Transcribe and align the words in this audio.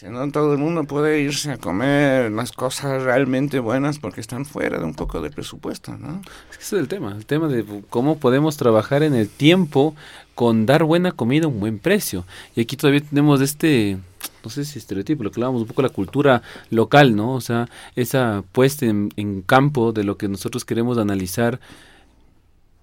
No 0.00 0.30
todo 0.32 0.54
el 0.54 0.58
mundo 0.58 0.84
puede 0.84 1.20
irse 1.20 1.52
a 1.52 1.58
comer 1.58 2.32
las 2.32 2.52
cosas 2.52 3.02
realmente 3.02 3.58
buenas 3.58 3.98
porque 3.98 4.22
están 4.22 4.46
fuera 4.46 4.78
de 4.78 4.84
un 4.84 4.94
poco 4.94 5.20
de 5.20 5.30
presupuesto, 5.30 5.98
¿no? 5.98 6.22
Es 6.50 6.56
que 6.56 6.64
ese 6.64 6.76
es 6.76 6.80
el 6.80 6.88
tema, 6.88 7.12
el 7.14 7.26
tema 7.26 7.46
de 7.46 7.62
cómo 7.90 8.18
podemos 8.18 8.56
trabajar 8.56 9.02
en 9.02 9.14
el 9.14 9.28
tiempo 9.28 9.94
con 10.34 10.64
dar 10.64 10.84
buena 10.84 11.12
comida 11.12 11.44
a 11.44 11.48
un 11.48 11.60
buen 11.60 11.78
precio. 11.78 12.24
Y 12.56 12.62
aquí 12.62 12.74
todavía 12.76 13.02
tenemos 13.02 13.42
este, 13.42 13.98
no 14.42 14.50
sé 14.50 14.64
si 14.64 14.78
estereotipo, 14.78 15.24
lo 15.24 15.30
que 15.30 15.40
hablábamos 15.40 15.62
un 15.62 15.68
poco 15.68 15.82
la 15.82 15.90
cultura 15.90 16.42
local, 16.70 17.14
¿no? 17.14 17.34
O 17.34 17.42
sea, 17.42 17.68
esa 17.94 18.42
puesta 18.52 18.86
en, 18.86 19.12
en 19.16 19.42
campo 19.42 19.92
de 19.92 20.04
lo 20.04 20.16
que 20.16 20.26
nosotros 20.26 20.64
queremos 20.64 20.96
analizar. 20.96 21.60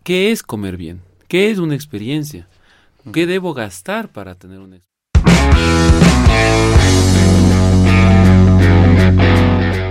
¿Qué 0.04 0.32
es 0.32 0.44
comer 0.44 0.78
bien? 0.78 1.02
¿Qué 1.28 1.50
es 1.50 1.57
una 1.57 1.73
experiencia? 1.73 2.48
¿Qué 3.12 3.26
debo 3.26 3.55
gastar 3.55 4.10
para 4.10 4.36
tener 4.36 4.60
una 4.60 4.76
experiencia? 4.76 4.89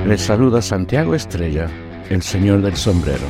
Les 0.07 0.21
saluda 0.21 0.63
Santiago 0.63 1.15
Estrella, 1.15 1.69
el 2.09 2.23
señor 2.23 2.63
del 2.63 2.77
sombrero. 2.77 3.25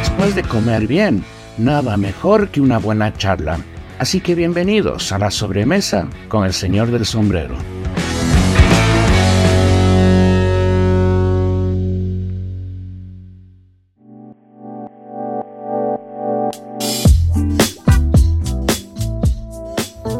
Después 0.00 0.34
de 0.34 0.42
comer 0.42 0.86
bien, 0.86 1.24
nada 1.58 1.96
mejor 1.96 2.48
que 2.48 2.60
una 2.60 2.78
buena 2.78 3.12
charla. 3.12 3.58
Así 3.98 4.20
que 4.20 4.34
bienvenidos 4.34 5.12
a 5.12 5.18
la 5.18 5.30
sobremesa 5.30 6.08
con 6.28 6.44
el 6.44 6.52
señor 6.52 6.90
del 6.90 7.06
sombrero. 7.06 7.54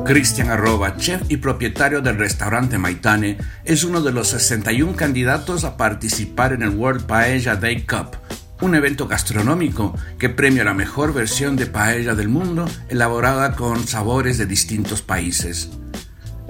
Cristian 0.06 0.50
Arroba, 0.50 0.96
chef 0.96 1.22
y 1.28 1.38
propietario 1.38 2.00
del 2.00 2.16
restaurante 2.16 2.78
Maitane, 2.78 3.38
es 3.64 3.82
uno 3.82 4.00
de 4.00 4.12
los 4.12 4.28
61 4.28 4.94
candidatos 4.94 5.64
a 5.64 5.76
participar 5.76 6.52
en 6.52 6.62
el 6.62 6.70
World 6.70 7.06
Paella 7.06 7.56
Day 7.56 7.82
Cup, 7.82 8.16
un 8.60 8.76
evento 8.76 9.08
gastronómico 9.08 9.98
que 10.16 10.28
premia 10.28 10.62
la 10.62 10.74
mejor 10.74 11.12
versión 11.12 11.56
de 11.56 11.66
paella 11.66 12.14
del 12.14 12.28
mundo 12.28 12.68
elaborada 12.88 13.56
con 13.56 13.84
sabores 13.88 14.38
de 14.38 14.46
distintos 14.46 15.02
países. 15.02 15.70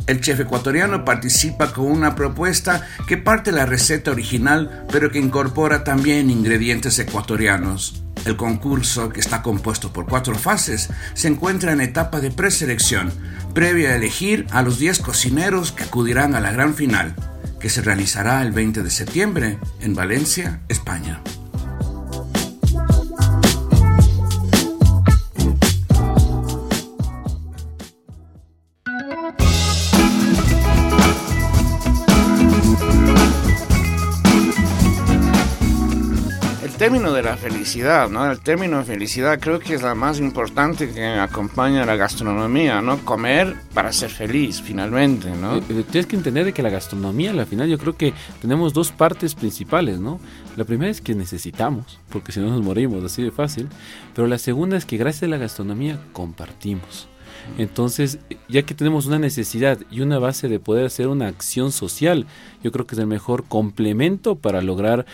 El 0.06 0.20
chef 0.20 0.38
ecuatoriano 0.41 1.06
participa 1.06 1.72
con 1.72 1.86
una 1.86 2.14
propuesta 2.14 2.86
que 3.08 3.16
parte 3.16 3.52
la 3.52 3.64
receta 3.64 4.10
original 4.10 4.86
pero 4.92 5.10
que 5.10 5.18
incorpora 5.18 5.82
también 5.82 6.28
ingredientes 6.28 6.98
ecuatorianos. 6.98 8.05
El 8.25 8.36
concurso, 8.36 9.11
que 9.11 9.20
está 9.20 9.42
compuesto 9.42 9.92
por 9.92 10.06
cuatro 10.06 10.34
fases, 10.34 10.89
se 11.14 11.28
encuentra 11.28 11.72
en 11.72 11.81
etapa 11.81 12.20
de 12.20 12.31
preselección, 12.31 13.12
previa 13.55 13.91
a 13.91 13.97
elegir 13.97 14.47
a 14.50 14.62
los 14.62 14.78
10 14.78 15.00
cocineros 15.00 15.72
que 15.72 15.84
acudirán 15.84 16.34
a 16.34 16.41
la 16.41 16.50
gran 16.50 16.75
final, 16.75 17.14
que 17.61 17.70
se 17.70 17.83
realizará 17.83 18.42
el 18.42 18.53
20 18.53 18.83
de 18.83 18.91
septiembre 18.91 19.59
en 19.81 19.94
Valencia, 19.94 20.61
España. 20.69 21.22
Término 36.77 37.12
de 37.12 37.22
la 37.22 37.38
felicidad, 37.38 38.10
¿no? 38.10 38.30
El 38.30 38.41
término 38.41 38.78
de 38.78 38.84
felicidad 38.84 39.41
creo 39.41 39.58
que 39.58 39.74
es 39.74 39.82
la 39.82 39.94
más 39.94 40.19
importante 40.19 40.91
que 40.91 41.06
acompaña 41.06 41.82
a 41.82 41.86
la 41.86 41.96
gastronomía, 41.96 42.82
¿no? 42.82 42.98
Comer 42.98 43.56
para 43.72 43.92
ser 43.92 44.10
feliz, 44.10 44.60
finalmente, 44.60 45.30
¿no? 45.30 45.56
Eh, 45.56 45.62
eh, 45.70 45.84
tienes 45.91 46.06
que 46.06 46.16
entender 46.16 46.44
de 46.44 46.52
que 46.52 46.62
la 46.62 46.69
gastronomía, 46.69 47.30
al 47.30 47.47
final, 47.47 47.69
yo 47.69 47.78
creo 47.78 47.97
que 47.97 48.12
tenemos 48.42 48.74
dos 48.74 48.92
partes 48.92 49.34
principales, 49.34 50.00
¿no? 50.00 50.20
La 50.56 50.64
primera 50.64 50.91
es 50.91 51.00
que 51.00 51.14
necesitamos, 51.14 51.98
porque 52.10 52.31
si 52.31 52.41
no 52.41 52.50
nos 52.50 52.62
morimos, 52.62 53.03
así 53.03 53.22
de 53.22 53.31
fácil. 53.31 53.69
Pero 54.14 54.28
la 54.28 54.38
segunda 54.38 54.76
es 54.76 54.84
que 54.84 54.98
gracias 54.98 55.22
a 55.22 55.28
la 55.28 55.38
gastronomía 55.38 55.98
compartimos. 56.12 57.08
Entonces, 57.58 58.19
ya 58.48 58.62
que 58.62 58.75
tenemos 58.75 59.06
una 59.06 59.19
necesidad 59.19 59.78
y 59.91 60.00
una 60.00 60.19
base 60.19 60.48
de 60.48 60.58
poder 60.58 60.87
hacer 60.87 61.08
una 61.08 61.28
acción 61.28 61.72
social, 61.72 62.26
yo 62.62 62.72
creo 62.72 62.87
que 62.87 62.97
es 62.97 62.98
el 62.98 63.06
mejor 63.06 63.44
complemento 63.44 64.37
para 64.37 64.60
lograr 64.60 65.06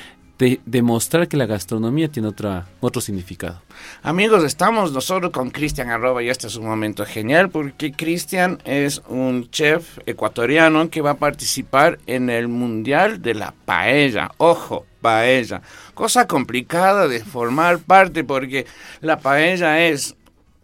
de 0.43 0.61
demostrar 0.67 1.29
que 1.29 1.37
la 1.37 1.47
gastronomía 1.47 2.09
tiene 2.09 2.27
otra, 2.27 2.67
otro 2.81 3.01
significado. 3.01 3.63
Amigos, 4.03 4.43
estamos 4.43 4.91
nosotros 4.91 5.31
con 5.31 5.51
Cristian 5.51 5.89
Arroba 5.89 6.21
y 6.21 6.31
este 6.31 6.49
es 6.49 6.57
un 6.57 6.67
momento 6.67 7.07
genial 7.07 7.49
porque 7.49 7.93
Cristian 7.93 8.61
es 8.65 9.03
un 9.09 9.49
chef 9.53 10.01
ecuatoriano 10.05 10.91
que 10.91 11.01
va 11.01 11.11
a 11.13 11.17
participar 11.19 12.01
en 12.09 12.29
el 12.29 12.49
Mundial 12.49 13.23
de 13.23 13.35
la 13.35 13.55
Paella. 13.65 14.33
Ojo, 14.39 14.85
paella. 15.01 15.63
Cosa 15.95 16.27
complicada 16.27 17.07
de 17.07 17.21
formar 17.21 17.79
parte 17.79 18.25
porque 18.25 18.67
la 19.01 19.21
paella 19.21 19.87
es 19.87 20.17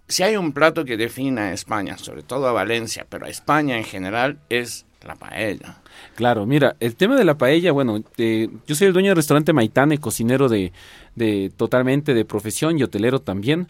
si 0.08 0.24
hay 0.24 0.36
un 0.36 0.52
plato 0.54 0.84
que 0.84 0.96
define 0.96 1.40
a 1.40 1.52
España, 1.52 1.98
sobre 1.98 2.24
todo 2.24 2.48
a 2.48 2.52
Valencia, 2.52 3.06
pero 3.08 3.26
a 3.26 3.28
España 3.28 3.76
en 3.78 3.84
general, 3.84 4.40
es 4.48 4.86
la 5.06 5.14
paella. 5.14 5.76
Claro, 6.18 6.46
mira, 6.46 6.74
el 6.80 6.96
tema 6.96 7.14
de 7.14 7.24
la 7.24 7.38
paella, 7.38 7.70
bueno, 7.70 8.02
eh, 8.16 8.48
yo 8.66 8.74
soy 8.74 8.88
el 8.88 8.92
dueño 8.92 9.10
del 9.10 9.16
restaurante 9.18 9.52
Maitane, 9.52 9.98
cocinero 9.98 10.48
de, 10.48 10.72
de 11.14 11.52
totalmente 11.56 12.12
de 12.12 12.24
profesión 12.24 12.76
y 12.76 12.82
hotelero 12.82 13.20
también. 13.20 13.68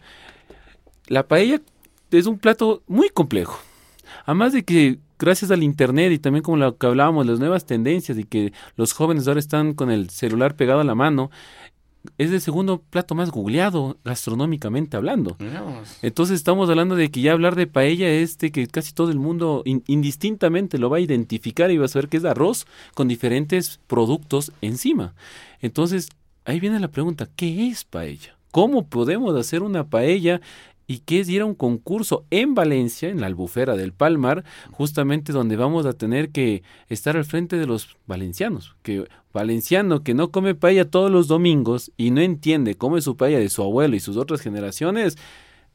La 1.09 1.29
paella 1.29 1.61
es 2.11 2.25
un 2.25 2.39
plato 2.39 2.83
muy 2.87 3.11
complejo. 3.11 3.61
Además 4.25 4.55
de 4.55 4.65
que 4.65 4.99
gracias 5.19 5.51
al 5.51 5.63
internet 5.63 6.11
y 6.11 6.19
también 6.19 6.43
como 6.43 6.57
lo 6.57 6.79
que 6.79 6.87
hablábamos, 6.87 7.27
las 7.27 7.39
nuevas 7.39 7.67
tendencias 7.67 8.17
y 8.17 8.25
que 8.25 8.55
los 8.77 8.95
jóvenes 8.95 9.29
ahora 9.29 9.41
están 9.41 9.75
con 9.75 9.91
el 9.91 10.09
celular 10.09 10.57
pegado 10.57 10.81
a 10.81 10.85
la 10.85 10.95
mano, 10.95 11.31
es 12.17 12.31
el 12.31 12.41
segundo 12.41 12.83
plato 12.91 13.15
más 13.15 13.31
googleado 13.31 13.99
gastronómicamente 14.05 14.97
hablando. 14.97 15.37
Entonces 16.03 16.37
estamos 16.37 16.71
hablando 16.71 16.95
de 16.97 17.11
que 17.11 17.21
ya 17.21 17.33
hablar 17.33 17.55
de 17.55 17.67
paella 17.67 18.09
es 18.09 18.39
de 18.39 18.51
que 18.51 18.67
casi 18.67 18.93
todo 18.93 19.11
el 19.11 19.19
mundo 19.19 19.63
indistintamente 19.65 20.79
lo 20.79 20.91
va 20.91 20.99
a 20.99 21.01
identificar 21.01 21.71
y 21.71 21.77
va 21.77 21.87
a 21.87 21.89
saber 21.89 22.09
que 22.09 22.17
es 22.17 22.25
arroz 22.25 22.67
con 22.95 23.09
diferentes 23.09 23.81
productos 23.87 24.53
encima. 24.61 25.15
Entonces 25.61 26.09
ahí 26.45 26.61
viene 26.61 26.81
la 26.81 26.89
pregunta, 26.89 27.29
¿qué 27.37 27.69
es 27.69 27.85
paella? 27.85 28.37
¿Cómo 28.51 28.87
podemos 28.87 29.37
hacer 29.37 29.63
una 29.63 29.85
paella 29.85 30.41
y 30.89 31.01
que 31.01 31.21
es 31.21 31.29
ir 31.29 31.43
a 31.43 31.45
un 31.45 31.55
concurso 31.55 32.25
en 32.31 32.55
Valencia, 32.55 33.11
en 33.11 33.21
la 33.21 33.29
albufera 33.29 33.77
del 33.77 33.93
Palmar, 33.93 34.43
justamente 34.73 35.33
donde 35.33 35.55
vamos 35.57 35.87
a 35.87 35.93
tener 35.93 36.31
que 36.31 36.63
estar 36.89 37.17
al 37.17 37.27
frente 37.27 37.57
de 37.57 37.67
los 37.67 37.97
valencianos. 38.07 38.75
Que 38.83 39.07
valenciano 39.33 40.03
que 40.03 40.15
no 40.15 40.31
come 40.33 40.55
paella 40.55 40.91
todos 40.91 41.13
los 41.13 41.29
domingos 41.29 41.93
y 41.99 42.11
no 42.11 42.23
entiende 42.23 42.75
cómo 42.75 42.97
es 42.97 43.05
su 43.05 43.17
paella 43.17 43.39
de 43.39 43.51
su 43.51 43.63
abuelo 43.63 43.95
y 43.95 44.01
sus 44.01 44.17
otras 44.17 44.41
generaciones, 44.41 45.19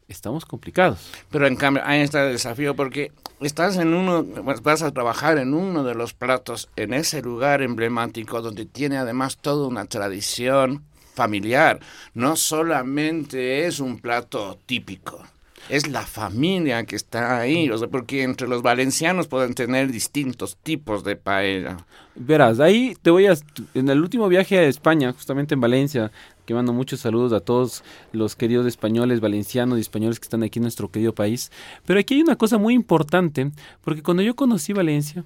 estamos 0.07 0.45
complicados. 0.45 1.11
Pero 1.29 1.45
en 1.45 1.57
cambio, 1.57 1.83
ahí 1.85 2.01
está 2.01 2.25
el 2.25 2.33
desafío 2.33 2.75
porque 2.75 3.11
estás 3.39 3.77
en 3.77 3.93
uno, 3.93 4.25
vas 4.63 4.81
a 4.81 4.91
trabajar 4.91 5.37
en 5.37 5.53
uno 5.53 5.83
de 5.83 5.93
los 5.93 6.15
platos, 6.15 6.69
en 6.75 6.91
ese 6.91 7.21
lugar 7.21 7.61
emblemático 7.61 8.41
donde 8.41 8.65
tiene 8.65 8.97
además 8.97 9.37
toda 9.37 9.67
una 9.67 9.85
tradición 9.85 10.83
familiar, 11.13 11.79
no 12.13 12.35
solamente 12.35 13.65
es 13.65 13.79
un 13.79 13.99
plato 13.99 14.57
típico. 14.65 15.23
Es 15.69 15.87
la 15.87 16.05
familia 16.05 16.83
que 16.83 16.97
está 16.97 17.39
ahí, 17.39 17.69
o 17.69 17.77
sea, 17.77 17.87
porque 17.87 18.23
entre 18.23 18.49
los 18.49 18.61
valencianos 18.61 19.27
pueden 19.27 19.53
tener 19.53 19.89
distintos 19.89 20.57
tipos 20.57 21.05
de 21.05 21.15
paella. 21.15 21.77
Verás, 22.15 22.59
ahí 22.59 22.97
te 23.01 23.09
voy 23.11 23.27
a... 23.27 23.37
En 23.73 23.87
el 23.87 24.01
último 24.01 24.27
viaje 24.27 24.57
a 24.57 24.63
España, 24.63 25.13
justamente 25.13 25.53
en 25.53 25.61
Valencia, 25.61 26.11
que 26.45 26.53
mando 26.53 26.73
muchos 26.73 26.99
saludos 26.99 27.31
a 27.31 27.39
todos 27.39 27.81
los 28.11 28.35
queridos 28.35 28.67
españoles, 28.67 29.21
valencianos 29.21 29.77
y 29.77 29.81
españoles 29.81 30.19
que 30.19 30.25
están 30.25 30.43
aquí 30.43 30.59
en 30.59 30.63
nuestro 30.63 30.91
querido 30.91 31.15
país. 31.15 31.49
Pero 31.85 31.97
aquí 31.97 32.15
hay 32.15 32.21
una 32.23 32.35
cosa 32.35 32.57
muy 32.57 32.73
importante, 32.73 33.49
porque 33.85 34.03
cuando 34.03 34.21
yo 34.21 34.35
conocí 34.35 34.73
Valencia, 34.73 35.23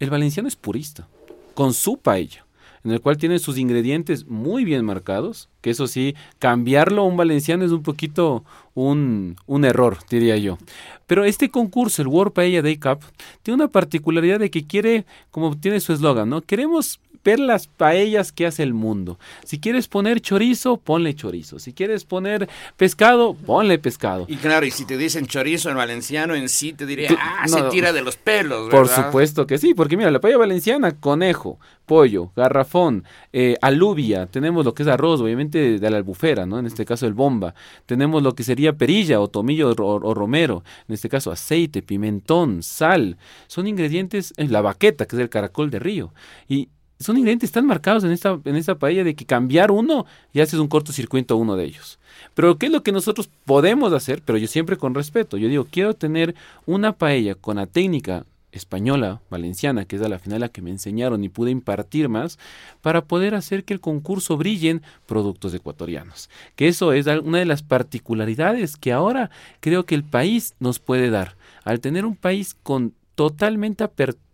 el 0.00 0.08
valenciano 0.08 0.48
es 0.48 0.56
purista, 0.56 1.06
con 1.54 1.74
su 1.74 1.98
paella 1.98 2.46
en 2.84 2.90
el 2.90 3.00
cual 3.00 3.16
tiene 3.16 3.38
sus 3.38 3.58
ingredientes 3.58 4.26
muy 4.26 4.64
bien 4.64 4.84
marcados, 4.84 5.48
que 5.60 5.70
eso 5.70 5.86
sí, 5.86 6.14
cambiarlo 6.38 7.02
a 7.02 7.06
un 7.06 7.16
valenciano 7.16 7.64
es 7.64 7.70
un 7.70 7.82
poquito 7.82 8.44
un, 8.74 9.36
un 9.46 9.64
error, 9.64 9.98
diría 10.10 10.36
yo. 10.36 10.58
Pero 11.06 11.24
este 11.24 11.50
concurso, 11.50 12.02
el 12.02 12.08
World 12.08 12.32
Paella 12.32 12.62
Day 12.62 12.76
Cup, 12.76 13.00
tiene 13.42 13.56
una 13.56 13.68
particularidad 13.68 14.40
de 14.40 14.50
que 14.50 14.66
quiere, 14.66 15.04
como 15.30 15.56
tiene 15.58 15.80
su 15.80 15.92
eslogan, 15.92 16.28
¿no? 16.28 16.42
Queremos 16.42 17.00
ver 17.24 17.38
las 17.38 17.66
paellas 17.66 18.32
que 18.32 18.46
hace 18.46 18.62
el 18.62 18.74
mundo. 18.74 19.18
Si 19.44 19.58
quieres 19.58 19.88
poner 19.88 20.20
chorizo, 20.20 20.76
ponle 20.76 21.14
chorizo. 21.14 21.58
Si 21.58 21.72
quieres 21.72 22.04
poner 22.04 22.48
pescado, 22.76 23.34
ponle 23.34 23.78
pescado. 23.78 24.26
Y 24.28 24.36
claro, 24.36 24.66
y 24.66 24.70
si 24.70 24.84
te 24.84 24.96
dicen 24.96 25.26
chorizo 25.26 25.70
en 25.70 25.76
valenciano 25.76 26.34
en 26.34 26.48
sí, 26.48 26.72
te 26.72 26.86
diría, 26.86 27.10
ah, 27.18 27.46
se 27.46 27.62
tira 27.64 27.92
de 27.92 28.02
los 28.02 28.16
pelos. 28.16 28.68
Por 28.70 28.88
supuesto 28.88 29.46
que 29.46 29.58
sí, 29.58 29.74
porque 29.74 29.96
mira, 29.96 30.10
la 30.10 30.20
paella 30.20 30.38
valenciana, 30.38 30.92
conejo, 30.92 31.58
pollo, 31.86 32.32
garrafón, 32.36 33.04
eh, 33.32 33.56
alubia, 33.60 34.26
tenemos 34.26 34.64
lo 34.64 34.74
que 34.74 34.82
es 34.82 34.88
arroz, 34.88 35.20
obviamente 35.20 35.78
de 35.78 35.90
la 35.90 35.98
albufera, 35.98 36.46
¿no? 36.46 36.58
En 36.58 36.66
este 36.66 36.84
caso 36.84 37.06
el 37.06 37.14
bomba. 37.14 37.54
Tenemos 37.86 38.22
lo 38.22 38.34
que 38.34 38.44
sería 38.44 38.72
perilla 38.72 39.20
o 39.20 39.28
tomillo 39.28 39.74
o, 39.76 40.14
romero, 40.14 40.64
en 40.88 40.94
este 40.94 41.08
caso 41.08 41.30
aceite, 41.30 41.82
pimentón, 41.82 42.62
sal. 42.62 43.18
Son 43.46 43.66
ingredientes, 43.66 44.32
en 44.36 44.52
la 44.52 44.60
baqueta, 44.60 45.06
que 45.06 45.16
es 45.16 45.22
el 45.22 45.28
caracol 45.28 45.70
de 45.70 45.78
río. 45.78 46.14
Y 46.48 46.68
son 47.02 47.16
ingredientes 47.16 47.52
tan 47.52 47.66
marcados 47.66 48.04
en 48.04 48.12
esta, 48.12 48.38
en 48.44 48.56
esta 48.56 48.76
paella 48.76 49.04
de 49.04 49.14
que 49.14 49.26
cambiar 49.26 49.70
uno 49.70 50.06
y 50.32 50.40
haces 50.40 50.58
un 50.58 50.68
cortocircuito 50.68 51.34
a 51.34 51.36
uno 51.36 51.56
de 51.56 51.64
ellos. 51.64 51.98
Pero 52.34 52.56
¿qué 52.56 52.66
es 52.66 52.72
lo 52.72 52.82
que 52.82 52.92
nosotros 52.92 53.28
podemos 53.44 53.92
hacer? 53.92 54.22
Pero 54.24 54.38
yo 54.38 54.46
siempre 54.46 54.76
con 54.76 54.94
respeto. 54.94 55.36
Yo 55.36 55.48
digo, 55.48 55.66
quiero 55.70 55.94
tener 55.94 56.34
una 56.66 56.92
paella 56.92 57.34
con 57.34 57.56
la 57.56 57.66
técnica 57.66 58.24
española, 58.52 59.20
valenciana, 59.30 59.86
que 59.86 59.96
es 59.96 60.02
a 60.02 60.08
la 60.08 60.18
final 60.18 60.40
la 60.40 60.50
que 60.50 60.62
me 60.62 60.70
enseñaron 60.70 61.24
y 61.24 61.30
pude 61.30 61.50
impartir 61.50 62.08
más, 62.08 62.38
para 62.82 63.04
poder 63.04 63.34
hacer 63.34 63.64
que 63.64 63.72
el 63.72 63.80
concurso 63.80 64.36
brillen 64.36 64.82
productos 65.06 65.54
ecuatorianos. 65.54 66.28
Que 66.54 66.68
eso 66.68 66.92
es 66.92 67.06
una 67.06 67.38
de 67.38 67.46
las 67.46 67.62
particularidades 67.62 68.76
que 68.76 68.92
ahora 68.92 69.30
creo 69.60 69.86
que 69.86 69.94
el 69.94 70.04
país 70.04 70.54
nos 70.60 70.78
puede 70.78 71.10
dar. 71.10 71.36
Al 71.64 71.80
tener 71.80 72.04
un 72.04 72.16
país 72.16 72.54
con 72.62 72.92
totalmente 73.14 73.84
apertura 73.84 74.31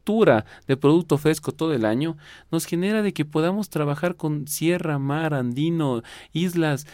de 0.66 0.76
producto 0.76 1.18
fresco 1.18 1.52
todo 1.52 1.74
el 1.74 1.84
año, 1.84 2.16
nos 2.50 2.64
genera 2.64 3.02
de 3.02 3.12
que 3.12 3.26
podamos 3.26 3.68
trabajar 3.68 4.16
con 4.16 4.48
sierra, 4.48 4.98
mar, 4.98 5.34
andino, 5.34 6.02
islas, 6.32 6.86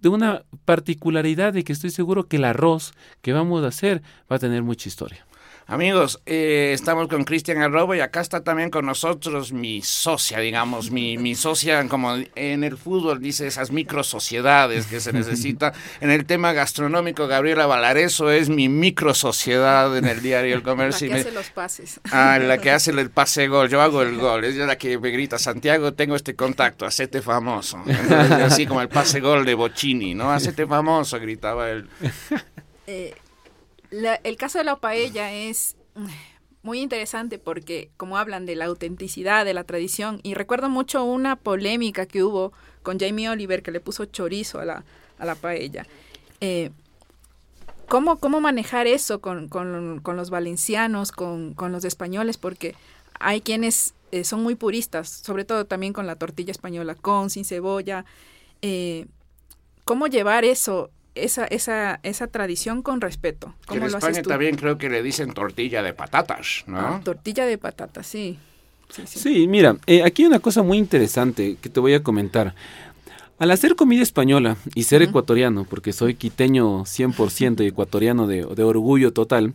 de 0.00 0.08
una 0.08 0.44
particularidad 0.64 1.52
de 1.52 1.62
que 1.62 1.72
estoy 1.72 1.90
seguro 1.90 2.26
que 2.26 2.36
el 2.36 2.44
arroz 2.44 2.92
que 3.20 3.32
vamos 3.32 3.62
a 3.64 3.68
hacer 3.68 4.02
va 4.30 4.36
a 4.36 4.38
tener 4.38 4.62
mucha 4.62 4.88
historia. 4.88 5.26
Amigos, 5.66 6.20
eh, 6.26 6.72
estamos 6.74 7.08
con 7.08 7.24
Cristian 7.24 7.62
Arroba 7.62 7.96
y 7.96 8.00
acá 8.00 8.20
está 8.20 8.44
también 8.44 8.68
con 8.68 8.84
nosotros 8.84 9.52
mi 9.52 9.80
socia, 9.80 10.38
digamos, 10.38 10.90
mi, 10.90 11.16
mi 11.16 11.34
socia, 11.34 11.88
como 11.88 12.16
en 12.34 12.64
el 12.64 12.76
fútbol 12.76 13.18
dice, 13.18 13.46
esas 13.46 13.70
micro 13.70 14.04
sociedades 14.04 14.86
que 14.86 15.00
se 15.00 15.12
necesita. 15.14 15.72
En 16.02 16.10
el 16.10 16.26
tema 16.26 16.52
gastronómico, 16.52 17.26
Gabriela 17.28 17.64
Valareso 17.64 18.30
es 18.30 18.50
mi 18.50 18.68
micro 18.68 19.14
sociedad 19.14 19.96
en 19.96 20.04
el 20.04 20.20
diario 20.20 20.54
El 20.54 20.62
Comercio. 20.62 21.08
La 21.08 21.14
que 21.14 21.20
hace 21.22 21.32
los 21.32 21.48
pases. 21.48 22.00
Ah, 22.12 22.38
la 22.38 22.58
que 22.58 22.70
hace 22.70 22.90
el 22.90 23.08
pase 23.08 23.48
gol, 23.48 23.70
yo 23.70 23.80
hago 23.80 24.02
el 24.02 24.18
gol, 24.18 24.44
es 24.44 24.56
la 24.56 24.76
que 24.76 24.98
me 24.98 25.10
grita, 25.10 25.38
Santiago, 25.38 25.94
tengo 25.94 26.14
este 26.14 26.36
contacto, 26.36 26.84
hacete 26.84 27.22
famoso. 27.22 27.82
así 28.44 28.66
como 28.66 28.82
el 28.82 28.88
pase 28.88 29.20
gol 29.20 29.46
de 29.46 29.54
Bocini, 29.54 30.14
¿no? 30.14 30.30
Hacete 30.30 30.66
famoso, 30.66 31.18
gritaba 31.18 31.70
él. 31.70 31.88
Eh, 32.86 33.14
el 34.22 34.36
caso 34.36 34.58
de 34.58 34.64
la 34.64 34.76
paella 34.76 35.32
es 35.32 35.76
muy 36.62 36.80
interesante 36.80 37.38
porque 37.38 37.90
como 37.96 38.16
hablan 38.16 38.46
de 38.46 38.56
la 38.56 38.64
autenticidad, 38.64 39.44
de 39.44 39.54
la 39.54 39.64
tradición, 39.64 40.20
y 40.22 40.34
recuerdo 40.34 40.68
mucho 40.68 41.04
una 41.04 41.36
polémica 41.36 42.06
que 42.06 42.22
hubo 42.22 42.52
con 42.82 42.98
Jamie 42.98 43.28
Oliver 43.28 43.62
que 43.62 43.70
le 43.70 43.80
puso 43.80 44.06
chorizo 44.06 44.60
a 44.60 44.64
la, 44.64 44.84
a 45.18 45.26
la 45.26 45.34
paella. 45.34 45.86
Eh, 46.40 46.70
¿cómo, 47.86 48.18
¿Cómo 48.18 48.40
manejar 48.40 48.86
eso 48.86 49.20
con, 49.20 49.48
con, 49.48 50.00
con 50.00 50.16
los 50.16 50.30
valencianos, 50.30 51.12
con, 51.12 51.54
con, 51.54 51.70
los 51.70 51.84
españoles? 51.84 52.38
Porque 52.38 52.74
hay 53.20 53.40
quienes 53.40 53.94
eh, 54.10 54.24
son 54.24 54.42
muy 54.42 54.54
puristas, 54.54 55.08
sobre 55.08 55.44
todo 55.44 55.66
también 55.66 55.92
con 55.92 56.06
la 56.06 56.16
tortilla 56.16 56.50
española, 56.50 56.94
con, 56.94 57.30
sin 57.30 57.44
cebolla. 57.44 58.04
Eh, 58.62 59.06
¿Cómo 59.84 60.06
llevar 60.06 60.44
eso 60.44 60.90
esa, 61.14 61.44
esa, 61.46 62.00
esa 62.02 62.26
tradición 62.26 62.82
con 62.82 63.00
respeto. 63.00 63.54
en 63.70 63.82
España 63.82 64.22
también 64.22 64.56
creo 64.56 64.78
que 64.78 64.88
le 64.88 65.02
dicen 65.02 65.32
tortilla 65.32 65.82
de 65.82 65.92
patatas, 65.92 66.64
¿no? 66.66 66.78
Ah, 66.78 67.00
tortilla 67.04 67.46
de 67.46 67.58
patatas, 67.58 68.06
sí. 68.06 68.38
Sí, 69.06 69.48
mira, 69.48 69.76
eh, 69.86 70.02
aquí 70.04 70.22
hay 70.22 70.28
una 70.28 70.38
cosa 70.38 70.62
muy 70.62 70.78
interesante 70.78 71.56
que 71.60 71.68
te 71.68 71.80
voy 71.80 71.94
a 71.94 72.02
comentar. 72.02 72.54
Al 73.38 73.50
hacer 73.50 73.74
comida 73.74 74.02
española 74.02 74.56
y 74.74 74.84
ser 74.84 75.02
ecuatoriano, 75.02 75.64
porque 75.64 75.92
soy 75.92 76.14
quiteño 76.14 76.84
100% 76.84 77.64
y 77.64 77.66
ecuatoriano 77.66 78.28
de, 78.28 78.44
de 78.44 78.62
orgullo 78.62 79.12
total, 79.12 79.54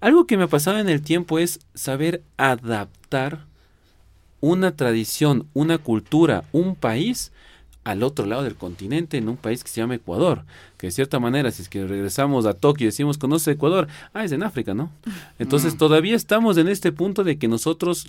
algo 0.00 0.26
que 0.26 0.38
me 0.38 0.44
ha 0.44 0.48
pasado 0.48 0.78
en 0.78 0.88
el 0.88 1.02
tiempo 1.02 1.38
es 1.38 1.60
saber 1.74 2.22
adaptar 2.38 3.44
una 4.40 4.76
tradición, 4.76 5.46
una 5.52 5.78
cultura, 5.78 6.44
un 6.52 6.74
país 6.74 7.32
al 7.88 8.02
otro 8.02 8.26
lado 8.26 8.42
del 8.42 8.54
continente, 8.54 9.16
en 9.16 9.30
un 9.30 9.38
país 9.38 9.64
que 9.64 9.70
se 9.70 9.80
llama 9.80 9.94
Ecuador, 9.94 10.44
que 10.76 10.88
de 10.88 10.90
cierta 10.90 11.18
manera, 11.18 11.50
si 11.50 11.62
es 11.62 11.70
que 11.70 11.86
regresamos 11.86 12.44
a 12.44 12.52
Tokio 12.52 12.84
y 12.84 12.88
decimos, 12.88 13.16
conoce 13.16 13.52
Ecuador, 13.52 13.88
ah, 14.12 14.24
es 14.24 14.32
en 14.32 14.42
África, 14.42 14.74
¿no? 14.74 14.92
Entonces 15.38 15.74
mm. 15.74 15.78
todavía 15.78 16.14
estamos 16.14 16.58
en 16.58 16.68
este 16.68 16.92
punto 16.92 17.24
de 17.24 17.38
que 17.38 17.48
nosotros 17.48 18.06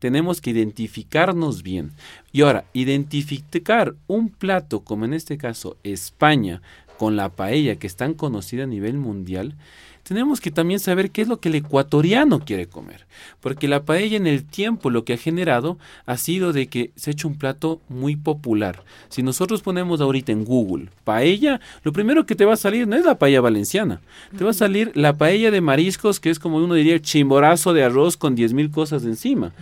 tenemos 0.00 0.42
que 0.42 0.50
identificarnos 0.50 1.62
bien. 1.62 1.92
Y 2.30 2.42
ahora, 2.42 2.66
identificar 2.74 3.94
un 4.06 4.28
plato, 4.28 4.80
como 4.80 5.06
en 5.06 5.14
este 5.14 5.38
caso 5.38 5.78
España, 5.82 6.60
con 6.98 7.16
la 7.16 7.30
paella 7.30 7.76
que 7.76 7.86
es 7.86 7.96
tan 7.96 8.12
conocida 8.12 8.64
a 8.64 8.66
nivel 8.66 8.98
mundial, 8.98 9.54
tenemos 10.02 10.40
que 10.40 10.50
también 10.50 10.80
saber 10.80 11.10
qué 11.10 11.22
es 11.22 11.28
lo 11.28 11.40
que 11.40 11.48
el 11.48 11.56
ecuatoriano 11.56 12.40
quiere 12.40 12.66
comer. 12.66 13.06
Porque 13.40 13.68
la 13.68 13.84
paella 13.84 14.16
en 14.16 14.26
el 14.26 14.44
tiempo 14.44 14.90
lo 14.90 15.04
que 15.04 15.14
ha 15.14 15.16
generado 15.16 15.78
ha 16.06 16.16
sido 16.16 16.52
de 16.52 16.66
que 16.66 16.90
se 16.96 17.10
ha 17.10 17.12
hecho 17.12 17.28
un 17.28 17.38
plato 17.38 17.80
muy 17.88 18.16
popular. 18.16 18.84
Si 19.08 19.22
nosotros 19.22 19.62
ponemos 19.62 20.00
ahorita 20.00 20.32
en 20.32 20.44
Google 20.44 20.88
paella, 21.04 21.60
lo 21.84 21.92
primero 21.92 22.26
que 22.26 22.34
te 22.34 22.44
va 22.44 22.54
a 22.54 22.56
salir 22.56 22.88
no 22.88 22.96
es 22.96 23.04
la 23.04 23.18
paella 23.18 23.40
valenciana. 23.40 24.00
Te 24.36 24.44
va 24.44 24.50
a 24.50 24.54
salir 24.54 24.92
la 24.94 25.16
paella 25.16 25.50
de 25.50 25.60
mariscos, 25.60 26.20
que 26.20 26.30
es 26.30 26.38
como 26.38 26.56
uno 26.56 26.74
diría 26.74 26.94
el 26.94 27.02
chimborazo 27.02 27.72
de 27.72 27.84
arroz 27.84 28.16
con 28.16 28.34
diez 28.34 28.52
mil 28.52 28.70
cosas 28.70 29.04
encima. 29.04 29.52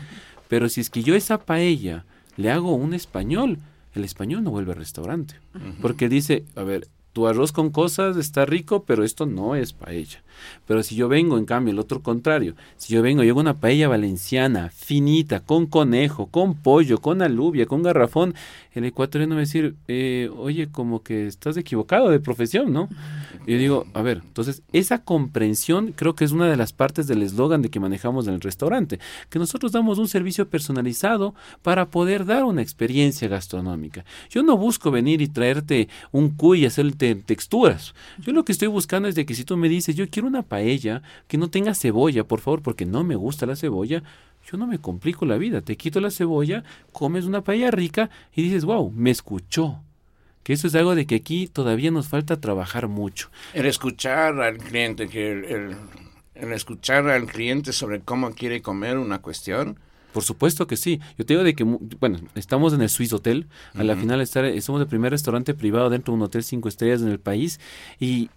Pero 0.48 0.68
si 0.68 0.80
es 0.80 0.90
que 0.90 1.02
yo 1.02 1.14
esa 1.14 1.38
paella 1.38 2.04
le 2.36 2.50
hago 2.50 2.74
un 2.74 2.94
español, 2.94 3.58
el 3.94 4.04
español 4.04 4.42
no 4.42 4.50
vuelve 4.50 4.72
al 4.72 4.78
restaurante. 4.78 5.34
Porque 5.82 6.08
dice, 6.08 6.44
a 6.56 6.62
ver, 6.62 6.88
tu 7.12 7.26
arroz 7.26 7.52
con 7.52 7.70
cosas 7.70 8.16
está 8.16 8.46
rico, 8.46 8.84
pero 8.84 9.04
esto 9.04 9.26
no 9.26 9.56
es 9.56 9.72
paella. 9.72 10.22
Pero 10.66 10.82
si 10.82 10.94
yo 10.94 11.08
vengo, 11.08 11.38
en 11.38 11.44
cambio, 11.44 11.72
el 11.72 11.78
otro 11.78 12.02
contrario, 12.02 12.54
si 12.76 12.94
yo 12.94 13.02
vengo 13.02 13.24
y 13.24 13.28
hago 13.28 13.40
una 13.40 13.58
paella 13.58 13.88
valenciana, 13.88 14.70
finita, 14.70 15.40
con 15.40 15.66
conejo, 15.66 16.26
con 16.26 16.54
pollo, 16.54 16.98
con 16.98 17.20
alubia, 17.20 17.66
con 17.66 17.82
garrafón, 17.82 18.34
el 18.72 18.84
ecuatoriano 18.84 19.34
va 19.34 19.40
a 19.40 19.40
decir, 19.40 19.74
eh, 19.88 20.30
oye, 20.36 20.68
como 20.70 21.02
que 21.02 21.26
estás 21.26 21.56
equivocado 21.56 22.08
de 22.10 22.20
profesión, 22.20 22.72
¿no? 22.72 22.88
Y 23.46 23.52
yo 23.52 23.58
digo, 23.58 23.86
a 23.94 24.02
ver, 24.02 24.22
entonces 24.24 24.62
esa 24.72 25.02
comprensión 25.02 25.92
creo 25.96 26.14
que 26.14 26.24
es 26.24 26.32
una 26.32 26.48
de 26.48 26.56
las 26.56 26.72
partes 26.72 27.06
del 27.06 27.22
eslogan 27.22 27.62
de 27.62 27.70
que 27.70 27.80
manejamos 27.80 28.28
en 28.28 28.34
el 28.34 28.40
restaurante, 28.40 29.00
que 29.28 29.38
nosotros 29.38 29.72
damos 29.72 29.98
un 29.98 30.08
servicio 30.08 30.48
personalizado 30.48 31.34
para 31.62 31.90
poder 31.90 32.26
dar 32.26 32.44
una 32.44 32.62
experiencia 32.62 33.28
gastronómica. 33.28 34.04
Yo 34.28 34.42
no 34.42 34.56
busco 34.56 34.90
venir 34.90 35.20
y 35.20 35.28
traerte 35.28 35.88
un 36.12 36.30
cuy 36.30 36.62
y 36.62 36.66
hacerte 36.66 37.14
texturas. 37.14 37.94
Yo 38.18 38.32
lo 38.32 38.44
que 38.44 38.52
estoy 38.52 38.68
buscando 38.68 39.08
es 39.08 39.14
de 39.14 39.26
que 39.26 39.34
si 39.34 39.44
tú 39.44 39.56
me 39.56 39.68
dices, 39.68 39.96
yo 39.96 40.08
quiero 40.08 40.28
una 40.28 40.42
paella 40.42 41.02
que 41.26 41.38
no 41.38 41.50
tenga 41.50 41.74
cebolla, 41.74 42.24
por 42.24 42.40
favor, 42.40 42.62
porque 42.62 42.86
no 42.86 43.04
me 43.04 43.16
gusta 43.16 43.46
la 43.46 43.56
cebolla, 43.56 44.02
yo 44.50 44.58
no 44.58 44.66
me 44.66 44.78
complico 44.78 45.26
la 45.26 45.36
vida. 45.36 45.60
Te 45.60 45.76
quito 45.76 46.00
la 46.00 46.10
cebolla, 46.10 46.64
comes 46.92 47.24
una 47.24 47.42
paella 47.42 47.70
rica 47.70 48.10
y 48.34 48.42
dices, 48.42 48.64
wow, 48.64 48.90
me 48.90 49.10
escuchó. 49.10 49.80
Que 50.42 50.54
eso 50.54 50.66
es 50.66 50.74
algo 50.74 50.94
de 50.94 51.06
que 51.06 51.16
aquí 51.16 51.46
todavía 51.46 51.90
nos 51.90 52.08
falta 52.08 52.40
trabajar 52.40 52.88
mucho. 52.88 53.30
El 53.52 53.66
escuchar 53.66 54.40
al 54.40 54.58
cliente, 54.58 55.08
que 55.08 55.32
el, 55.32 55.76
el, 56.34 56.52
escuchar 56.52 57.08
al 57.08 57.26
cliente 57.26 57.72
sobre 57.72 58.00
cómo 58.00 58.32
quiere 58.32 58.62
comer 58.62 58.96
una 58.96 59.20
cuestión, 59.20 59.78
por 60.12 60.24
supuesto 60.24 60.66
que 60.66 60.76
sí. 60.76 61.00
Yo 61.18 61.24
te 61.24 61.34
digo 61.34 61.44
de 61.44 61.54
que, 61.54 61.62
bueno, 61.62 62.18
estamos 62.34 62.72
en 62.72 62.82
el 62.82 62.88
Swiss 62.88 63.12
Hotel. 63.12 63.46
A 63.74 63.84
la 63.84 63.94
final 63.94 64.20
estar, 64.20 64.60
somos 64.60 64.80
el 64.80 64.88
primer 64.88 65.12
restaurante 65.12 65.54
privado 65.54 65.88
dentro 65.88 66.12
de 66.12 66.16
un 66.16 66.22
hotel 66.22 66.42
cinco 66.42 66.68
estrellas 66.68 67.00
en 67.02 67.08
el 67.08 67.20
país. 67.20 67.60
Y 68.00 68.28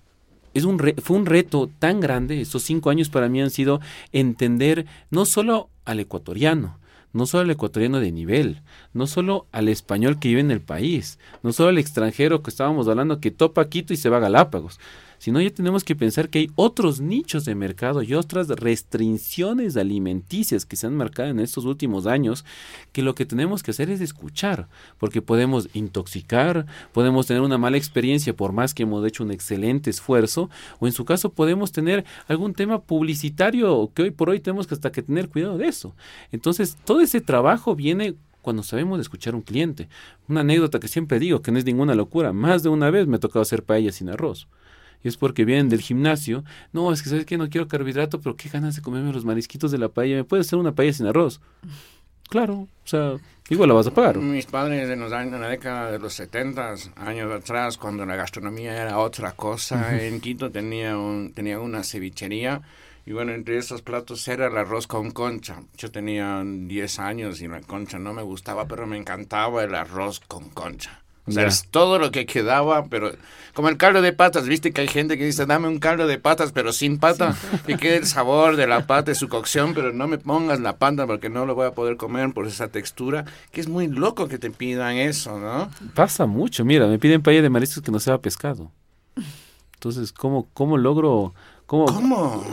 es 0.53 0.65
un 0.65 0.79
fue 1.01 1.17
un 1.17 1.25
reto 1.25 1.69
tan 1.79 1.99
grande, 1.99 2.41
estos 2.41 2.63
cinco 2.63 2.89
años 2.89 3.09
para 3.09 3.27
mí 3.27 3.41
han 3.41 3.49
sido 3.49 3.81
entender 4.11 4.85
no 5.09 5.25
solo 5.25 5.69
al 5.85 5.99
ecuatoriano, 5.99 6.79
no 7.13 7.25
solo 7.25 7.43
al 7.43 7.51
ecuatoriano 7.51 7.99
de 7.99 8.11
nivel, 8.11 8.61
no 8.93 9.07
solo 9.07 9.47
al 9.51 9.69
español 9.69 10.19
que 10.19 10.29
vive 10.29 10.41
en 10.41 10.51
el 10.51 10.61
país, 10.61 11.19
no 11.43 11.53
solo 11.53 11.69
al 11.69 11.77
extranjero 11.77 12.41
que 12.41 12.49
estábamos 12.49 12.87
hablando 12.87 13.19
que 13.19 13.31
topa 13.31 13.69
Quito 13.69 13.93
y 13.93 13.97
se 13.97 14.09
va 14.09 14.17
a 14.17 14.21
Galápagos, 14.21 14.79
sino 15.23 15.39
ya 15.39 15.51
tenemos 15.51 15.85
que 15.85 15.95
pensar 15.95 16.27
que 16.27 16.39
hay 16.39 16.51
otros 16.55 16.99
nichos 16.99 17.45
de 17.45 17.55
mercado 17.55 18.03
y 18.03 18.13
otras 18.13 18.49
restricciones 18.49 19.77
alimenticias 19.77 20.65
que 20.65 20.75
se 20.75 20.85
han 20.85 20.97
marcado 20.97 21.29
en 21.29 21.39
estos 21.39 21.63
últimos 21.63 22.07
años, 22.07 22.43
que 22.91 23.01
lo 23.01 23.15
que 23.15 23.25
tenemos 23.25 23.63
que 23.63 23.71
hacer 23.71 23.89
es 23.89 24.01
escuchar, 24.01 24.67
porque 24.97 25.21
podemos 25.21 25.69
intoxicar, 25.73 26.65
podemos 26.91 27.25
tener 27.25 27.41
una 27.41 27.57
mala 27.57 27.77
experiencia 27.77 28.35
por 28.35 28.51
más 28.51 28.73
que 28.73 28.83
hemos 28.83 29.07
hecho 29.07 29.23
un 29.23 29.31
excelente 29.31 29.89
esfuerzo, 29.89 30.49
o 30.79 30.87
en 30.87 30.91
su 30.91 31.05
caso 31.05 31.31
podemos 31.31 31.71
tener 31.71 32.03
algún 32.27 32.53
tema 32.53 32.81
publicitario 32.81 33.91
que 33.93 34.01
hoy 34.01 34.11
por 34.11 34.29
hoy 34.29 34.41
tenemos 34.41 34.67
que 34.67 34.73
hasta 34.73 34.91
que 34.91 35.03
tener 35.03 35.29
cuidado 35.29 35.57
de 35.57 35.67
eso. 35.67 35.95
Entonces, 36.33 36.75
todo 36.83 36.99
ese 36.99 37.21
trabajo 37.21 37.77
viene 37.77 38.15
cuando 38.41 38.61
sabemos 38.61 38.99
escuchar 38.99 39.35
a 39.35 39.37
un 39.37 39.43
cliente. 39.43 39.87
Una 40.27 40.41
anécdota 40.41 40.81
que 40.81 40.89
siempre 40.89 41.17
digo, 41.17 41.41
que 41.41 41.53
no 41.53 41.59
es 41.59 41.63
ninguna 41.63 41.95
locura, 41.95 42.33
más 42.33 42.61
de 42.61 42.67
una 42.67 42.89
vez 42.89 43.07
me 43.07 43.15
ha 43.15 43.19
tocado 43.21 43.41
hacer 43.41 43.63
paella 43.63 43.93
sin 43.93 44.09
arroz 44.09 44.49
y 45.03 45.07
es 45.07 45.17
porque 45.17 45.45
vienen 45.45 45.69
del 45.69 45.81
gimnasio. 45.81 46.43
No, 46.71 46.91
es 46.91 47.01
que 47.03 47.09
sabes 47.09 47.25
que 47.25 47.37
no 47.37 47.49
quiero 47.49 47.67
carbohidrato, 47.67 48.21
pero 48.21 48.35
qué 48.35 48.49
ganas 48.49 48.75
de 48.75 48.81
comerme 48.81 49.13
los 49.13 49.25
marisquitos 49.25 49.71
de 49.71 49.77
la 49.77 49.89
paella. 49.89 50.15
¿Me 50.17 50.23
puedes 50.23 50.47
hacer 50.47 50.59
una 50.59 50.73
paella 50.73 50.93
sin 50.93 51.07
arroz? 51.07 51.41
claro, 52.29 52.53
o 52.61 52.67
sea, 52.87 53.17
igual 53.49 53.69
la 53.69 53.75
vas 53.75 53.85
a 53.85 53.93
pagar. 53.93 54.17
Mis 54.17 54.47
padres 54.47 54.89
en, 54.89 54.99
los 54.99 55.13
años, 55.13 55.35
en 55.35 55.41
la 55.41 55.49
década 55.49 55.91
de 55.91 55.99
los 55.99 56.15
70, 56.15 56.73
años 56.95 57.31
atrás, 57.31 57.77
cuando 57.77 58.07
la 58.07 58.15
gastronomía 58.15 58.81
era 58.81 58.97
otra 58.97 59.33
cosa, 59.33 60.01
en 60.03 60.19
Quito 60.19 60.49
tenía, 60.49 60.97
un, 60.97 61.31
tenía 61.33 61.59
una 61.59 61.83
cevichería 61.83 62.63
y 63.05 63.11
bueno, 63.11 63.33
entre 63.33 63.57
esos 63.57 63.81
platos 63.81 64.27
era 64.27 64.47
el 64.47 64.57
arroz 64.57 64.87
con 64.87 65.11
concha. 65.11 65.61
Yo 65.77 65.91
tenía 65.91 66.41
10 66.43 66.99
años 66.99 67.41
y 67.41 67.47
la 67.47 67.61
concha 67.61 67.99
no 67.99 68.13
me 68.13 68.21
gustaba, 68.21 68.65
pero 68.65 68.87
me 68.87 68.97
encantaba 68.97 69.63
el 69.63 69.75
arroz 69.75 70.21
con 70.21 70.49
concha. 70.49 71.02
O 71.25 71.31
sea, 71.31 71.47
es 71.47 71.67
todo 71.69 71.99
lo 71.99 72.11
que 72.11 72.25
quedaba, 72.25 72.85
pero 72.85 73.11
como 73.53 73.69
el 73.69 73.77
caldo 73.77 74.01
de 74.01 74.11
patas, 74.11 74.47
viste 74.47 74.73
que 74.73 74.81
hay 74.81 74.87
gente 74.87 75.17
que 75.17 75.25
dice, 75.25 75.45
dame 75.45 75.67
un 75.67 75.79
caldo 75.79 76.05
de 76.05 76.17
patas, 76.17 76.51
pero 76.51 76.73
sin 76.73 76.97
pata, 76.97 77.35
que 77.65 77.77
quede 77.77 77.97
el 77.97 78.05
sabor 78.05 78.57
de 78.57 78.67
la 78.67 78.87
pata 78.87 79.11
y 79.11 79.15
su 79.15 79.29
cocción, 79.29 79.73
pero 79.73 79.93
no 79.93 80.07
me 80.07 80.17
pongas 80.17 80.59
la 80.59 80.77
pata 80.77 81.07
porque 81.07 81.29
no 81.29 81.45
lo 81.45 81.55
voy 81.55 81.67
a 81.67 81.71
poder 81.71 81.95
comer 81.95 82.33
por 82.33 82.47
esa 82.47 82.67
textura, 82.67 83.25
que 83.51 83.61
es 83.61 83.69
muy 83.69 83.87
loco 83.87 84.27
que 84.27 84.37
te 84.37 84.51
pidan 84.51 84.97
eso, 84.97 85.39
¿no? 85.39 85.69
Pasa 85.93 86.25
mucho, 86.25 86.65
mira, 86.65 86.87
me 86.87 86.99
piden 86.99 87.21
paella 87.21 87.41
de 87.41 87.49
mariscos 87.49 87.83
que 87.83 87.91
no 87.91 87.99
sea 87.99 88.17
pescado. 88.17 88.71
Entonces, 89.75 90.11
¿cómo, 90.11 90.47
cómo 90.53 90.77
logro... 90.77 91.33
¿Cómo? 91.65 91.85
¿Cómo? 91.85 92.43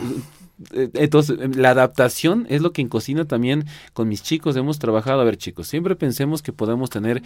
Eh, 0.73 0.89
entonces, 0.93 1.55
la 1.55 1.71
adaptación 1.71 2.45
es 2.49 2.61
lo 2.61 2.71
que 2.71 2.81
en 2.81 2.89
cocina 2.89 3.25
también 3.25 3.65
con 3.93 4.07
mis 4.07 4.21
chicos 4.21 4.55
hemos 4.55 4.79
trabajado. 4.79 5.21
A 5.21 5.23
ver, 5.23 5.37
chicos, 5.37 5.67
siempre 5.67 5.95
pensemos 5.95 6.41
que 6.41 6.53
podemos 6.53 6.89
tener 6.89 7.23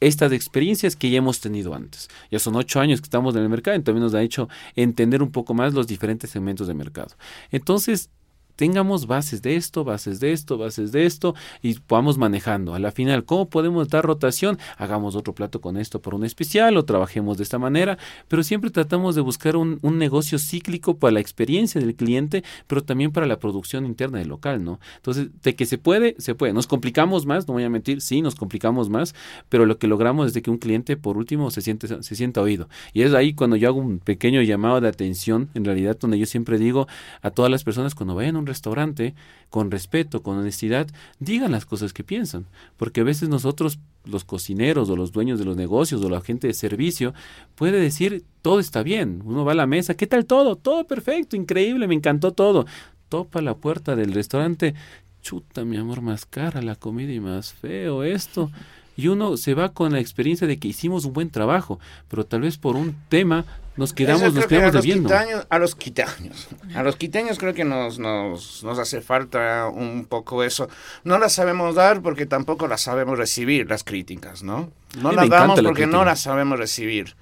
estas 0.00 0.32
experiencias 0.32 0.96
que 0.96 1.10
ya 1.10 1.18
hemos 1.18 1.40
tenido 1.40 1.74
antes. 1.74 2.08
Ya 2.30 2.38
son 2.38 2.56
ocho 2.56 2.80
años 2.80 3.00
que 3.00 3.06
estamos 3.06 3.34
en 3.34 3.42
el 3.42 3.48
mercado 3.48 3.78
y 3.78 3.82
también 3.82 4.04
nos 4.04 4.14
ha 4.14 4.22
hecho 4.22 4.48
entender 4.74 5.22
un 5.22 5.30
poco 5.30 5.54
más 5.54 5.74
los 5.74 5.86
diferentes 5.86 6.30
segmentos 6.30 6.66
de 6.66 6.74
mercado. 6.74 7.14
Entonces, 7.50 8.10
tengamos 8.56 9.06
bases 9.06 9.42
de 9.42 9.56
esto, 9.56 9.84
bases 9.84 10.20
de 10.20 10.32
esto, 10.32 10.58
bases 10.58 10.92
de 10.92 11.06
esto 11.06 11.34
y 11.62 11.74
podamos 11.74 12.18
manejando. 12.18 12.74
A 12.74 12.78
la 12.78 12.90
final, 12.90 13.24
¿cómo 13.24 13.48
podemos 13.48 13.88
dar 13.88 14.04
rotación? 14.04 14.58
Hagamos 14.78 15.14
otro 15.14 15.34
plato 15.34 15.60
con 15.60 15.76
esto 15.76 16.00
por 16.00 16.14
un 16.14 16.24
especial 16.24 16.76
o 16.76 16.84
trabajemos 16.84 17.36
de 17.36 17.44
esta 17.44 17.58
manera, 17.58 17.98
pero 18.28 18.42
siempre 18.42 18.70
tratamos 18.70 19.14
de 19.14 19.20
buscar 19.20 19.56
un, 19.56 19.78
negocio 19.96 20.38
cíclico 20.38 20.98
para 20.98 21.12
la 21.12 21.20
experiencia 21.20 21.80
del 21.80 21.94
cliente, 21.94 22.44
pero 22.66 22.82
también 22.82 23.12
para 23.12 23.26
la 23.26 23.38
producción 23.38 23.86
interna 23.86 24.18
del 24.18 24.28
local, 24.28 24.62
¿no? 24.62 24.78
Entonces, 24.96 25.28
de 25.42 25.54
que 25.54 25.64
se 25.64 25.78
puede, 25.78 26.16
se 26.18 26.34
puede. 26.34 26.52
Nos 26.52 26.66
complicamos 26.66 27.24
más, 27.24 27.48
no 27.48 27.54
voy 27.54 27.64
a 27.64 27.70
mentir, 27.70 28.02
sí, 28.02 28.20
nos 28.20 28.34
complicamos 28.34 28.90
más, 28.90 29.14
pero 29.48 29.64
lo 29.64 29.78
que 29.78 29.86
logramos 29.86 30.26
es 30.28 30.34
de 30.34 30.42
que 30.42 30.50
un 30.50 30.58
cliente, 30.58 30.96
por 30.96 31.16
último, 31.16 31.50
se 31.50 31.62
siente, 31.62 32.02
se 32.02 32.14
sienta 32.14 32.42
oído. 32.42 32.68
Y 32.92 33.02
es 33.02 33.14
ahí 33.14 33.32
cuando 33.32 33.56
yo 33.56 33.68
hago 33.68 33.80
un 33.80 33.98
pequeño 34.00 34.42
llamado 34.42 34.80
de 34.80 34.88
atención, 34.88 35.48
en 35.54 35.64
realidad, 35.64 35.96
donde 35.98 36.18
yo 36.18 36.26
siempre 36.26 36.58
digo 36.58 36.86
a 37.22 37.30
todas 37.30 37.50
las 37.50 37.64
personas 37.64 37.94
cuando 37.94 38.14
vayan 38.14 38.36
a 38.36 38.38
un 38.40 38.45
restaurante, 38.46 39.14
con 39.50 39.70
respeto, 39.70 40.22
con 40.22 40.38
honestidad, 40.38 40.88
digan 41.18 41.52
las 41.52 41.66
cosas 41.66 41.92
que 41.92 42.04
piensan. 42.04 42.46
Porque 42.76 43.00
a 43.00 43.04
veces 43.04 43.28
nosotros, 43.28 43.78
los 44.04 44.24
cocineros 44.24 44.88
o 44.90 44.96
los 44.96 45.12
dueños 45.12 45.38
de 45.38 45.44
los 45.44 45.56
negocios 45.56 46.02
o 46.02 46.08
la 46.08 46.20
gente 46.20 46.46
de 46.46 46.54
servicio, 46.54 47.14
puede 47.54 47.80
decir, 47.80 48.24
todo 48.42 48.60
está 48.60 48.82
bien. 48.82 49.22
Uno 49.24 49.44
va 49.44 49.52
a 49.52 49.56
la 49.56 49.66
mesa, 49.66 49.94
¿qué 49.94 50.06
tal 50.06 50.26
todo? 50.26 50.56
Todo 50.56 50.86
perfecto, 50.86 51.36
increíble, 51.36 51.88
me 51.88 51.94
encantó 51.94 52.32
todo. 52.32 52.66
Topa 53.08 53.40
la 53.40 53.56
puerta 53.56 53.96
del 53.96 54.12
restaurante, 54.12 54.74
chuta, 55.22 55.64
mi 55.64 55.76
amor, 55.76 56.02
más 56.02 56.26
cara 56.26 56.62
la 56.62 56.76
comida 56.76 57.12
y 57.12 57.20
más 57.20 57.52
feo 57.52 58.02
esto 58.02 58.50
y 58.96 59.08
uno 59.08 59.36
se 59.36 59.54
va 59.54 59.72
con 59.72 59.92
la 59.92 60.00
experiencia 60.00 60.46
de 60.46 60.58
que 60.58 60.68
hicimos 60.68 61.04
un 61.04 61.12
buen 61.12 61.30
trabajo, 61.30 61.78
pero 62.08 62.24
tal 62.24 62.40
vez 62.40 62.56
por 62.56 62.76
un 62.76 62.94
tema 63.08 63.44
nos 63.76 63.92
quedamos, 63.92 64.32
nos 64.32 64.46
quedamos 64.46 64.74
a 64.74 64.78
debiendo. 64.80 65.08
Los 65.08 65.46
a 65.50 65.58
los 65.58 65.74
quiteños, 65.74 66.48
a 66.74 66.82
los 66.82 66.96
quiteños 66.96 67.38
creo 67.38 67.54
que 67.54 67.64
nos, 67.64 67.98
nos, 67.98 68.64
nos 68.64 68.78
hace 68.78 69.00
falta 69.00 69.68
un 69.68 70.06
poco 70.06 70.42
eso. 70.42 70.68
No 71.04 71.18
las 71.18 71.34
sabemos 71.34 71.74
dar 71.74 72.02
porque 72.02 72.26
tampoco 72.26 72.68
las 72.68 72.80
sabemos 72.80 73.18
recibir, 73.18 73.68
las 73.68 73.84
críticas, 73.84 74.42
¿no? 74.42 74.70
No 75.00 75.12
las 75.12 75.28
damos 75.28 75.60
porque 75.60 75.86
no 75.86 76.04
las 76.04 76.20
sabemos 76.20 76.58
recibir. 76.58 77.16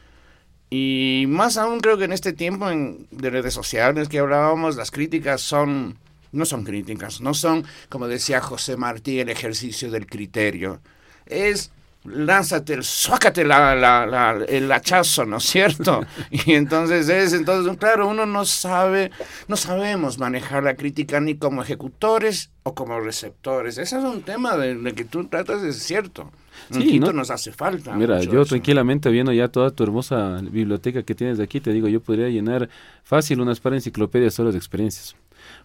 Y 0.70 1.26
más 1.28 1.56
aún 1.56 1.80
creo 1.80 1.98
que 1.98 2.04
en 2.04 2.12
este 2.12 2.32
tiempo 2.32 2.70
en, 2.70 3.06
de 3.10 3.30
redes 3.30 3.54
sociales 3.54 4.08
que 4.08 4.18
hablábamos, 4.18 4.76
las 4.76 4.90
críticas 4.90 5.40
son, 5.40 5.98
no 6.32 6.46
son 6.46 6.64
críticas, 6.64 7.20
no 7.20 7.34
son, 7.34 7.64
como 7.88 8.08
decía 8.08 8.40
José 8.40 8.76
Martí, 8.76 9.20
el 9.20 9.28
ejercicio 9.28 9.90
del 9.90 10.06
criterio 10.06 10.80
es 11.26 11.70
lánzate, 12.04 12.82
suácate 12.82 13.44
la, 13.44 13.74
la, 13.74 14.44
el 14.48 14.70
hachazo, 14.70 15.24
¿no 15.24 15.38
es 15.38 15.44
cierto? 15.44 16.04
Y 16.30 16.52
entonces 16.52 17.08
es, 17.08 17.32
entonces, 17.32 17.76
claro, 17.78 18.08
uno 18.08 18.26
no 18.26 18.44
sabe, 18.44 19.10
no 19.48 19.56
sabemos 19.56 20.18
manejar 20.18 20.62
la 20.64 20.74
crítica 20.74 21.20
ni 21.20 21.36
como 21.36 21.62
ejecutores 21.62 22.50
o 22.62 22.74
como 22.74 23.00
receptores. 23.00 23.78
Ese 23.78 23.98
es 23.98 24.04
un 24.04 24.22
tema 24.22 24.56
de, 24.56 24.92
que 24.94 25.04
tú 25.04 25.24
tratas, 25.24 25.62
es 25.62 25.82
cierto. 25.82 26.30
Sí, 26.70 27.00
¿no? 27.00 27.12
nos 27.12 27.30
hace 27.30 27.52
falta. 27.52 27.94
Mira, 27.96 28.20
yo 28.20 28.44
tranquilamente 28.44 29.10
viendo 29.10 29.32
ya 29.32 29.48
toda 29.48 29.70
tu 29.70 29.82
hermosa 29.82 30.40
biblioteca 30.40 31.02
que 31.02 31.14
tienes 31.14 31.38
de 31.38 31.44
aquí, 31.44 31.60
te 31.60 31.72
digo, 31.72 31.88
yo 31.88 32.00
podría 32.00 32.28
llenar 32.28 32.68
fácil 33.02 33.40
unas 33.40 33.60
par 33.60 33.74
enciclopedias 33.74 34.34
solo 34.34 34.52
de 34.52 34.58
experiencias. 34.58 35.16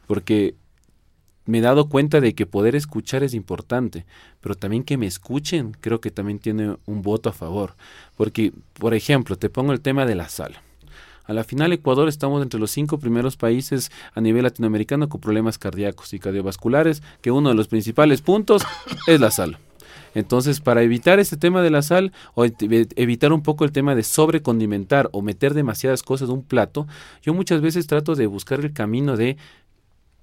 Porque 0.07 0.55
me 1.49 1.57
he 1.57 1.61
dado 1.61 1.89
cuenta 1.89 2.21
de 2.21 2.35
que 2.35 2.45
poder 2.45 2.75
escuchar 2.75 3.23
es 3.23 3.33
importante, 3.33 4.05
pero 4.39 4.55
también 4.55 4.83
que 4.83 4.97
me 4.97 5.07
escuchen 5.07 5.75
creo 5.81 5.99
que 5.99 6.11
también 6.11 6.37
tiene 6.37 6.77
un 6.85 7.01
voto 7.01 7.27
a 7.29 7.33
favor. 7.33 7.73
Porque, 8.15 8.53
por 8.75 8.93
ejemplo, 8.93 9.35
te 9.35 9.49
pongo 9.49 9.73
el 9.73 9.81
tema 9.81 10.05
de 10.05 10.15
la 10.15 10.29
sal. 10.29 10.57
A 11.25 11.33
la 11.33 11.43
final, 11.43 11.73
Ecuador 11.73 12.07
estamos 12.07 12.41
entre 12.43 12.59
los 12.59 12.71
cinco 12.71 12.99
primeros 12.99 13.35
países 13.35 13.91
a 14.13 14.21
nivel 14.21 14.43
latinoamericano 14.43 15.09
con 15.09 15.21
problemas 15.21 15.57
cardíacos 15.57 16.13
y 16.13 16.19
cardiovasculares, 16.19 17.01
que 17.21 17.31
uno 17.31 17.49
de 17.49 17.55
los 17.55 17.67
principales 17.67 18.21
puntos 18.21 18.63
es 19.07 19.19
la 19.19 19.31
sal. 19.31 19.57
Entonces, 20.15 20.59
para 20.59 20.81
evitar 20.81 21.19
este 21.19 21.37
tema 21.37 21.61
de 21.61 21.69
la 21.69 21.81
sal 21.81 22.11
o 22.33 22.45
evitar 22.45 23.33
un 23.33 23.43
poco 23.43 23.65
el 23.65 23.71
tema 23.71 23.95
de 23.95 24.03
sobrecondimentar 24.03 25.09
o 25.11 25.21
meter 25.21 25.53
demasiadas 25.53 26.03
cosas 26.03 26.29
en 26.29 26.35
un 26.35 26.43
plato, 26.43 26.87
yo 27.21 27.33
muchas 27.33 27.61
veces 27.61 27.87
trato 27.87 28.15
de 28.15 28.27
buscar 28.27 28.59
el 28.59 28.73
camino 28.73 29.17
de 29.17 29.37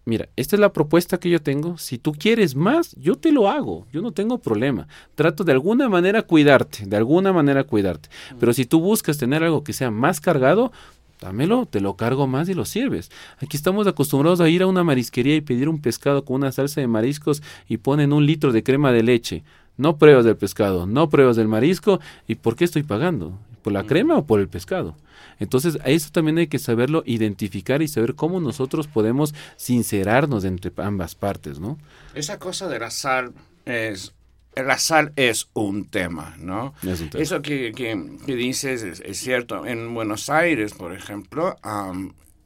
mira, 0.06 0.28
esta 0.36 0.56
es 0.56 0.60
la 0.60 0.72
propuesta 0.72 1.18
que 1.18 1.28
yo 1.28 1.42
tengo, 1.42 1.76
si 1.78 1.98
tú 1.98 2.12
quieres 2.12 2.54
más, 2.54 2.94
yo 2.96 3.16
te 3.16 3.32
lo 3.32 3.50
hago, 3.50 3.86
yo 3.92 4.00
no 4.00 4.12
tengo 4.12 4.38
problema. 4.38 4.86
Trato 5.14 5.44
de 5.44 5.52
alguna 5.52 5.88
manera 5.88 6.22
cuidarte, 6.22 6.86
de 6.86 6.96
alguna 6.96 7.32
manera 7.32 7.64
cuidarte. 7.64 8.08
Pero 8.38 8.54
si 8.54 8.64
tú 8.64 8.80
buscas 8.80 9.18
tener 9.18 9.42
algo 9.42 9.64
que 9.64 9.72
sea 9.72 9.90
más 9.90 10.20
cargado, 10.20 10.72
dámelo, 11.20 11.66
te 11.66 11.80
lo 11.80 11.96
cargo 11.96 12.28
más 12.28 12.48
y 12.48 12.54
lo 12.54 12.64
sirves. 12.64 13.10
Aquí 13.38 13.56
estamos 13.56 13.86
acostumbrados 13.88 14.40
a 14.40 14.48
ir 14.48 14.62
a 14.62 14.66
una 14.66 14.84
marisquería 14.84 15.34
y 15.34 15.40
pedir 15.40 15.68
un 15.68 15.80
pescado 15.80 16.24
con 16.24 16.36
una 16.36 16.52
salsa 16.52 16.80
de 16.80 16.86
mariscos 16.86 17.42
y 17.68 17.78
ponen 17.78 18.12
un 18.12 18.24
litro 18.24 18.52
de 18.52 18.62
crema 18.62 18.92
de 18.92 19.02
leche. 19.02 19.42
No 19.76 19.98
pruebas 19.98 20.24
del 20.24 20.36
pescado, 20.36 20.86
no 20.86 21.10
pruebas 21.10 21.36
del 21.36 21.48
marisco. 21.48 22.00
¿Y 22.28 22.36
por 22.36 22.54
qué 22.54 22.64
estoy 22.64 22.84
pagando? 22.84 23.38
¿Por 23.66 23.72
la 23.72 23.82
crema 23.82 24.16
o 24.16 24.24
por 24.24 24.38
el 24.38 24.46
pescado? 24.46 24.96
Entonces, 25.40 25.76
a 25.82 25.88
eso 25.88 26.10
también 26.12 26.38
hay 26.38 26.46
que 26.46 26.60
saberlo 26.60 27.02
identificar 27.04 27.82
y 27.82 27.88
saber 27.88 28.14
cómo 28.14 28.38
nosotros 28.38 28.86
podemos 28.86 29.34
sincerarnos 29.56 30.44
entre 30.44 30.70
ambas 30.76 31.16
partes, 31.16 31.58
¿no? 31.58 31.76
Esa 32.14 32.38
cosa 32.38 32.68
de 32.68 32.78
la 32.78 32.92
sal 32.92 33.32
es 33.64 34.14
la 34.54 34.78
sal 34.78 35.12
es 35.16 35.48
un 35.52 35.84
tema, 35.86 36.36
¿no? 36.38 36.74
Eso 37.14 37.42
que, 37.42 37.72
que, 37.72 38.36
dices 38.36 38.84
es, 38.84 39.18
cierto. 39.18 39.66
En 39.66 39.92
Buenos 39.94 40.30
Aires, 40.30 40.72
por 40.72 40.94
ejemplo, 40.94 41.56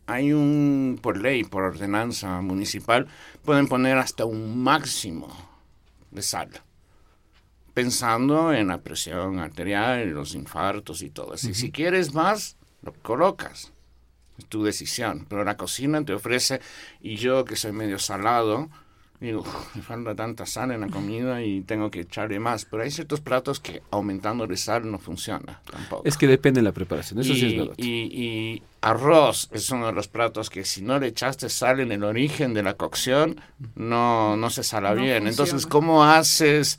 hay 0.06 0.32
un, 0.32 0.98
por 1.02 1.20
ley, 1.20 1.44
por 1.44 1.64
ordenanza 1.64 2.40
municipal, 2.40 3.08
pueden 3.44 3.68
poner 3.68 3.98
hasta 3.98 4.24
un 4.24 4.58
máximo 4.62 5.28
de 6.12 6.22
sal 6.22 6.48
pensando 7.74 8.52
en 8.52 8.68
la 8.68 8.78
presión 8.78 9.38
arterial, 9.38 10.10
los 10.10 10.34
infartos 10.34 11.02
y 11.02 11.10
todo 11.10 11.34
eso. 11.34 11.50
Y 11.50 11.54
si 11.54 11.70
quieres 11.70 12.14
más, 12.14 12.56
lo 12.82 12.92
colocas. 12.92 13.72
Es 14.38 14.46
tu 14.46 14.64
decisión. 14.64 15.26
Pero 15.28 15.44
la 15.44 15.56
cocina 15.56 16.04
te 16.04 16.14
ofrece, 16.14 16.60
y 17.00 17.16
yo 17.16 17.44
que 17.44 17.56
soy 17.56 17.72
medio 17.72 17.98
salado, 17.98 18.68
digo, 19.20 19.44
me 19.74 19.82
falta 19.82 20.14
tanta 20.14 20.46
sal 20.46 20.72
en 20.72 20.80
la 20.80 20.88
comida 20.88 21.42
y 21.42 21.60
tengo 21.60 21.90
que 21.90 22.00
echarle 22.00 22.40
más. 22.40 22.64
Pero 22.64 22.82
hay 22.82 22.90
ciertos 22.90 23.20
platos 23.20 23.60
que 23.60 23.82
aumentando 23.90 24.46
de 24.46 24.56
sal 24.56 24.90
no 24.90 24.98
funciona 24.98 25.60
tampoco. 25.70 26.02
Es 26.06 26.16
que 26.16 26.26
depende 26.26 26.60
de 26.60 26.64
la 26.64 26.72
preparación, 26.72 27.20
eso 27.20 27.32
y, 27.32 27.40
sí 27.40 27.46
es 27.46 27.58
verdad. 27.58 27.74
Y, 27.76 28.62
arroz 28.80 29.50
es 29.52 29.68
uno 29.68 29.86
de 29.88 29.92
los 29.92 30.08
platos 30.08 30.48
que 30.48 30.64
si 30.64 30.80
no 30.80 30.98
le 30.98 31.08
echaste 31.08 31.50
sal 31.50 31.80
en 31.80 31.92
el 31.92 32.02
origen 32.02 32.54
de 32.54 32.62
la 32.62 32.74
cocción, 32.74 33.40
no, 33.74 34.36
no 34.36 34.48
se 34.48 34.64
sala 34.64 34.94
bien. 34.94 35.26
Entonces, 35.26 35.66
¿cómo 35.66 36.04
haces 36.04 36.78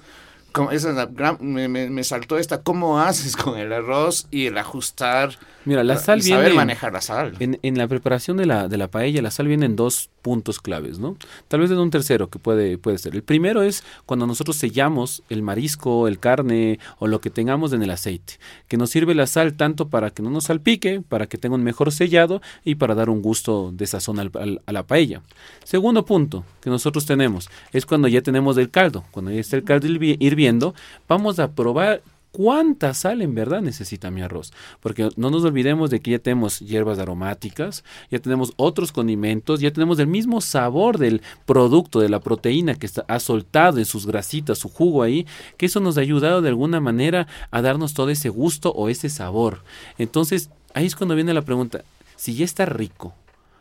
esa 0.71 1.09
me, 1.39 1.67
me, 1.67 2.03
saltó 2.03 2.37
esta, 2.37 2.61
¿cómo 2.61 2.99
haces 2.99 3.35
con 3.35 3.57
el 3.57 3.71
arroz 3.71 4.27
y 4.31 4.47
el 4.47 4.57
ajustar? 4.57 5.37
Mira, 5.65 5.83
la 5.83 5.97
sal 5.97 6.19
viene... 6.19 6.37
Saber 6.37 6.53
manejar 6.53 6.93
la 6.93 7.01
sal. 7.01 7.35
En, 7.39 7.59
en, 7.61 7.77
la 7.77 7.87
preparación 7.87 8.37
de 8.37 8.45
la, 8.45 8.67
de 8.67 8.77
la 8.77 8.87
paella, 8.87 9.21
la 9.21 9.31
sal 9.31 9.47
viene 9.47 9.65
en 9.65 9.75
dos 9.75 10.09
puntos 10.21 10.59
claves, 10.59 10.99
¿no? 10.99 11.17
Tal 11.47 11.59
vez 11.59 11.71
en 11.71 11.79
un 11.79 11.89
tercero 11.89 12.29
que 12.29 12.39
puede, 12.39 12.77
puede 12.77 12.97
ser. 12.97 13.15
El 13.15 13.23
primero 13.23 13.61
es 13.63 13.83
cuando 14.05 14.27
nosotros 14.27 14.55
sellamos 14.57 15.23
el 15.29 15.41
marisco, 15.41 16.07
el 16.07 16.19
carne 16.19 16.79
o 16.99 17.07
lo 17.07 17.21
que 17.21 17.29
tengamos 17.29 17.73
en 17.73 17.83
el 17.83 17.89
aceite, 17.89 18.33
que 18.67 18.77
nos 18.77 18.89
sirve 18.89 19.15
la 19.15 19.27
sal 19.27 19.53
tanto 19.53 19.89
para 19.89 20.11
que 20.11 20.23
no 20.23 20.29
nos 20.29 20.45
salpique, 20.45 21.01
para 21.01 21.27
que 21.27 21.37
tenga 21.37 21.55
un 21.55 21.63
mejor 21.63 21.91
sellado 21.91 22.41
y 22.63 22.75
para 22.75 22.95
dar 22.95 23.09
un 23.09 23.21
gusto 23.21 23.71
de 23.73 23.87
sazón 23.87 24.19
a 24.19 24.71
la 24.71 24.83
paella. 24.83 25.21
Segundo 25.63 26.05
punto 26.05 26.45
que 26.61 26.69
nosotros 26.69 27.05
tenemos 27.05 27.49
es 27.71 27.85
cuando 27.85 28.07
ya 28.07 28.21
tenemos 28.21 28.57
el 28.57 28.69
caldo, 28.69 29.03
cuando 29.11 29.31
ya 29.31 29.39
está 29.39 29.57
el 29.57 29.63
caldo 29.63 29.87
hirviendo, 29.87 30.73
vamos 31.07 31.39
a 31.39 31.51
probar 31.51 32.01
cuánta 32.31 32.93
sal 32.93 33.21
en 33.21 33.35
verdad 33.35 33.61
necesita 33.61 34.11
mi 34.11 34.21
arroz. 34.21 34.51
Porque 34.79 35.09
no 35.15 35.29
nos 35.29 35.43
olvidemos 35.43 35.89
de 35.89 35.99
que 35.99 36.11
ya 36.11 36.19
tenemos 36.19 36.59
hierbas 36.59 36.99
aromáticas, 36.99 37.83
ya 38.09 38.19
tenemos 38.19 38.53
otros 38.55 38.91
condimentos, 38.91 39.59
ya 39.59 39.71
tenemos 39.71 39.99
el 39.99 40.07
mismo 40.07 40.41
sabor 40.41 40.97
del 40.97 41.21
producto, 41.45 41.99
de 41.99 42.09
la 42.09 42.19
proteína 42.19 42.75
que 42.75 42.85
está, 42.85 43.05
ha 43.07 43.19
soltado 43.19 43.77
en 43.77 43.85
sus 43.85 44.05
grasitas, 44.05 44.59
su 44.59 44.69
jugo 44.69 45.03
ahí, 45.03 45.25
que 45.57 45.65
eso 45.65 45.79
nos 45.79 45.97
ha 45.97 46.01
ayudado 46.01 46.41
de 46.41 46.49
alguna 46.49 46.79
manera 46.79 47.27
a 47.51 47.61
darnos 47.61 47.93
todo 47.93 48.09
ese 48.09 48.29
gusto 48.29 48.71
o 48.71 48.89
ese 48.89 49.09
sabor. 49.09 49.63
Entonces, 49.97 50.49
ahí 50.73 50.85
es 50.85 50.95
cuando 50.95 51.15
viene 51.15 51.33
la 51.33 51.43
pregunta, 51.43 51.83
si 52.15 52.35
ya 52.35 52.45
está 52.45 52.65
rico 52.65 53.13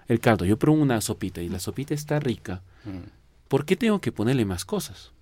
el 0.09 0.21
caldo, 0.21 0.45
yo 0.45 0.59
pruebo 0.59 0.81
una 0.81 1.00
sopita 1.00 1.41
y 1.41 1.49
la 1.49 1.61
sopita 1.61 1.95
está 1.95 2.19
rica, 2.19 2.62
mm. 2.85 3.49
¿por 3.49 3.65
qué 3.65 3.77
tengo 3.77 4.00
que 4.00 4.11
ponerle 4.11 4.45
más 4.45 4.65
cosas? 4.65 5.12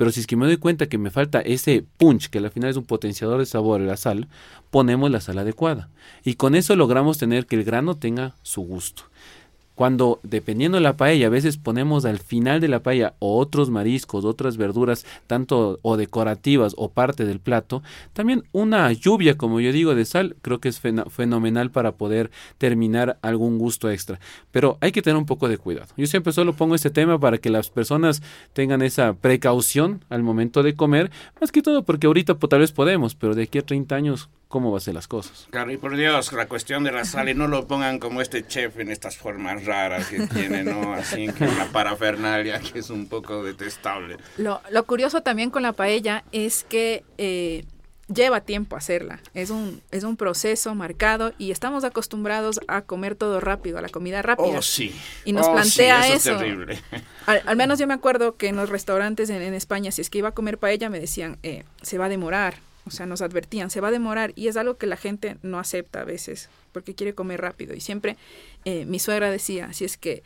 Pero 0.00 0.10
si 0.12 0.20
es 0.20 0.26
que 0.26 0.34
me 0.34 0.46
doy 0.46 0.56
cuenta 0.56 0.88
que 0.88 0.96
me 0.96 1.10
falta 1.10 1.42
ese 1.42 1.84
punch, 1.98 2.30
que 2.30 2.38
al 2.38 2.50
final 2.50 2.70
es 2.70 2.78
un 2.78 2.86
potenciador 2.86 3.38
de 3.38 3.44
sabor, 3.44 3.82
la 3.82 3.98
sal, 3.98 4.28
ponemos 4.70 5.10
la 5.10 5.20
sal 5.20 5.36
adecuada. 5.36 5.90
Y 6.24 6.36
con 6.36 6.54
eso 6.54 6.74
logramos 6.74 7.18
tener 7.18 7.44
que 7.44 7.56
el 7.56 7.64
grano 7.64 7.98
tenga 7.98 8.34
su 8.40 8.62
gusto 8.62 9.02
cuando 9.80 10.20
dependiendo 10.22 10.76
de 10.76 10.82
la 10.82 10.98
paella, 10.98 11.28
a 11.28 11.30
veces 11.30 11.56
ponemos 11.56 12.04
al 12.04 12.18
final 12.18 12.60
de 12.60 12.68
la 12.68 12.82
paella 12.82 13.14
otros 13.18 13.70
mariscos, 13.70 14.26
otras 14.26 14.58
verduras, 14.58 15.06
tanto 15.26 15.78
o 15.80 15.96
decorativas 15.96 16.74
o 16.76 16.90
parte 16.90 17.24
del 17.24 17.40
plato, 17.40 17.82
también 18.12 18.44
una 18.52 18.92
lluvia, 18.92 19.38
como 19.38 19.58
yo 19.58 19.72
digo, 19.72 19.94
de 19.94 20.04
sal, 20.04 20.36
creo 20.42 20.60
que 20.60 20.68
es 20.68 20.80
fenomenal 20.80 21.70
para 21.70 21.92
poder 21.92 22.30
terminar 22.58 23.18
algún 23.22 23.56
gusto 23.56 23.90
extra. 23.90 24.20
Pero 24.50 24.76
hay 24.82 24.92
que 24.92 25.00
tener 25.00 25.16
un 25.16 25.24
poco 25.24 25.48
de 25.48 25.56
cuidado. 25.56 25.86
Yo 25.96 26.06
siempre 26.06 26.34
solo 26.34 26.52
pongo 26.52 26.74
este 26.74 26.90
tema 26.90 27.18
para 27.18 27.38
que 27.38 27.48
las 27.48 27.70
personas 27.70 28.22
tengan 28.52 28.82
esa 28.82 29.14
precaución 29.14 30.04
al 30.10 30.22
momento 30.22 30.62
de 30.62 30.74
comer, 30.74 31.10
más 31.40 31.50
que 31.52 31.62
todo 31.62 31.84
porque 31.84 32.06
ahorita 32.06 32.34
pues, 32.34 32.50
tal 32.50 32.60
vez 32.60 32.72
podemos, 32.72 33.14
pero 33.14 33.34
de 33.34 33.44
aquí 33.44 33.56
a 33.56 33.62
30 33.62 33.94
años 33.94 34.28
cómo 34.50 34.72
va 34.72 34.78
a 34.78 34.80
ser 34.80 34.94
las 34.94 35.06
cosas. 35.06 35.46
Claro, 35.50 35.70
y 35.70 35.76
por 35.76 35.96
Dios, 35.96 36.32
la 36.32 36.48
cuestión 36.48 36.82
de 36.82 36.90
la 36.90 37.04
sal, 37.04 37.28
y 37.28 37.34
no 37.34 37.46
lo 37.46 37.68
pongan 37.68 38.00
como 38.00 38.20
este 38.20 38.44
chef 38.44 38.80
en 38.80 38.90
estas 38.90 39.16
formas 39.16 39.64
raras 39.64 40.08
que 40.08 40.26
tiene, 40.26 40.64
¿no? 40.64 40.92
Así 40.92 41.28
que 41.28 41.44
una 41.44 41.66
parafernalia 41.66 42.58
que 42.58 42.80
es 42.80 42.90
un 42.90 43.06
poco 43.06 43.44
detestable. 43.44 44.16
Lo, 44.38 44.60
lo 44.70 44.84
curioso 44.86 45.22
también 45.22 45.50
con 45.50 45.62
la 45.62 45.72
paella 45.72 46.24
es 46.32 46.64
que 46.64 47.04
eh, 47.16 47.64
lleva 48.12 48.40
tiempo 48.40 48.74
hacerla. 48.74 49.20
Es 49.34 49.50
un, 49.50 49.82
es 49.92 50.02
un 50.02 50.16
proceso 50.16 50.74
marcado 50.74 51.32
y 51.38 51.52
estamos 51.52 51.84
acostumbrados 51.84 52.58
a 52.66 52.82
comer 52.82 53.14
todo 53.14 53.38
rápido, 53.38 53.78
a 53.78 53.82
la 53.82 53.88
comida 53.88 54.20
rápida. 54.20 54.58
Oh, 54.58 54.62
sí. 54.62 54.92
Y 55.24 55.32
nos 55.32 55.46
oh, 55.46 55.52
plantea 55.52 56.02
sí, 56.02 56.12
eso. 56.12 56.32
Es 56.32 56.38
terrible. 56.38 56.82
Al, 57.26 57.56
menos 57.56 57.78
yo 57.78 57.86
me 57.86 57.94
acuerdo 57.94 58.36
que 58.36 58.48
en 58.48 58.56
los 58.56 58.68
restaurantes 58.68 59.30
en, 59.30 59.54
España, 59.54 59.92
si 59.92 60.02
es 60.02 60.10
que 60.10 60.18
iba 60.18 60.30
a 60.30 60.34
comer 60.34 60.58
paella, 60.58 60.90
me 60.90 60.98
decían, 60.98 61.38
eh, 61.44 61.62
se 61.82 61.98
va 61.98 62.06
a 62.06 62.08
demorar 62.08 62.68
o 62.86 62.90
sea, 62.90 63.06
nos 63.06 63.22
advertían, 63.22 63.70
se 63.70 63.80
va 63.80 63.88
a 63.88 63.92
demorar 63.92 64.32
y 64.36 64.48
es 64.48 64.56
algo 64.56 64.76
que 64.76 64.86
la 64.86 64.96
gente 64.96 65.36
no 65.42 65.58
acepta 65.58 66.00
a 66.00 66.04
veces 66.04 66.48
porque 66.72 66.94
quiere 66.94 67.14
comer 67.14 67.40
rápido. 67.40 67.74
Y 67.74 67.80
siempre 67.80 68.16
eh, 68.64 68.84
mi 68.86 68.98
suegra 68.98 69.30
decía, 69.30 69.72
si 69.72 69.84
es 69.84 69.96
que 69.96 70.22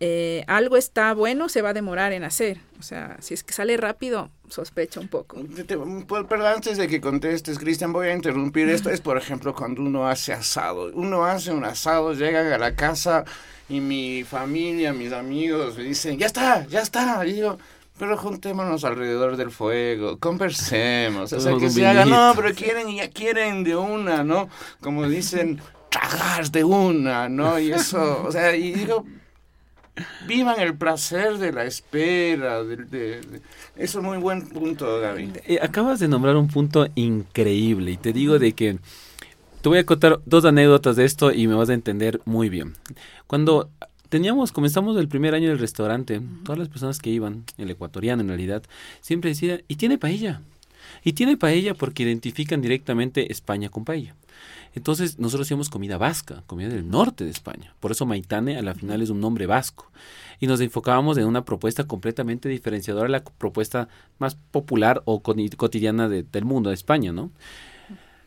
eh, 0.00 0.44
algo 0.46 0.76
está 0.76 1.12
bueno, 1.12 1.48
se 1.48 1.60
va 1.60 1.70
a 1.70 1.74
demorar 1.74 2.12
en 2.12 2.22
hacer. 2.22 2.60
O 2.78 2.82
sea, 2.82 3.16
si 3.20 3.34
es 3.34 3.42
que 3.42 3.52
sale 3.52 3.76
rápido, 3.76 4.30
sospecha 4.48 5.00
un 5.00 5.08
poco. 5.08 5.36
Pues, 6.06 6.24
pero 6.28 6.46
antes 6.46 6.76
de 6.76 6.86
que 6.86 7.00
contestes, 7.00 7.58
Cristian, 7.58 7.92
voy 7.92 8.08
a 8.08 8.14
interrumpir. 8.14 8.68
Esto 8.68 8.90
es, 8.90 9.00
por 9.00 9.16
ejemplo, 9.16 9.54
cuando 9.54 9.82
uno 9.82 10.06
hace 10.06 10.32
asado. 10.32 10.92
Uno 10.94 11.24
hace 11.24 11.50
un 11.50 11.64
asado, 11.64 12.14
llega 12.14 12.54
a 12.54 12.58
la 12.58 12.76
casa 12.76 13.24
y 13.68 13.80
mi 13.80 14.22
familia, 14.22 14.92
mis 14.92 15.12
amigos 15.12 15.76
me 15.76 15.84
dicen, 15.84 16.16
ya 16.16 16.26
está, 16.26 16.64
ya 16.66 16.80
está. 16.80 17.26
Y 17.26 17.38
yo, 17.38 17.58
pero 17.98 18.16
juntémonos 18.16 18.84
alrededor 18.84 19.36
del 19.36 19.50
fuego, 19.50 20.18
conversemos, 20.18 21.32
o 21.32 21.40
sea, 21.40 21.56
que 21.56 21.70
se 21.70 21.86
haga, 21.86 22.04
no, 22.04 22.32
pero 22.36 22.54
quieren 22.54 22.88
y 22.88 22.96
ya 22.96 23.10
quieren 23.10 23.64
de 23.64 23.76
una, 23.76 24.22
¿no? 24.24 24.48
Como 24.80 25.08
dicen, 25.08 25.60
tragar 25.90 26.50
de 26.50 26.64
una, 26.64 27.28
¿no? 27.28 27.58
Y 27.58 27.72
eso, 27.72 28.24
o 28.24 28.30
sea, 28.30 28.54
y 28.54 28.72
digo, 28.72 29.04
vivan 30.26 30.60
el 30.60 30.76
placer 30.76 31.38
de 31.38 31.52
la 31.52 31.64
espera, 31.64 32.62
de, 32.62 33.20
eso 33.76 33.98
es 33.98 34.04
muy 34.04 34.18
buen 34.18 34.48
punto, 34.48 35.00
Gaby. 35.00 35.32
Eh, 35.46 35.58
acabas 35.60 35.98
de 35.98 36.08
nombrar 36.08 36.36
un 36.36 36.48
punto 36.48 36.86
increíble 36.94 37.92
y 37.92 37.96
te 37.96 38.12
digo 38.12 38.38
de 38.38 38.52
que 38.52 38.78
te 39.60 39.68
voy 39.68 39.78
a 39.78 39.86
contar 39.86 40.20
dos 40.24 40.44
anécdotas 40.44 40.96
de 40.96 41.04
esto 41.04 41.32
y 41.32 41.48
me 41.48 41.54
vas 41.54 41.68
a 41.68 41.74
entender 41.74 42.20
muy 42.24 42.48
bien. 42.48 42.74
Cuando 43.26 43.70
teníamos, 44.08 44.52
comenzamos 44.52 44.96
el 44.96 45.08
primer 45.08 45.34
año 45.34 45.48
del 45.48 45.58
restaurante, 45.58 46.20
todas 46.44 46.58
las 46.58 46.68
personas 46.68 46.98
que 46.98 47.10
iban, 47.10 47.44
el 47.56 47.70
ecuatoriano 47.70 48.22
en 48.22 48.28
realidad, 48.28 48.62
siempre 49.00 49.30
decían, 49.30 49.62
y 49.68 49.76
tiene 49.76 49.98
paella. 49.98 50.42
Y 51.04 51.12
tiene 51.12 51.36
paella 51.36 51.74
porque 51.74 52.02
identifican 52.02 52.60
directamente 52.60 53.30
España 53.30 53.68
con 53.68 53.84
paella. 53.84 54.14
Entonces 54.74 55.18
nosotros 55.18 55.46
hacíamos 55.46 55.70
comida 55.70 55.98
vasca, 55.98 56.42
comida 56.46 56.68
del 56.68 56.88
norte 56.88 57.24
de 57.24 57.30
España. 57.30 57.74
Por 57.80 57.90
eso 57.90 58.06
Maitane 58.06 58.56
a 58.56 58.62
la 58.62 58.74
final 58.74 59.02
es 59.02 59.10
un 59.10 59.20
nombre 59.20 59.46
vasco. 59.46 59.90
Y 60.40 60.46
nos 60.46 60.60
enfocábamos 60.60 61.18
en 61.18 61.26
una 61.26 61.44
propuesta 61.44 61.84
completamente 61.84 62.48
diferenciadora 62.48 63.08
la 63.08 63.24
propuesta 63.24 63.88
más 64.18 64.36
popular 64.36 65.02
o 65.04 65.22
cotidiana 65.22 66.08
del 66.08 66.44
mundo 66.44 66.70
de 66.70 66.74
España, 66.74 67.12
¿no? 67.12 67.30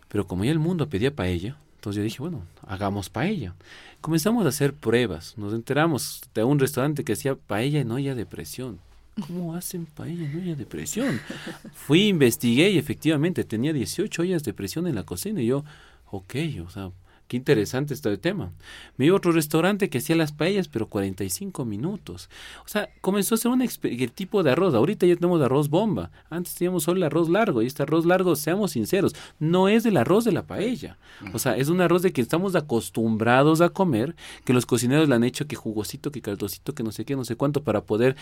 Pero 0.09 0.27
como 0.27 0.43
ya 0.43 0.51
el 0.51 0.59
mundo 0.59 0.89
pedía 0.89 1.15
paella, 1.15 1.55
entonces 1.75 1.97
yo 1.97 2.03
dije, 2.03 2.19
bueno, 2.19 2.43
hagamos 2.67 3.09
paella. 3.09 3.55
Comenzamos 4.01 4.45
a 4.45 4.49
hacer 4.49 4.73
pruebas. 4.73 5.37
Nos 5.37 5.53
enteramos 5.53 6.21
de 6.33 6.43
un 6.43 6.57
restaurante 6.57 7.03
que 7.03 7.13
hacía 7.13 7.35
paella 7.35 7.79
en 7.79 7.91
olla 7.91 8.15
de 8.15 8.25
presión. 8.25 8.79
¿Cómo 9.27 9.55
hacen 9.55 9.85
paella 9.85 10.25
en 10.25 10.41
olla 10.41 10.55
de 10.55 10.65
presión? 10.65 11.21
Fui, 11.73 12.07
investigué 12.07 12.71
y 12.71 12.79
efectivamente 12.79 13.43
tenía 13.43 13.73
18 13.73 14.23
ollas 14.23 14.43
de 14.43 14.53
presión 14.53 14.87
en 14.87 14.95
la 14.95 15.03
cocina. 15.03 15.41
Y 15.41 15.45
yo, 15.45 15.63
ok, 16.09 16.35
o 16.65 16.69
sea, 16.71 16.91
Qué 17.31 17.37
interesante 17.37 17.93
este 17.93 18.17
tema. 18.17 18.51
Me 18.97 19.05
iba 19.05 19.15
a 19.15 19.17
otro 19.17 19.31
restaurante 19.31 19.89
que 19.89 19.99
hacía 19.99 20.17
las 20.17 20.33
paellas, 20.33 20.67
pero 20.67 20.89
45 20.89 21.63
minutos. 21.63 22.29
O 22.65 22.67
sea, 22.67 22.89
comenzó 22.99 23.35
a 23.35 23.37
ser 23.37 23.51
un 23.51 23.65
tipo 24.13 24.43
de 24.43 24.51
arroz. 24.51 24.73
Ahorita 24.73 25.05
ya 25.05 25.15
tenemos 25.15 25.41
arroz 25.41 25.69
bomba. 25.69 26.11
Antes 26.29 26.55
teníamos 26.55 26.83
solo 26.83 26.97
el 26.97 27.03
arroz 27.03 27.29
largo. 27.29 27.61
Y 27.61 27.67
este 27.67 27.83
arroz 27.83 28.05
largo, 28.05 28.35
seamos 28.35 28.71
sinceros, 28.71 29.15
no 29.39 29.69
es 29.69 29.85
el 29.85 29.95
arroz 29.95 30.25
de 30.25 30.33
la 30.33 30.45
paella. 30.45 30.97
O 31.31 31.39
sea, 31.39 31.55
es 31.55 31.69
un 31.69 31.79
arroz 31.79 32.01
de 32.01 32.11
que 32.11 32.19
estamos 32.19 32.53
acostumbrados 32.53 33.61
a 33.61 33.69
comer, 33.69 34.13
que 34.43 34.51
los 34.51 34.65
cocineros 34.65 35.07
le 35.07 35.15
han 35.15 35.23
hecho 35.23 35.47
que 35.47 35.55
jugosito, 35.55 36.11
que 36.11 36.21
caldosito, 36.21 36.75
que 36.75 36.83
no 36.83 36.91
sé 36.91 37.05
qué, 37.05 37.15
no 37.15 37.23
sé 37.23 37.37
cuánto, 37.37 37.63
para 37.63 37.85
poder 37.85 38.17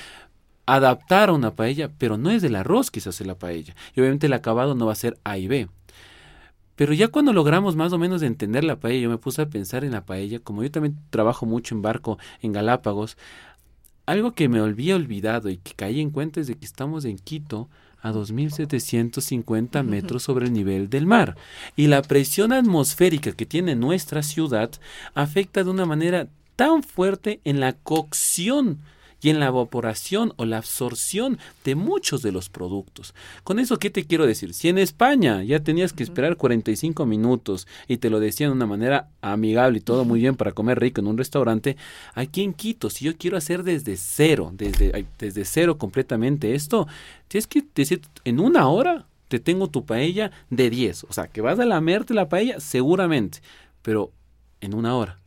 adaptar 0.67 1.29
a 1.29 1.33
una 1.33 1.55
paella, 1.55 1.89
pero 1.97 2.19
no 2.19 2.29
es 2.29 2.43
del 2.43 2.55
arroz 2.55 2.91
que 2.91 3.01
se 3.01 3.09
hace 3.09 3.25
la 3.25 3.39
paella. 3.39 3.75
Y 3.95 4.01
obviamente 4.01 4.27
el 4.27 4.33
acabado 4.33 4.75
no 4.75 4.85
va 4.85 4.91
a 4.91 4.95
ser 4.95 5.17
A 5.23 5.39
y 5.39 5.47
B. 5.47 5.67
Pero 6.79 6.93
ya 6.93 7.09
cuando 7.09 7.33
logramos 7.33 7.75
más 7.75 7.91
o 7.91 7.97
menos 7.97 8.21
entender 8.21 8.63
la 8.63 8.79
paella, 8.79 9.01
yo 9.01 9.09
me 9.09 9.17
puse 9.17 9.41
a 9.41 9.49
pensar 9.49 9.83
en 9.83 9.91
la 9.91 10.05
paella, 10.05 10.39
como 10.39 10.63
yo 10.63 10.71
también 10.71 10.97
trabajo 11.09 11.45
mucho 11.45 11.75
en 11.75 11.81
barco 11.81 12.17
en 12.41 12.53
Galápagos, 12.53 13.17
algo 14.05 14.31
que 14.31 14.47
me 14.47 14.59
había 14.59 14.95
olvidado 14.95 15.49
y 15.49 15.57
que 15.57 15.73
caí 15.73 15.99
en 15.99 16.09
cuenta 16.09 16.39
es 16.39 16.47
de 16.47 16.55
que 16.55 16.63
estamos 16.63 17.03
en 17.03 17.17
Quito 17.17 17.67
a 18.01 18.13
2.750 18.13 19.83
metros 19.83 20.23
sobre 20.23 20.45
el 20.45 20.53
nivel 20.53 20.89
del 20.89 21.05
mar. 21.05 21.35
Y 21.75 21.87
la 21.87 22.01
presión 22.01 22.53
atmosférica 22.53 23.33
que 23.33 23.45
tiene 23.45 23.75
nuestra 23.75 24.23
ciudad 24.23 24.71
afecta 25.15 25.65
de 25.65 25.71
una 25.71 25.85
manera 25.85 26.29
tan 26.55 26.83
fuerte 26.83 27.41
en 27.43 27.59
la 27.59 27.73
cocción 27.73 28.79
y 29.21 29.29
en 29.29 29.39
la 29.39 29.47
evaporación 29.47 30.33
o 30.37 30.45
la 30.45 30.57
absorción 30.57 31.37
de 31.63 31.75
muchos 31.75 32.21
de 32.21 32.31
los 32.31 32.49
productos. 32.49 33.13
Con 33.43 33.59
eso, 33.59 33.77
¿qué 33.77 33.89
te 33.89 34.05
quiero 34.05 34.25
decir? 34.25 34.53
Si 34.53 34.69
en 34.69 34.77
España 34.77 35.43
ya 35.43 35.59
tenías 35.59 35.93
que 35.93 36.03
esperar 36.03 36.37
45 36.37 37.05
minutos 37.05 37.67
y 37.87 37.97
te 37.97 38.09
lo 38.09 38.19
decían 38.19 38.51
de 38.51 38.55
una 38.55 38.65
manera 38.65 39.09
amigable 39.21 39.79
y 39.79 39.81
todo 39.81 40.05
muy 40.05 40.19
bien 40.19 40.35
para 40.35 40.51
comer 40.51 40.79
rico 40.79 41.01
en 41.01 41.07
un 41.07 41.17
restaurante, 41.17 41.77
aquí 42.13 42.43
en 42.43 42.53
Quito, 42.53 42.89
si 42.89 43.05
yo 43.05 43.17
quiero 43.17 43.37
hacer 43.37 43.63
desde 43.63 43.97
cero, 43.97 44.51
desde, 44.53 45.05
desde 45.17 45.45
cero 45.45 45.77
completamente 45.77 46.55
esto, 46.55 46.87
tienes 47.27 47.47
que 47.47 47.63
decir, 47.75 48.01
en 48.23 48.39
una 48.39 48.67
hora 48.69 49.05
te 49.27 49.39
tengo 49.39 49.67
tu 49.67 49.85
paella 49.85 50.31
de 50.49 50.69
10. 50.69 51.05
O 51.05 51.13
sea, 51.13 51.27
que 51.27 51.41
vas 51.41 51.59
a 51.59 51.65
lamerte 51.65 52.13
la 52.13 52.29
paella 52.29 52.59
seguramente, 52.59 53.39
pero 53.81 54.11
en 54.61 54.73
una 54.73 54.95
hora 54.95 55.18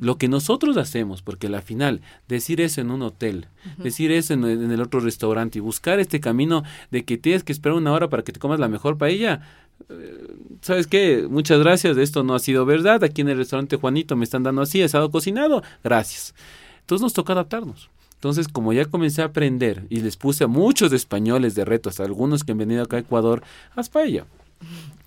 lo 0.00 0.16
que 0.16 0.28
nosotros 0.28 0.76
hacemos, 0.76 1.22
porque 1.22 1.46
al 1.46 1.62
final 1.62 2.00
decir 2.28 2.60
eso 2.60 2.80
en 2.80 2.90
un 2.90 3.02
hotel, 3.02 3.46
decir 3.78 4.10
eso 4.12 4.34
en, 4.34 4.44
el 4.44 4.80
otro 4.80 5.00
restaurante 5.00 5.58
y 5.58 5.60
buscar 5.60 6.00
este 6.00 6.20
camino 6.20 6.64
de 6.90 7.04
que 7.04 7.18
tienes 7.18 7.44
que 7.44 7.52
esperar 7.52 7.76
una 7.76 7.92
hora 7.92 8.08
para 8.08 8.24
que 8.24 8.32
te 8.32 8.40
comas 8.40 8.58
la 8.58 8.68
mejor 8.68 8.98
paella, 8.98 9.42
eh, 9.88 10.34
¿sabes 10.62 10.86
qué? 10.86 11.26
Muchas 11.28 11.60
gracias, 11.60 11.96
esto 11.96 12.22
no 12.22 12.34
ha 12.34 12.38
sido 12.38 12.64
verdad, 12.64 13.04
aquí 13.04 13.20
en 13.20 13.28
el 13.28 13.36
restaurante 13.36 13.76
Juanito 13.76 14.16
me 14.16 14.24
están 14.24 14.42
dando 14.42 14.62
así, 14.62 14.82
asado 14.82 15.10
cocinado, 15.10 15.62
gracias. 15.84 16.34
Entonces 16.80 17.02
nos 17.02 17.12
toca 17.12 17.34
adaptarnos. 17.34 17.90
Entonces, 18.14 18.48
como 18.48 18.74
ya 18.74 18.84
comencé 18.84 19.22
a 19.22 19.26
aprender 19.26 19.86
y 19.88 20.00
les 20.00 20.18
puse 20.18 20.44
a 20.44 20.46
muchos 20.46 20.92
españoles 20.92 21.54
de 21.54 21.64
reto, 21.64 21.88
hasta 21.88 22.04
algunos 22.04 22.44
que 22.44 22.52
han 22.52 22.58
venido 22.58 22.82
acá 22.82 22.96
a 22.96 23.00
Ecuador, 23.00 23.42
haz 23.74 23.88
paella. 23.88 24.26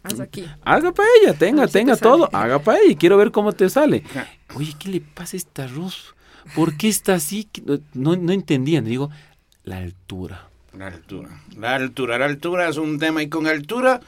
Haz 0.03 0.19
aquí. 0.19 0.45
Haga 0.63 0.91
paella, 0.91 1.33
tenga, 1.37 1.67
tenga 1.67 1.95
sale. 1.95 2.11
todo, 2.11 2.29
haga 2.33 2.59
paella 2.59 2.91
y 2.91 2.95
quiero 2.95 3.17
ver 3.17 3.31
cómo 3.31 3.53
te 3.53 3.69
sale. 3.69 4.03
Oye, 4.55 4.73
¿qué 4.77 4.89
le 4.89 5.01
pasa 5.01 5.35
a 5.35 5.39
este 5.39 5.61
arroz? 5.61 6.15
¿Por 6.55 6.75
qué 6.75 6.89
está 6.89 7.15
así? 7.15 7.49
No, 7.93 8.15
no 8.15 8.33
entendían. 8.33 8.83
Digo, 8.83 9.09
la 9.63 9.77
altura. 9.77 10.49
La 10.77 10.87
altura. 10.87 11.29
La 11.57 11.75
altura. 11.75 12.17
La 12.17 12.25
altura 12.25 12.67
es 12.67 12.77
un 12.77 12.99
tema 12.99 13.23
y 13.23 13.29
con 13.29 13.47
altura, 13.47 14.01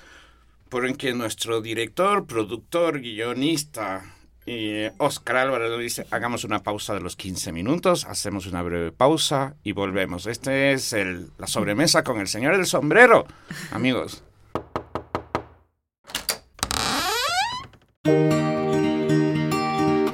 por 0.69 0.85
en 0.85 0.95
que 0.95 1.13
nuestro 1.13 1.61
director, 1.61 2.25
productor, 2.25 2.99
guionista, 2.99 4.03
y 4.45 4.85
Oscar 4.97 5.37
Álvarez 5.37 5.79
dice, 5.79 6.05
hagamos 6.11 6.43
una 6.43 6.61
pausa 6.61 6.93
de 6.93 6.99
los 6.99 7.15
15 7.15 7.51
minutos, 7.51 8.05
hacemos 8.05 8.45
una 8.45 8.61
breve 8.61 8.91
pausa 8.91 9.55
y 9.63 9.71
volvemos. 9.71 10.27
Este 10.27 10.71
es 10.71 10.93
el, 10.93 11.29
la 11.39 11.47
sobremesa 11.47 12.03
con 12.03 12.19
el 12.19 12.27
señor 12.27 12.55
del 12.55 12.67
sombrero, 12.67 13.25
amigos. 13.71 14.23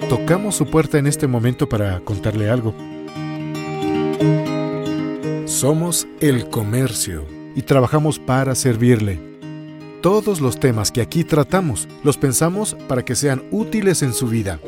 Tocamos 0.09 0.55
su 0.55 0.65
puerta 0.65 0.97
en 0.97 1.07
este 1.07 1.27
momento 1.27 1.67
para 1.67 1.99
contarle 1.99 2.49
algo. 2.49 2.73
Somos 5.45 6.07
el 6.21 6.47
comercio 6.49 7.25
y 7.55 7.63
trabajamos 7.63 8.17
para 8.17 8.55
servirle. 8.55 9.19
Todos 10.01 10.39
los 10.39 10.59
temas 10.59 10.91
que 10.91 11.01
aquí 11.01 11.23
tratamos 11.23 11.87
los 12.03 12.17
pensamos 12.17 12.75
para 12.87 13.03
que 13.03 13.15
sean 13.15 13.43
útiles 13.51 14.01
en 14.03 14.13
su 14.13 14.27
vida. 14.27 14.59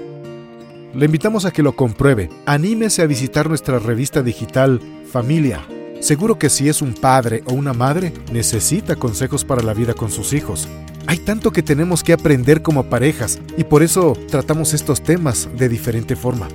Le 0.93 1.05
invitamos 1.05 1.45
a 1.45 1.51
que 1.51 1.63
lo 1.63 1.75
compruebe. 1.75 2.29
Anímese 2.45 3.01
a 3.01 3.07
visitar 3.07 3.47
nuestra 3.47 3.79
revista 3.79 4.21
digital 4.21 4.79
Familia. 5.09 5.65
Seguro 6.01 6.37
que 6.37 6.49
si 6.49 6.67
es 6.67 6.81
un 6.81 6.93
padre 6.93 7.41
o 7.45 7.53
una 7.53 7.73
madre, 7.73 8.13
necesita 8.31 8.97
consejos 8.97 9.45
para 9.45 9.63
la 9.63 9.73
vida 9.73 9.93
con 9.93 10.11
sus 10.11 10.33
hijos. 10.33 10.67
Hay 11.07 11.17
tanto 11.17 11.51
que 11.51 11.61
tenemos 11.61 12.03
que 12.03 12.13
aprender 12.13 12.61
como 12.61 12.83
parejas 12.83 13.39
y 13.57 13.63
por 13.63 13.83
eso 13.83 14.17
tratamos 14.29 14.73
estos 14.73 15.01
temas 15.01 15.49
de 15.57 15.69
diferente 15.69 16.15
forma. 16.15 16.47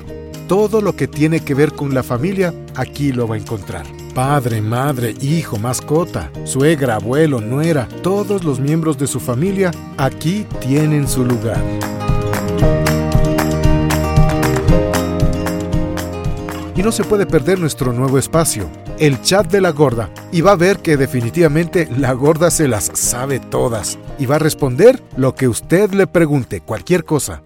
Todo 0.46 0.80
lo 0.80 0.96
que 0.96 1.06
tiene 1.06 1.40
que 1.40 1.54
ver 1.54 1.72
con 1.72 1.92
la 1.92 2.02
familia, 2.02 2.54
aquí 2.74 3.12
lo 3.12 3.28
va 3.28 3.34
a 3.34 3.38
encontrar. 3.38 3.84
Padre, 4.14 4.62
madre, 4.62 5.14
hijo, 5.20 5.58
mascota, 5.58 6.30
suegra, 6.44 6.96
abuelo, 6.96 7.40
nuera, 7.40 7.86
todos 8.02 8.42
los 8.44 8.58
miembros 8.58 8.96
de 8.96 9.06
su 9.06 9.20
familia, 9.20 9.70
aquí 9.98 10.46
tienen 10.60 11.06
su 11.06 11.24
lugar. 11.24 11.62
Y 16.74 16.82
no 16.82 16.92
se 16.92 17.04
puede 17.04 17.26
perder 17.26 17.58
nuestro 17.58 17.92
nuevo 17.92 18.18
espacio, 18.18 18.70
el 18.98 19.20
chat 19.22 19.50
de 19.50 19.60
la 19.60 19.70
gorda, 19.70 20.10
y 20.32 20.40
va 20.40 20.52
a 20.52 20.56
ver 20.56 20.78
que 20.78 20.96
definitivamente 20.96 21.88
la 21.96 22.12
gorda 22.12 22.50
se 22.50 22.68
las 22.68 22.90
sabe 22.94 23.40
todas 23.40 23.98
y 24.18 24.26
va 24.26 24.36
a 24.36 24.40
responder 24.40 25.02
lo 25.16 25.34
que 25.34 25.48
usted 25.48 25.92
le 25.92 26.06
pregunte, 26.06 26.60
cualquier 26.60 27.04
cosa. 27.04 27.42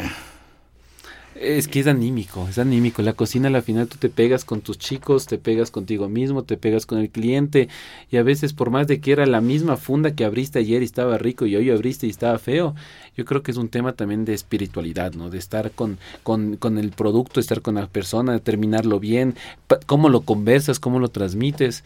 Es 1.43 1.67
que 1.67 1.81
es 1.81 1.89
anímico, 1.89 2.47
es 2.49 2.59
anímico. 2.59 3.03
La 3.03 3.15
cocina, 3.15 3.49
al 3.49 3.63
final, 3.63 3.89
tú 3.89 3.97
te 3.99 4.09
pegas 4.09 4.45
con 4.45 4.61
tus 4.61 4.79
chicos, 4.79 5.27
te 5.27 5.39
pegas 5.39 5.73
contigo 5.73 6.09
mismo, 6.09 6.45
te 6.45 6.57
pegas 6.57 6.87
con 6.87 7.01
el 7.01 7.11
cliente. 7.11 7.69
Y 8.13 8.17
a 8.17 8.23
veces, 8.23 8.53
por 8.53 8.71
más 8.71 8.87
de 8.87 9.01
que 9.01 9.11
era 9.11 9.27
la 9.27 9.41
misma 9.41 9.77
funda 9.77 10.15
que 10.15 10.25
abriste 10.25 10.61
ayer 10.61 10.83
y 10.83 10.85
estaba 10.85 11.19
rico 11.19 11.45
y 11.45 11.57
hoy 11.57 11.69
abriste 11.71 12.07
y 12.07 12.11
estaba 12.11 12.39
feo, 12.39 12.77
yo 13.17 13.25
creo 13.25 13.43
que 13.43 13.51
es 13.51 13.57
un 13.57 13.69
tema 13.71 13.95
también 13.95 14.25
de 14.25 14.35
espiritualidad, 14.35 15.15
¿no? 15.15 15.31
De 15.31 15.39
estar 15.39 15.73
con, 15.73 15.99
con, 16.23 16.57
con 16.59 16.79
el 16.79 16.93
producto, 16.93 17.41
estar 17.41 17.61
con 17.61 17.75
la 17.75 17.89
persona, 17.89 18.39
terminarlo 18.39 19.01
bien, 19.01 19.35
cómo 19.87 20.11
lo 20.11 20.21
conversas, 20.21 20.79
cómo 20.79 21.01
lo 21.01 21.09
transmites. 21.09 21.83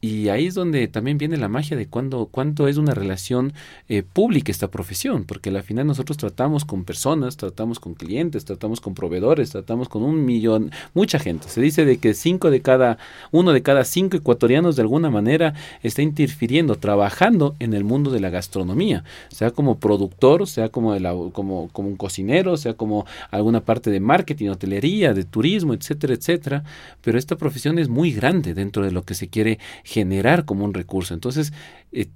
Y 0.00 0.28
ahí 0.28 0.46
es 0.46 0.54
donde 0.54 0.86
también 0.88 1.16
viene 1.16 1.38
la 1.38 1.48
magia 1.48 1.76
de 1.76 1.86
cuando, 1.88 2.26
cuánto 2.26 2.68
es 2.68 2.76
una 2.76 2.92
relación 2.94 3.54
eh, 3.88 4.02
pública 4.02 4.52
esta 4.52 4.70
profesión, 4.70 5.24
porque 5.24 5.48
al 5.50 5.62
final 5.62 5.86
nosotros 5.86 6.18
tratamos 6.18 6.64
con 6.66 6.84
personas, 6.84 7.36
tratamos 7.38 7.80
con 7.80 7.94
clientes, 7.94 8.44
tratamos 8.44 8.80
con 8.80 8.94
proveedores, 8.94 9.50
tratamos 9.50 9.88
con 9.88 10.02
un 10.02 10.24
millón, 10.24 10.70
mucha 10.92 11.18
gente. 11.18 11.48
Se 11.48 11.62
dice 11.62 11.84
de 11.86 11.96
que 11.96 12.12
cinco 12.12 12.50
de 12.50 12.60
cada, 12.60 12.98
uno 13.32 13.52
de 13.52 13.62
cada 13.62 13.84
cinco 13.84 14.18
ecuatorianos 14.18 14.76
de 14.76 14.82
alguna 14.82 15.08
manera 15.10 15.54
está 15.82 16.02
interfiriendo, 16.02 16.76
trabajando 16.76 17.56
en 17.58 17.72
el 17.72 17.82
mundo 17.82 18.10
de 18.10 18.20
la 18.20 18.30
gastronomía, 18.30 19.02
sea 19.28 19.50
como 19.50 19.78
productor, 19.78 20.46
sea 20.46 20.68
como, 20.68 20.92
de 20.92 21.00
la- 21.00 21.14
como, 21.32 21.68
como 21.72 21.88
un 21.88 21.96
cocinero, 21.96 22.58
sea 22.58 22.74
como 22.74 23.06
alguna 23.30 23.64
parte 23.64 23.90
de 23.90 24.00
marketing, 24.00 24.50
hotelería, 24.50 25.14
de 25.14 25.24
turismo, 25.24 25.72
etcétera, 25.72 26.12
etcétera. 26.14 26.64
Pero 27.00 27.18
esta 27.18 27.36
profesión 27.36 27.78
es 27.78 27.88
muy 27.88 28.12
grande 28.12 28.52
dentro 28.52 28.84
de 28.84 28.92
lo 28.92 29.02
que 29.02 29.14
se 29.14 29.28
quiere 29.28 29.58
generar 29.86 30.44
como 30.44 30.64
un 30.64 30.74
recurso. 30.74 31.14
Entonces, 31.14 31.52
eh, 31.92 32.08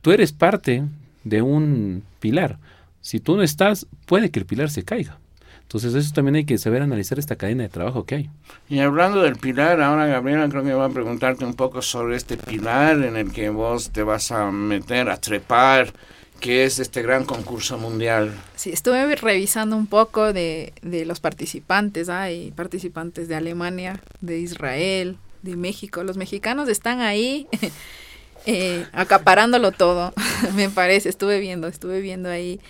tú 0.00 0.12
eres 0.12 0.32
parte 0.32 0.84
de 1.24 1.42
un 1.42 2.04
pilar. 2.20 2.58
Si 3.00 3.18
tú 3.18 3.36
no 3.36 3.42
estás, 3.42 3.86
puede 4.06 4.30
que 4.30 4.38
el 4.38 4.46
pilar 4.46 4.70
se 4.70 4.84
caiga. 4.84 5.18
Entonces, 5.62 5.94
eso 5.94 6.14
también 6.14 6.36
hay 6.36 6.44
que 6.44 6.56
saber 6.56 6.80
analizar 6.80 7.18
esta 7.18 7.36
cadena 7.36 7.64
de 7.64 7.68
trabajo 7.68 8.04
que 8.04 8.14
hay. 8.14 8.30
Y 8.68 8.78
hablando 8.78 9.20
del 9.20 9.36
pilar, 9.36 9.82
ahora 9.82 10.06
Gabriela 10.06 10.48
creo 10.48 10.62
que 10.62 10.72
voy 10.72 10.88
a 10.88 10.94
preguntarte 10.94 11.44
un 11.44 11.54
poco 11.54 11.82
sobre 11.82 12.16
este 12.16 12.36
pilar 12.36 13.02
en 13.02 13.16
el 13.16 13.32
que 13.32 13.50
vos 13.50 13.90
te 13.90 14.04
vas 14.04 14.30
a 14.30 14.50
meter, 14.50 15.10
a 15.10 15.20
trepar, 15.20 15.92
que 16.40 16.64
es 16.64 16.78
este 16.78 17.02
gran 17.02 17.24
concurso 17.24 17.78
mundial. 17.78 18.32
Sí, 18.54 18.70
estuve 18.70 19.16
revisando 19.16 19.76
un 19.76 19.88
poco 19.88 20.32
de, 20.32 20.72
de 20.82 21.04
los 21.04 21.18
participantes. 21.18 22.08
Hay 22.08 22.52
participantes 22.52 23.26
de 23.26 23.34
Alemania, 23.34 24.00
de 24.20 24.38
Israel, 24.38 25.18
de 25.42 25.56
México. 25.56 26.02
Los 26.04 26.16
mexicanos 26.16 26.68
están 26.68 27.00
ahí 27.00 27.46
eh, 28.46 28.86
acaparándolo 28.92 29.72
todo, 29.72 30.12
me 30.56 30.68
parece. 30.70 31.08
Estuve 31.08 31.40
viendo, 31.40 31.66
estuve 31.66 32.00
viendo 32.00 32.28
ahí. 32.30 32.60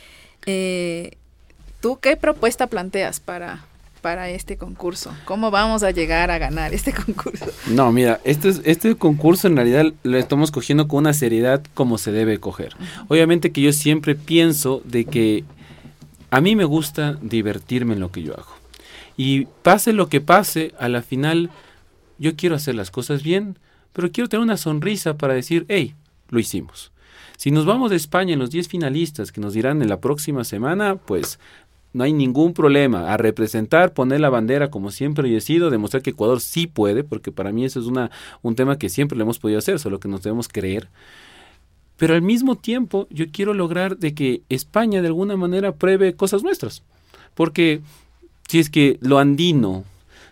Eh, 0.46 1.12
¿Tú 1.80 1.98
qué 2.00 2.16
propuesta 2.16 2.66
planteas 2.66 3.20
para, 3.20 3.64
para 4.02 4.30
este 4.30 4.56
concurso? 4.56 5.14
¿Cómo 5.24 5.50
vamos 5.50 5.82
a 5.84 5.90
llegar 5.92 6.30
a 6.30 6.38
ganar 6.38 6.74
este 6.74 6.92
concurso? 7.06 7.46
No, 7.68 7.92
mira, 7.92 8.20
este, 8.24 8.48
es- 8.48 8.62
este 8.64 8.96
concurso 8.96 9.46
en 9.46 9.56
realidad 9.56 9.86
lo 10.02 10.18
estamos 10.18 10.50
cogiendo 10.50 10.88
con 10.88 10.98
una 10.98 11.12
seriedad 11.14 11.62
como 11.74 11.98
se 11.98 12.10
debe 12.12 12.38
coger. 12.40 12.74
Obviamente 13.08 13.52
que 13.52 13.60
yo 13.60 13.72
siempre 13.72 14.14
pienso 14.16 14.82
de 14.84 15.04
que 15.04 15.44
a 16.30 16.40
mí 16.40 16.56
me 16.56 16.64
gusta 16.64 17.16
divertirme 17.22 17.94
en 17.94 18.00
lo 18.00 18.10
que 18.10 18.22
yo 18.22 18.34
hago. 18.34 18.52
Y 19.16 19.46
pase 19.62 19.92
lo 19.92 20.08
que 20.08 20.20
pase, 20.20 20.72
a 20.78 20.88
la 20.88 21.02
final 21.02 21.50
yo 22.18 22.36
quiero 22.36 22.54
hacer 22.54 22.74
las 22.74 22.90
cosas 22.90 23.22
bien, 23.22 23.58
pero 23.92 24.10
quiero 24.10 24.28
tener 24.28 24.42
una 24.42 24.56
sonrisa 24.56 25.16
para 25.16 25.34
decir, 25.34 25.64
hey, 25.68 25.94
lo 26.30 26.38
hicimos. 26.38 26.92
Si 27.36 27.50
nos 27.50 27.66
vamos 27.66 27.90
de 27.90 27.96
España 27.96 28.32
en 28.32 28.38
los 28.38 28.50
10 28.50 28.68
finalistas 28.68 29.32
que 29.32 29.40
nos 29.40 29.54
dirán 29.54 29.80
en 29.82 29.88
la 29.88 30.00
próxima 30.00 30.44
semana, 30.44 30.96
pues 30.96 31.38
no 31.92 32.04
hay 32.04 32.12
ningún 32.12 32.52
problema 32.52 33.12
a 33.12 33.16
representar, 33.16 33.94
poner 33.94 34.20
la 34.20 34.30
bandera 34.30 34.70
como 34.70 34.90
siempre 34.90 35.34
he 35.34 35.40
sido, 35.40 35.70
demostrar 35.70 36.02
que 36.02 36.10
Ecuador 36.10 36.40
sí 36.40 36.66
puede, 36.66 37.04
porque 37.04 37.32
para 37.32 37.52
mí 37.52 37.64
eso 37.64 37.80
es 37.80 37.86
una, 37.86 38.10
un 38.42 38.54
tema 38.54 38.78
que 38.78 38.88
siempre 38.88 39.16
lo 39.16 39.24
hemos 39.24 39.38
podido 39.38 39.58
hacer, 39.58 39.78
solo 39.78 40.00
que 40.00 40.08
nos 40.08 40.22
debemos 40.22 40.48
creer. 40.48 40.88
Pero 41.96 42.14
al 42.14 42.22
mismo 42.22 42.56
tiempo 42.56 43.06
yo 43.10 43.26
quiero 43.32 43.54
lograr 43.54 43.98
de 43.98 44.14
que 44.14 44.42
España 44.48 45.00
de 45.00 45.08
alguna 45.08 45.36
manera 45.36 45.72
pruebe 45.72 46.14
cosas 46.14 46.42
nuestras, 46.42 46.82
porque 47.34 47.80
si 48.48 48.58
es 48.58 48.70
que 48.70 48.98
lo 49.00 49.18
andino, 49.18 49.84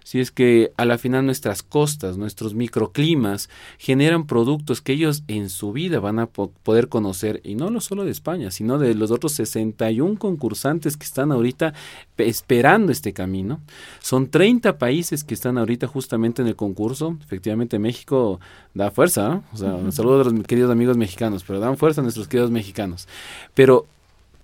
si 0.06 0.20
es 0.20 0.30
que 0.30 0.72
a 0.76 0.84
la 0.84 0.98
final 0.98 1.26
nuestras 1.26 1.64
costas, 1.64 2.16
nuestros 2.16 2.54
microclimas 2.54 3.50
generan 3.76 4.28
productos 4.28 4.80
que 4.80 4.92
ellos 4.92 5.24
en 5.26 5.50
su 5.50 5.72
vida 5.72 5.98
van 5.98 6.20
a 6.20 6.26
poder 6.26 6.88
conocer, 6.88 7.40
y 7.42 7.56
no 7.56 7.80
solo 7.80 8.04
de 8.04 8.12
España, 8.12 8.52
sino 8.52 8.78
de 8.78 8.94
los 8.94 9.10
otros 9.10 9.32
61 9.32 10.16
concursantes 10.16 10.96
que 10.96 11.04
están 11.04 11.32
ahorita 11.32 11.74
esperando 12.18 12.92
este 12.92 13.12
camino. 13.12 13.60
Son 13.98 14.30
30 14.30 14.78
países 14.78 15.24
que 15.24 15.34
están 15.34 15.58
ahorita 15.58 15.88
justamente 15.88 16.40
en 16.40 16.46
el 16.46 16.54
concurso. 16.54 17.18
Efectivamente, 17.24 17.80
México 17.80 18.38
da 18.74 18.92
fuerza, 18.92 19.42
o 19.52 19.56
sea, 19.56 19.74
un 19.74 19.90
saludo 19.90 20.20
a 20.20 20.24
los 20.30 20.46
queridos 20.46 20.70
amigos 20.70 20.96
mexicanos, 20.96 21.42
pero 21.44 21.58
dan 21.58 21.76
fuerza 21.76 22.00
a 22.00 22.04
nuestros 22.04 22.28
queridos 22.28 22.52
mexicanos. 22.52 23.08
Pero 23.54 23.86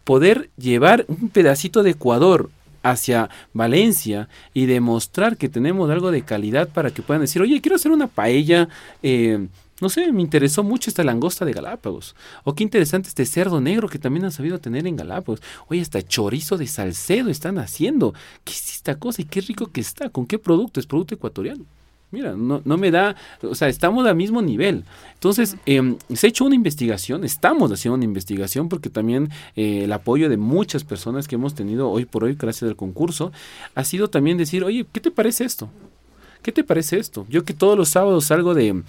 poder 0.02 0.50
llevar 0.56 1.04
un 1.06 1.28
pedacito 1.28 1.84
de 1.84 1.90
Ecuador 1.90 2.50
hacia 2.82 3.30
Valencia 3.52 4.28
y 4.54 4.66
demostrar 4.66 5.36
que 5.36 5.48
tenemos 5.48 5.90
algo 5.90 6.10
de 6.10 6.22
calidad 6.22 6.68
para 6.68 6.90
que 6.90 7.02
puedan 7.02 7.22
decir, 7.22 7.42
oye, 7.42 7.60
quiero 7.60 7.76
hacer 7.76 7.92
una 7.92 8.06
paella, 8.06 8.68
eh, 9.02 9.46
no 9.80 9.88
sé, 9.88 10.12
me 10.12 10.22
interesó 10.22 10.62
mucho 10.62 10.90
esta 10.90 11.02
langosta 11.02 11.44
de 11.44 11.52
Galápagos. 11.52 12.14
O 12.44 12.54
qué 12.54 12.62
interesante 12.62 13.08
este 13.08 13.26
cerdo 13.26 13.60
negro 13.60 13.88
que 13.88 13.98
también 13.98 14.24
han 14.24 14.30
sabido 14.30 14.60
tener 14.60 14.86
en 14.86 14.94
Galápagos. 14.94 15.42
Oye, 15.66 15.80
hasta 15.80 16.02
chorizo 16.02 16.56
de 16.56 16.68
Salcedo 16.68 17.30
están 17.30 17.58
haciendo. 17.58 18.14
¿Qué 18.44 18.52
es 18.52 18.74
esta 18.74 18.94
cosa 18.94 19.22
y 19.22 19.24
qué 19.24 19.40
rico 19.40 19.72
que 19.72 19.80
está? 19.80 20.08
¿Con 20.08 20.26
qué 20.26 20.38
producto? 20.38 20.78
Es 20.78 20.86
producto 20.86 21.16
ecuatoriano. 21.16 21.64
Mira, 22.12 22.34
no, 22.36 22.60
no 22.66 22.76
me 22.76 22.90
da, 22.90 23.16
o 23.40 23.54
sea, 23.54 23.68
estamos 23.68 24.06
al 24.06 24.14
mismo 24.14 24.42
nivel. 24.42 24.84
Entonces, 25.14 25.56
eh, 25.64 25.96
se 26.14 26.26
ha 26.26 26.28
hecho 26.28 26.44
una 26.44 26.54
investigación, 26.54 27.24
estamos 27.24 27.72
haciendo 27.72 27.94
una 27.94 28.04
investigación 28.04 28.68
porque 28.68 28.90
también 28.90 29.30
eh, 29.56 29.84
el 29.84 29.92
apoyo 29.94 30.28
de 30.28 30.36
muchas 30.36 30.84
personas 30.84 31.26
que 31.26 31.36
hemos 31.36 31.54
tenido 31.54 31.90
hoy 31.90 32.04
por 32.04 32.24
hoy, 32.24 32.34
gracias 32.38 32.68
al 32.68 32.76
concurso, 32.76 33.32
ha 33.74 33.84
sido 33.84 34.10
también 34.10 34.36
decir, 34.36 34.62
oye, 34.62 34.84
¿qué 34.92 35.00
te 35.00 35.10
parece 35.10 35.44
esto? 35.44 35.70
¿Qué 36.42 36.52
te 36.52 36.62
parece 36.62 36.98
esto? 36.98 37.24
Yo 37.30 37.46
que 37.46 37.54
todos 37.54 37.78
los 37.78 37.88
sábados 37.88 38.26
salgo 38.26 38.52
de, 38.52 38.82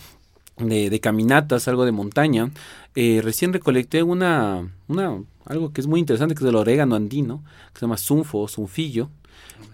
de, 0.57 0.99
caminatas, 0.99 1.69
algo 1.69 1.85
de 1.85 1.93
montaña, 1.93 2.51
eh, 2.93 3.21
recién 3.23 3.53
recolecté 3.53 4.03
una, 4.03 4.69
una, 4.89 5.23
algo 5.45 5.71
que 5.71 5.79
es 5.79 5.87
muy 5.87 6.01
interesante, 6.01 6.35
que 6.35 6.43
es 6.43 6.49
el 6.49 6.57
orégano 6.57 6.95
andino, 6.95 7.41
que 7.71 7.79
se 7.79 7.85
llama 7.85 7.95
sunfo 7.95 8.39
o 8.39 8.47
sunfillo 8.49 9.09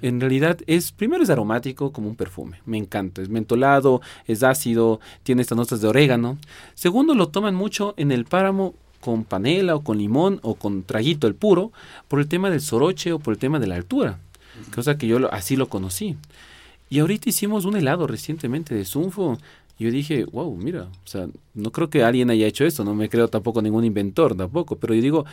en 0.01 0.19
realidad 0.19 0.59
es, 0.67 0.91
primero 0.91 1.23
es 1.23 1.29
aromático 1.29 1.91
como 1.91 2.09
un 2.09 2.15
perfume, 2.15 2.61
me 2.65 2.77
encanta, 2.77 3.21
es 3.21 3.29
mentolado, 3.29 4.01
es 4.27 4.43
ácido, 4.43 4.99
tiene 5.23 5.41
estas 5.41 5.57
notas 5.57 5.81
de 5.81 5.87
orégano. 5.87 6.37
Segundo, 6.73 7.15
lo 7.15 7.29
toman 7.29 7.55
mucho 7.55 7.93
en 7.97 8.11
el 8.11 8.25
páramo 8.25 8.75
con 9.01 9.23
panela 9.23 9.75
o 9.75 9.83
con 9.83 9.97
limón 9.97 10.39
o 10.43 10.55
con 10.55 10.83
traguito 10.83 11.27
el 11.27 11.35
puro 11.35 11.71
por 12.07 12.19
el 12.19 12.27
tema 12.27 12.49
del 12.49 12.61
soroche 12.61 13.13
o 13.13 13.19
por 13.19 13.33
el 13.33 13.39
tema 13.39 13.59
de 13.59 13.67
la 13.67 13.75
altura, 13.75 14.19
cosa 14.73 14.97
que 14.97 15.07
yo 15.07 15.31
así 15.33 15.55
lo 15.55 15.69
conocí. 15.69 16.17
Y 16.89 16.99
ahorita 16.99 17.29
hicimos 17.29 17.65
un 17.65 17.75
helado 17.75 18.07
recientemente 18.07 18.73
de 18.73 18.83
sunfo. 18.83 19.37
Y 19.77 19.85
yo 19.85 19.91
dije, 19.91 20.25
wow, 20.25 20.53
mira, 20.55 20.83
o 20.83 21.07
sea, 21.07 21.27
no 21.53 21.71
creo 21.71 21.89
que 21.89 22.03
alguien 22.03 22.29
haya 22.31 22.47
hecho 22.47 22.65
esto, 22.65 22.83
no 22.83 22.95
me 22.95 23.09
creo 23.09 23.27
tampoco 23.27 23.61
ningún 23.61 23.85
inventor 23.85 24.35
tampoco, 24.35 24.75
pero 24.75 24.93
yo 24.93 25.01
digo, 25.01 25.25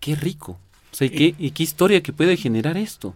qué 0.00 0.14
rico. 0.14 0.58
O 0.92 0.94
sea, 0.96 1.10
qué, 1.10 1.34
y 1.38 1.50
qué 1.50 1.62
historia 1.62 2.02
que 2.02 2.12
puede 2.12 2.36
generar 2.36 2.76
esto. 2.78 3.14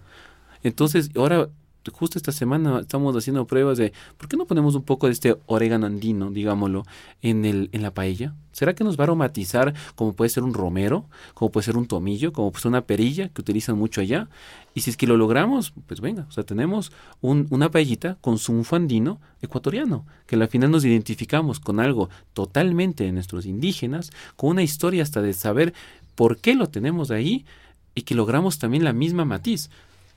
Entonces, 0.63 1.11
ahora, 1.17 1.49
justo 1.93 2.19
esta 2.19 2.33
semana 2.33 2.81
estamos 2.81 3.17
haciendo 3.17 3.47
pruebas 3.47 3.79
de, 3.79 3.93
¿por 4.19 4.29
qué 4.29 4.37
no 4.37 4.45
ponemos 4.45 4.75
un 4.75 4.83
poco 4.83 5.07
de 5.07 5.13
este 5.13 5.37
orégano 5.47 5.87
andino, 5.87 6.31
digámoslo, 6.31 6.85
en, 7.23 7.45
el, 7.45 7.71
en 7.73 7.83
la 7.83 7.93
paella? 7.93 8.35
¿Será 8.53 8.75
que 8.75 8.85
nos 8.85 8.99
va 8.99 9.05
a 9.05 9.07
aromatizar 9.07 9.75
como 9.95 10.13
puede 10.13 10.29
ser 10.29 10.43
un 10.43 10.53
romero, 10.53 11.07
como 11.35 11.51
puede 11.51 11.65
ser 11.65 11.77
un 11.77 11.87
tomillo, 11.87 12.33
como 12.33 12.51
puede 12.51 12.63
ser 12.63 12.69
una 12.69 12.83
perilla 12.83 13.29
que 13.29 13.41
utilizan 13.41 13.79
mucho 13.79 14.01
allá? 14.01 14.29
Y 14.75 14.83
si 14.83 14.91
es 14.91 14.97
que 14.97 15.07
lo 15.07 15.17
logramos, 15.17 15.73
pues 15.87 16.01
venga, 16.01 16.27
o 16.29 16.33
sea, 16.33 16.45
tenemos 16.45 16.93
un, 17.21 17.47
una 17.51 17.71
paellita 17.71 18.19
con 18.21 18.39
zunfo 18.39 18.77
andino 18.77 19.21
ecuatoriano, 19.41 20.05
que 20.27 20.37
al 20.37 20.49
final 20.49 20.71
nos 20.71 20.85
identificamos 20.85 21.59
con 21.61 21.81
algo 21.81 22.11
totalmente 22.35 23.05
de 23.05 23.13
nuestros 23.13 23.47
indígenas, 23.47 24.11
con 24.37 24.51
una 24.51 24.63
historia 24.63 25.03
hasta 25.03 25.23
de 25.23 25.33
saber 25.33 25.73
por 26.15 26.37
qué 26.37 26.55
lo 26.55 26.69
tenemos 26.69 27.11
ahí 27.11 27.47
y 27.95 28.03
que 28.03 28.15
logramos 28.15 28.59
también 28.59 28.85
la 28.85 28.93
misma 28.93 29.25
matiz 29.25 29.71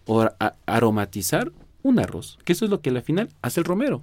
o 0.06 0.30
aromatizar 0.66 1.52
un 1.82 2.00
arroz, 2.00 2.40
que 2.46 2.54
eso 2.54 2.66
es 2.66 2.72
lo 2.72 2.82
que 2.82 2.90
al 2.90 3.02
final 3.02 3.30
hace 3.42 3.60
el 3.60 3.66
romero 3.66 4.02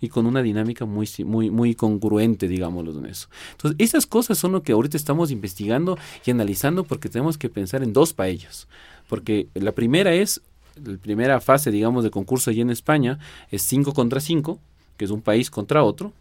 y 0.00 0.08
con 0.08 0.26
una 0.26 0.42
dinámica 0.42 0.84
muy, 0.84 1.08
muy, 1.24 1.50
muy 1.50 1.74
congruente, 1.74 2.48
digámoslo 2.48 2.96
en 2.98 3.06
eso. 3.06 3.28
Entonces, 3.52 3.76
esas 3.78 4.06
cosas 4.06 4.38
son 4.38 4.52
lo 4.52 4.62
que 4.62 4.72
ahorita 4.72 4.96
estamos 4.96 5.30
investigando 5.30 5.98
y 6.24 6.30
analizando 6.30 6.84
porque 6.84 7.08
tenemos 7.08 7.36
que 7.36 7.48
pensar 7.48 7.82
en 7.82 7.92
dos 7.92 8.12
paellas. 8.12 8.68
Porque 9.08 9.48
la 9.54 9.72
primera 9.72 10.12
es, 10.14 10.40
la 10.82 10.96
primera 10.98 11.40
fase, 11.40 11.70
digamos, 11.70 12.04
de 12.04 12.10
concurso 12.10 12.50
allí 12.50 12.60
en 12.60 12.70
España 12.70 13.18
es 13.50 13.62
5 13.62 13.92
contra 13.92 14.20
5, 14.20 14.58
que 14.96 15.04
es 15.04 15.10
un 15.10 15.22
país 15.22 15.50
contra 15.50 15.82
otro. 15.82 16.12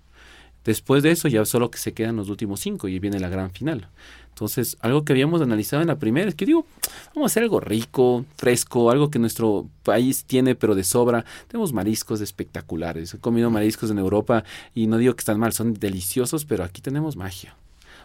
Después 0.66 1.04
de 1.04 1.12
eso 1.12 1.28
ya 1.28 1.46
solo 1.46 1.72
que 1.72 1.78
se 1.78 1.94
quedan 1.94 2.18
los 2.18 2.30
últimos 2.30 2.60
cinco 2.60 2.88
y 2.88 3.00
viene 3.00 3.20
la 3.20 3.30
gran 3.30 3.52
final. 3.52 3.88
Entonces, 4.30 4.78
algo 4.82 5.04
que 5.04 5.14
habíamos 5.14 5.42
analizado 5.42 5.82
en 5.82 5.88
la 5.88 5.98
primera 5.98 6.30
es 6.30 6.36
que 6.36 6.46
digo, 6.46 6.66
vamos 7.16 7.32
a 7.32 7.34
hacer 7.34 7.44
algo 7.44 7.60
rico, 7.60 8.24
fresco, 8.36 8.92
algo 8.92 9.10
que 9.10 9.18
nuestro 9.18 9.68
país 9.82 10.26
tiene 10.26 10.54
pero 10.54 10.76
de 10.76 10.84
sobra. 10.84 11.26
Tenemos 11.48 11.74
mariscos 11.74 12.22
espectaculares. 12.22 13.16
He 13.16 13.18
comido 13.18 13.50
mariscos 13.50 13.90
en 13.90 13.98
Europa 13.98 14.44
y 14.76 14.86
no 14.86 14.98
digo 14.98 15.16
que 15.16 15.22
están 15.22 15.40
mal, 15.40 15.54
son 15.54 15.74
deliciosos, 15.74 16.46
pero 16.46 16.64
aquí 16.64 16.82
tenemos 16.82 17.16
magia. 17.16 17.56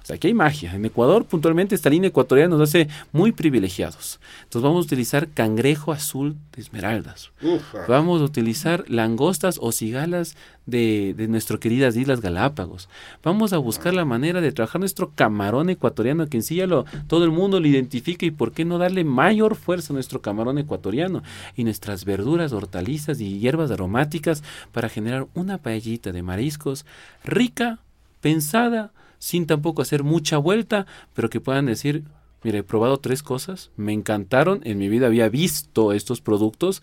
O 0.02 0.06
sea, 0.06 0.16
aquí 0.16 0.28
hay 0.28 0.34
magia. 0.34 0.74
En 0.74 0.84
Ecuador, 0.84 1.24
puntualmente, 1.24 1.74
esta 1.74 1.90
línea 1.90 2.08
ecuatoriana 2.08 2.56
nos 2.56 2.68
hace 2.68 2.88
muy 3.12 3.32
privilegiados. 3.32 4.18
Entonces 4.44 4.62
vamos 4.62 4.84
a 4.84 4.86
utilizar 4.86 5.28
cangrejo 5.28 5.92
azul 5.92 6.36
de 6.54 6.62
esmeraldas. 6.62 7.30
Vamos 7.88 8.20
a 8.20 8.24
utilizar 8.24 8.84
langostas 8.88 9.58
o 9.60 9.70
cigalas 9.70 10.36
de, 10.66 11.14
de 11.16 11.28
nuestras 11.28 11.60
queridas 11.60 11.96
Islas 11.96 12.20
Galápagos. 12.20 12.88
Vamos 13.22 13.52
a 13.52 13.58
buscar 13.58 13.94
la 13.94 14.04
manera 14.04 14.40
de 14.40 14.52
trabajar 14.52 14.80
nuestro 14.80 15.12
camarón 15.14 15.70
ecuatoriano, 15.70 16.26
que 16.26 16.36
en 16.36 16.42
sí 16.42 16.56
ya 16.56 16.66
lo, 16.66 16.84
todo 17.06 17.24
el 17.24 17.30
mundo 17.30 17.60
lo 17.60 17.66
identifica 17.66 18.26
y 18.26 18.30
por 18.30 18.52
qué 18.52 18.64
no 18.64 18.78
darle 18.78 19.04
mayor 19.04 19.54
fuerza 19.54 19.92
a 19.92 19.94
nuestro 19.94 20.20
camarón 20.20 20.58
ecuatoriano 20.58 21.22
y 21.56 21.64
nuestras 21.64 22.04
verduras, 22.04 22.52
hortalizas 22.52 23.20
y 23.20 23.38
hierbas 23.38 23.70
aromáticas 23.70 24.42
para 24.72 24.88
generar 24.88 25.26
una 25.34 25.58
paellita 25.58 26.12
de 26.12 26.22
mariscos 26.22 26.86
rica, 27.24 27.78
pensada, 28.20 28.92
sin 29.22 29.46
tampoco 29.46 29.82
hacer 29.82 30.02
mucha 30.02 30.36
vuelta, 30.36 30.84
pero 31.14 31.30
que 31.30 31.40
puedan 31.40 31.66
decir, 31.66 32.02
mire, 32.42 32.58
he 32.58 32.62
probado 32.64 32.96
tres 32.96 33.22
cosas, 33.22 33.70
me 33.76 33.92
encantaron, 33.92 34.60
en 34.64 34.78
mi 34.78 34.88
vida 34.88 35.06
había 35.06 35.28
visto 35.28 35.92
estos 35.92 36.20
productos, 36.20 36.82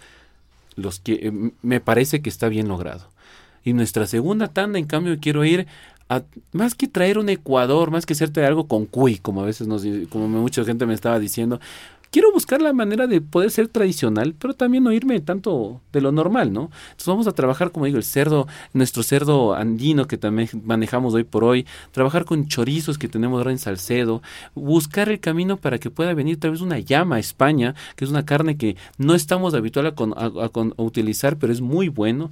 los 0.78 1.02
que 1.02 1.15
eh, 1.15 1.52
me 1.62 1.82
parece 1.82 2.21
que 2.21 2.30
está 2.30 2.47
bien 2.47 2.69
logrado. 2.69 3.10
Y 3.65 3.73
nuestra 3.73 4.08
segunda 4.08 4.47
tanda, 4.47 4.80
en 4.80 4.86
cambio, 4.86 5.17
quiero 5.19 5.43
ir 5.43 5.67
a, 6.08 6.23
más 6.54 6.75
que 6.75 6.88
traer 6.88 7.17
un 7.17 7.28
Ecuador, 7.28 7.91
más 7.91 8.06
que 8.06 8.13
hacerte 8.13 8.45
algo 8.45 8.69
con 8.69 8.86
cuy, 8.86 9.17
como 9.17 9.41
a 9.41 9.45
veces 9.45 9.67
nos, 9.67 9.84
como 10.08 10.30
mucha 10.30 10.63
gente 10.63 10.86
me 10.86 10.93
estaba 10.93 11.19
diciendo, 11.19 11.60
quiero 12.12 12.32
buscar 12.32 12.62
la 12.62 12.74
manera 12.74 13.08
de 13.08 13.22
poder 13.22 13.52
ser 13.52 13.67
tradicional, 13.67 14.36
pero 14.38 14.54
también 14.54 14.84
no 14.84 14.91
irme 14.91 15.19
tanto 15.19 15.82
de 15.91 16.02
lo 16.02 16.12
normal, 16.12 16.52
¿no? 16.54 16.72
Entonces 16.91 17.08
vamos 17.08 17.28
a 17.28 17.34
trabajar, 17.34 17.72
como 17.72 17.86
digo, 17.86 17.98
el 17.98 18.04
cerdo, 18.04 18.48
nuestro 18.74 19.04
cerdo 19.04 19.54
andino 19.54 20.06
que 20.06 20.17
también 20.17 20.50
manejamos 20.63 21.13
hoy 21.13 21.24
por 21.24 21.43
hoy, 21.43 21.65
trabajar 21.91 22.26
con 22.26 22.48
chorizos 22.48 22.98
que 22.98 23.08
tenemos 23.08 23.38
ahora 23.38 23.52
en 23.52 23.60
Salcedo, 23.60 24.22
buscar 24.56 25.10
el 25.10 25.19
camino 25.19 25.58
para 25.58 25.78
que 25.78 25.89
pueda 25.89 26.13
venir 26.13 26.39
tal 26.39 26.52
vez 26.52 26.62
una 26.62 26.80
llama 26.80 27.17
a 27.17 27.19
España, 27.19 27.76
que 27.95 28.06
es 28.06 28.12
una 28.12 28.26
carne 28.26 28.58
que 28.58 28.76
no 28.98 29.15
estamos 29.15 29.54
habituados 29.54 29.93
a, 30.15 30.50
utilizar, 30.78 31.38
pero 31.38 31.54
es 31.54 31.62
muy 31.62 31.89
bueno 31.89 32.32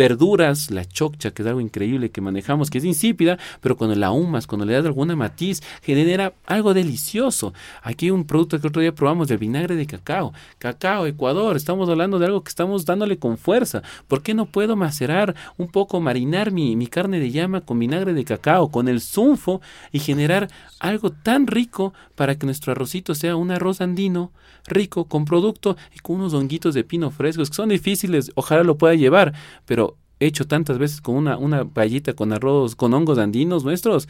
verduras, 0.00 0.70
la 0.70 0.86
choccha, 0.86 1.30
que 1.30 1.42
es 1.42 1.48
algo 1.48 1.60
increíble 1.60 2.10
que 2.10 2.22
manejamos, 2.22 2.70
que 2.70 2.78
es 2.78 2.86
insípida, 2.86 3.38
pero 3.60 3.76
cuando 3.76 3.94
la 3.96 4.06
ahumas, 4.06 4.46
cuando 4.46 4.64
le 4.64 4.72
das 4.72 4.86
alguna 4.86 5.14
matiz, 5.14 5.60
genera 5.82 6.32
algo 6.46 6.72
delicioso. 6.72 7.52
Aquí 7.82 8.06
hay 8.06 8.10
un 8.10 8.24
producto 8.24 8.58
que 8.58 8.66
otro 8.66 8.80
día 8.80 8.94
probamos 8.94 9.28
del 9.28 9.36
vinagre 9.36 9.76
de 9.76 9.84
cacao. 9.84 10.32
Cacao, 10.58 11.04
Ecuador, 11.04 11.54
estamos 11.54 11.86
hablando 11.90 12.18
de 12.18 12.24
algo 12.24 12.42
que 12.42 12.48
estamos 12.48 12.86
dándole 12.86 13.18
con 13.18 13.36
fuerza. 13.36 13.82
¿Por 14.08 14.22
qué 14.22 14.32
no 14.32 14.46
puedo 14.46 14.74
macerar 14.74 15.34
un 15.58 15.68
poco, 15.68 16.00
marinar 16.00 16.50
mi, 16.50 16.76
mi 16.76 16.86
carne 16.86 17.20
de 17.20 17.30
llama 17.30 17.60
con 17.60 17.78
vinagre 17.78 18.14
de 18.14 18.24
cacao, 18.24 18.70
con 18.70 18.88
el 18.88 19.02
zunfo 19.02 19.60
y 19.92 19.98
generar 19.98 20.48
algo 20.78 21.10
tan 21.10 21.46
rico 21.46 21.92
para 22.14 22.36
que 22.36 22.46
nuestro 22.46 22.72
arrocito 22.72 23.14
sea 23.14 23.36
un 23.36 23.50
arroz 23.50 23.82
andino, 23.82 24.32
rico, 24.66 25.04
con 25.04 25.26
producto 25.26 25.76
y 25.94 25.98
con 25.98 26.16
unos 26.16 26.32
honguitos 26.32 26.74
de 26.74 26.84
pino 26.84 27.10
frescos 27.10 27.50
que 27.50 27.56
son 27.56 27.68
difíciles, 27.68 28.32
ojalá 28.34 28.62
lo 28.62 28.78
pueda 28.78 28.94
llevar, 28.94 29.34
pero 29.66 29.89
hecho 30.26 30.46
tantas 30.46 30.78
veces 30.78 31.00
con 31.00 31.16
una, 31.16 31.36
una 31.36 31.66
con 32.14 32.32
arroz, 32.32 32.76
con 32.76 32.94
hongos 32.94 33.18
andinos 33.18 33.64
nuestros, 33.64 34.08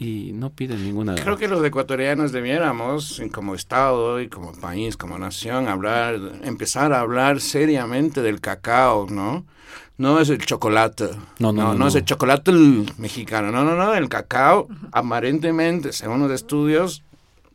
y 0.00 0.32
no 0.32 0.50
piden 0.50 0.82
ninguna... 0.82 1.14
Creo 1.14 1.36
que 1.36 1.46
los 1.46 1.62
ecuatorianos 1.62 2.32
debiéramos, 2.32 3.22
como 3.32 3.54
Estado 3.54 4.20
y 4.20 4.28
como 4.28 4.52
país, 4.52 4.96
como 4.96 5.18
nación, 5.18 5.68
hablar, 5.68 6.18
empezar 6.42 6.94
a 6.94 7.00
hablar 7.00 7.40
seriamente 7.42 8.22
del 8.22 8.40
cacao, 8.40 9.06
¿no? 9.10 9.44
No 9.98 10.18
es 10.18 10.30
el 10.30 10.38
chocolate. 10.38 11.10
No, 11.38 11.52
no, 11.52 11.74
no, 11.74 11.88
es 11.88 11.94
el 11.94 12.06
chocolate 12.06 12.50
mexicano. 12.96 13.52
No, 13.52 13.62
no, 13.62 13.76
no. 13.76 13.94
El 13.94 14.08
cacao, 14.08 14.66
aparentemente, 14.92 15.92
según 15.92 16.20
los 16.20 16.30
estudios, 16.32 17.02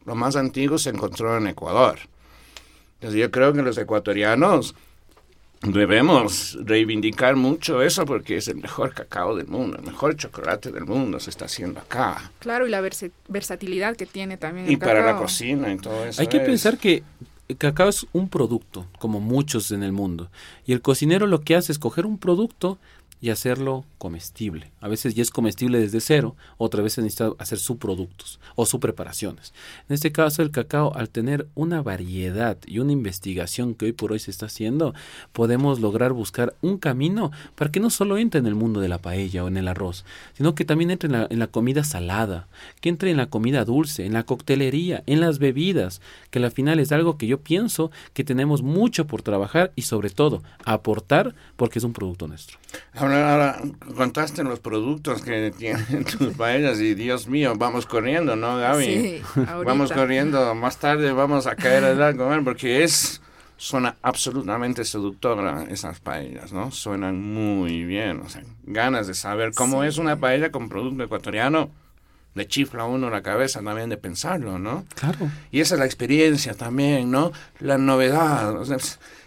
lo 0.05 0.13
más 0.13 0.35
antiguo 0.35 0.77
se 0.77 0.91
encontró 0.91 1.35
en 1.37 1.47
Ecuador. 1.47 1.97
Entonces 2.95 3.19
yo 3.19 3.31
creo 3.31 3.51
que 3.53 3.63
los 3.63 3.79
ecuatorianos 3.79 4.75
debemos 5.65 6.57
reivindicar 6.63 7.35
mucho 7.35 7.81
eso 7.81 8.05
porque 8.05 8.37
es 8.37 8.47
el 8.47 8.57
mejor 8.57 8.93
cacao 8.93 9.35
del 9.35 9.47
mundo, 9.47 9.77
el 9.77 9.83
mejor 9.85 10.15
chocolate 10.15 10.71
del 10.71 10.85
mundo 10.85 11.19
se 11.19 11.29
está 11.29 11.45
haciendo 11.45 11.79
acá. 11.79 12.31
Claro, 12.39 12.67
y 12.67 12.69
la 12.69 12.81
versatilidad 13.27 13.95
que 13.95 14.05
tiene 14.05 14.37
también. 14.37 14.69
Y 14.71 14.77
para 14.77 15.05
la 15.05 15.17
cocina 15.17 15.71
y 15.73 15.77
todo 15.77 16.05
eso. 16.05 16.21
Hay 16.21 16.27
que 16.27 16.39
pensar 16.39 16.77
que 16.77 17.03
el 17.47 17.57
cacao 17.57 17.89
es 17.89 18.05
un 18.11 18.29
producto, 18.29 18.87
como 18.97 19.19
muchos 19.19 19.71
en 19.71 19.83
el 19.83 19.91
mundo, 19.91 20.29
y 20.65 20.73
el 20.73 20.81
cocinero 20.81 21.27
lo 21.27 21.41
que 21.41 21.55
hace 21.55 21.71
es 21.71 21.79
coger 21.79 22.05
un 22.05 22.17
producto 22.17 22.79
y 23.25 23.31
hacerlo 23.31 23.85
comestible. 23.97 24.71
A 24.81 24.87
veces 24.87 25.15
ya 25.15 25.23
es 25.23 25.31
comestible 25.31 25.79
desde 25.79 25.99
cero, 25.99 26.35
otra 26.59 26.83
vez 26.83 26.93
se 26.93 27.01
necesita 27.01 27.31
hacer 27.39 27.57
subproductos 27.57 28.39
o 28.53 28.67
subpreparaciones. 28.67 29.51
En 29.89 29.95
este 29.95 30.11
caso, 30.11 30.43
el 30.43 30.51
cacao, 30.51 30.95
al 30.95 31.09
tener 31.09 31.47
una 31.55 31.81
variedad 31.81 32.55
y 32.67 32.77
una 32.77 32.91
investigación 32.91 33.73
que 33.73 33.85
hoy 33.85 33.93
por 33.93 34.11
hoy 34.11 34.19
se 34.19 34.29
está 34.29 34.45
haciendo, 34.45 34.93
podemos 35.33 35.79
lograr 35.79 36.13
buscar 36.13 36.53
un 36.61 36.77
camino 36.77 37.31
para 37.55 37.71
que 37.71 37.79
no 37.79 37.89
solo 37.89 38.19
entre 38.19 38.41
en 38.41 38.45
el 38.45 38.53
mundo 38.53 38.79
de 38.79 38.89
la 38.89 38.99
paella 38.99 39.43
o 39.43 39.47
en 39.47 39.57
el 39.57 39.69
arroz, 39.69 40.05
sino 40.33 40.53
que 40.53 40.63
también 40.63 40.91
entre 40.91 41.07
en 41.07 41.13
la, 41.13 41.27
en 41.27 41.39
la 41.39 41.47
comida 41.47 41.83
salada, 41.83 42.47
que 42.79 42.89
entre 42.89 43.09
en 43.09 43.17
la 43.17 43.31
comida 43.31 43.65
dulce, 43.65 44.05
en 44.05 44.13
la 44.13 44.21
coctelería, 44.21 45.01
en 45.07 45.19
las 45.19 45.39
bebidas, 45.39 45.99
que 46.29 46.37
al 46.37 46.51
final 46.51 46.79
es 46.79 46.91
algo 46.91 47.17
que 47.17 47.25
yo 47.25 47.39
pienso 47.39 47.89
que 48.13 48.23
tenemos 48.23 48.61
mucho 48.61 49.07
por 49.07 49.23
trabajar 49.23 49.71
y 49.75 49.81
sobre 49.81 50.11
todo 50.11 50.43
aportar 50.63 51.33
porque 51.55 51.79
es 51.79 51.85
un 51.85 51.93
producto 51.93 52.27
nuestro. 52.27 52.59
Ahora, 52.93 53.14
ahora 53.23 53.59
contaste 53.95 54.43
los 54.43 54.59
productos 54.59 55.21
que 55.21 55.51
tienen 55.51 56.05
tus 56.17 56.33
paellas 56.35 56.79
y 56.79 56.93
Dios 56.95 57.27
mío, 57.27 57.53
vamos 57.57 57.85
corriendo, 57.85 58.35
¿no, 58.35 58.57
Gaby? 58.57 58.85
Sí, 58.85 59.21
vamos 59.65 59.91
corriendo, 59.91 60.53
más 60.55 60.77
tarde 60.77 61.11
vamos 61.11 61.47
a 61.47 61.55
caer 61.55 62.01
a 62.01 62.13
comer 62.15 62.43
porque 62.43 62.83
es 62.83 63.21
suena 63.57 63.95
absolutamente 64.01 64.83
seductora 64.83 65.65
esas 65.69 65.99
paellas, 65.99 66.51
¿no? 66.51 66.71
Suenan 66.71 67.21
muy 67.21 67.85
bien, 67.85 68.19
o 68.19 68.29
sea, 68.29 68.43
ganas 68.63 69.07
de 69.07 69.13
saber 69.13 69.53
cómo 69.53 69.83
es 69.83 69.97
una 69.97 70.17
paella 70.17 70.51
con 70.51 70.69
producto 70.69 71.03
ecuatoriano 71.03 71.71
le 72.35 72.47
chifla 72.47 72.83
a 72.83 72.85
uno 72.85 73.09
la 73.09 73.23
cabeza 73.23 73.61
también 73.63 73.89
de 73.89 73.97
pensarlo, 73.97 74.59
¿no? 74.59 74.85
Claro. 74.93 75.31
Y 75.51 75.61
esa 75.61 75.75
es 75.75 75.79
la 75.79 75.85
experiencia 75.85 76.53
también, 76.53 77.09
¿no? 77.09 77.31
La 77.59 77.77
novedad. 77.77 78.53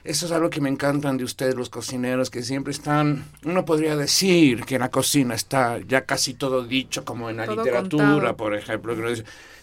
Eso 0.09 0.25
es 0.25 0.33
algo 0.33 0.49
que 0.49 0.63
me 0.63 0.71
encantan 0.71 1.19
de 1.19 1.25
ustedes, 1.25 1.55
los 1.55 1.69
cocineros, 1.69 2.31
que 2.31 2.43
siempre 2.43 2.73
están. 2.73 3.27
Uno 3.45 3.67
podría 3.67 3.95
decir 3.95 4.65
que 4.65 4.77
en 4.77 4.81
la 4.81 4.91
cocina 4.91 5.35
está 5.35 5.79
ya 5.87 6.07
casi 6.07 6.33
todo 6.33 6.65
dicho, 6.65 7.05
como 7.05 7.29
en 7.29 7.37
la 7.37 7.47
literatura, 7.47 8.35
por 8.35 8.55
ejemplo. 8.55 8.95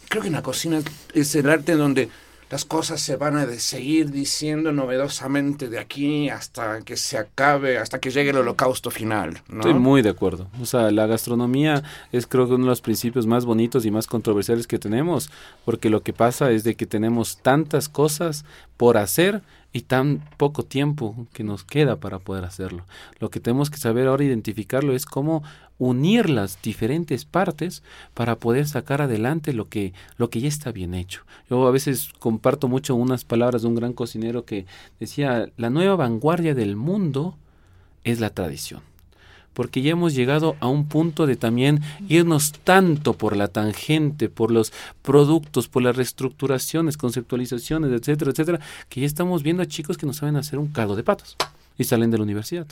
Creo 0.08 0.22
que 0.22 0.28
en 0.28 0.34
la 0.34 0.44
cocina 0.44 0.82
es 1.16 1.34
el 1.34 1.50
arte 1.50 1.74
donde 1.76 2.10
las 2.52 2.64
cosas 2.64 3.02
se 3.02 3.16
van 3.16 3.38
a 3.38 3.48
seguir 3.54 4.12
diciendo 4.12 4.72
novedosamente 4.72 5.68
de 5.68 5.80
aquí 5.80 6.30
hasta 6.30 6.82
que 6.82 6.96
se 6.96 7.18
acabe, 7.18 7.80
hasta 7.80 7.98
que 8.00 8.12
llegue 8.12 8.30
el 8.30 8.38
holocausto 8.38 8.92
final. 8.92 9.42
Estoy 9.52 9.74
muy 9.74 10.04
de 10.04 10.10
acuerdo. 10.10 10.48
O 10.62 10.68
sea, 10.68 10.92
la 10.92 11.08
gastronomía 11.08 11.82
es 12.12 12.28
creo 12.28 12.48
que 12.48 12.54
uno 12.54 12.66
de 12.66 12.70
los 12.70 12.82
principios 12.82 13.26
más 13.26 13.46
bonitos 13.46 13.84
y 13.84 13.90
más 13.90 14.06
controversiales 14.06 14.68
que 14.68 14.78
tenemos, 14.78 15.32
porque 15.66 15.90
lo 15.90 16.04
que 16.04 16.14
pasa 16.14 16.52
es 16.52 16.64
de 16.64 16.76
que 16.76 16.86
tenemos 16.86 17.38
tantas 17.38 17.90
cosas 17.90 18.46
por 18.78 18.98
hacer 18.98 19.42
y 19.76 19.82
tan 19.82 20.22
poco 20.38 20.64
tiempo 20.64 21.28
que 21.34 21.44
nos 21.44 21.66
queda 21.66 21.98
para 21.98 22.20
poder 22.20 22.46
hacerlo. 22.46 22.86
Lo 23.20 23.30
que 23.30 23.42
tenemos 23.42 23.70
que 23.70 23.76
saber 23.76 24.08
ahora 24.08 24.24
identificarlo 24.24 24.96
es 24.96 25.06
cómo 25.06 25.44
unir 25.78 26.30
las 26.30 26.62
diferentes 26.62 27.26
partes 27.26 27.84
para 28.14 28.38
poder 28.38 28.70
sacar 28.70 29.02
adelante 29.02 29.52
lo 29.52 29.68
que, 29.68 29.92
lo 30.16 30.30
que 30.30 30.40
ya 30.40 30.48
está 30.48 30.72
bien 30.72 30.94
hecho. 30.94 31.24
Yo 31.50 31.68
a 31.68 31.72
veces 31.72 32.12
comparto 32.20 32.70
mucho 32.70 32.96
unas 32.96 33.26
palabras 33.26 33.64
de 33.64 33.68
un 33.68 33.76
gran 33.76 33.92
cocinero 33.92 34.46
que 34.46 34.66
decía, 34.98 35.50
la 35.58 35.70
nueva 35.70 35.98
vanguardia 35.98 36.56
del 36.56 36.78
mundo 36.78 37.36
es 38.06 38.22
la 38.22 38.30
tradición 38.30 38.95
porque 39.56 39.82
ya 39.82 39.94
hemos 39.94 40.14
llegado 40.14 40.56
a 40.60 40.68
un 40.68 40.88
punto 40.88 41.26
de 41.26 41.36
también 41.36 41.82
irnos 42.08 42.52
tanto 42.52 43.14
por 43.14 43.36
la 43.36 43.48
tangente, 43.48 44.30
por 44.30 44.52
los 44.52 44.72
productos, 45.02 45.68
por 45.68 45.82
las 45.82 45.96
reestructuraciones, 45.96 46.98
conceptualizaciones, 46.98 47.92
etcétera, 47.92 48.30
etcétera, 48.30 48.60
que 48.90 49.02
ya 49.02 49.08
estamos 49.08 49.42
viendo 49.42 49.64
a 49.64 49.66
chicos 49.66 49.98
que 49.98 50.06
no 50.06 50.14
saben 50.14 50.36
hacer 50.36 50.60
un 50.60 50.68
caldo 50.68 50.96
de 50.96 51.04
patos 51.04 51.36
y 51.78 51.84
salen 51.84 52.12
de 52.12 52.18
la 52.18 52.24
universidad. 52.24 52.68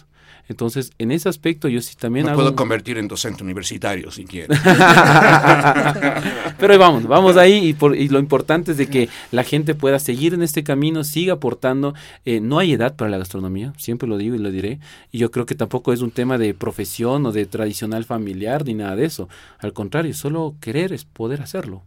Entonces, 0.49 0.91
en 0.97 1.11
ese 1.11 1.29
aspecto 1.29 1.69
yo 1.69 1.81
sí 1.81 1.95
también... 1.95 2.25
Me 2.25 2.33
puedo 2.33 2.55
convertir 2.55 2.97
en 2.97 3.07
docente 3.07 3.43
universitario 3.43 4.11
si 4.11 4.25
quiero. 4.25 4.53
Pero 6.59 6.77
vamos, 6.77 7.07
vamos 7.07 7.37
ahí 7.37 7.69
y, 7.69 7.73
por, 7.73 7.95
y, 7.95 8.09
lo 8.09 8.19
importante 8.19 8.71
es 8.71 8.77
de 8.77 8.87
que 8.87 9.09
la 9.31 9.43
gente 9.43 9.73
pueda 9.73 9.99
seguir 9.99 10.33
en 10.33 10.43
este 10.43 10.63
camino, 10.63 11.05
siga 11.05 11.33
aportando. 11.33 11.93
Eh, 12.25 12.41
no 12.41 12.59
hay 12.59 12.73
edad 12.73 12.95
para 12.95 13.09
la 13.09 13.17
gastronomía, 13.17 13.73
siempre 13.77 14.07
lo 14.07 14.17
digo 14.17 14.35
y 14.35 14.39
lo 14.39 14.51
diré. 14.51 14.79
Y 15.11 15.19
yo 15.19 15.31
creo 15.31 15.45
que 15.45 15.55
tampoco 15.55 15.93
es 15.93 16.01
un 16.01 16.11
tema 16.11 16.37
de 16.37 16.53
profesión 16.53 17.25
o 17.25 17.31
de 17.31 17.45
tradicional 17.45 18.03
familiar 18.03 18.65
ni 18.65 18.73
nada 18.73 18.97
de 18.97 19.05
eso. 19.05 19.29
Al 19.59 19.71
contrario, 19.71 20.13
solo 20.13 20.55
querer 20.59 20.91
es 20.91 21.05
poder 21.05 21.41
hacerlo. 21.41 21.83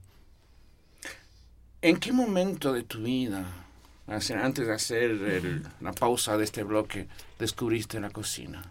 ¿En 1.82 1.98
qué 1.98 2.10
momento 2.10 2.72
de 2.72 2.84
tu 2.84 3.02
vida 3.02 3.65
antes 4.08 4.66
de 4.66 4.72
hacer 4.72 5.62
la 5.80 5.92
pausa 5.92 6.36
de 6.36 6.44
este 6.44 6.62
bloque, 6.62 7.08
descubriste 7.38 8.00
la 8.00 8.10
cocina? 8.10 8.62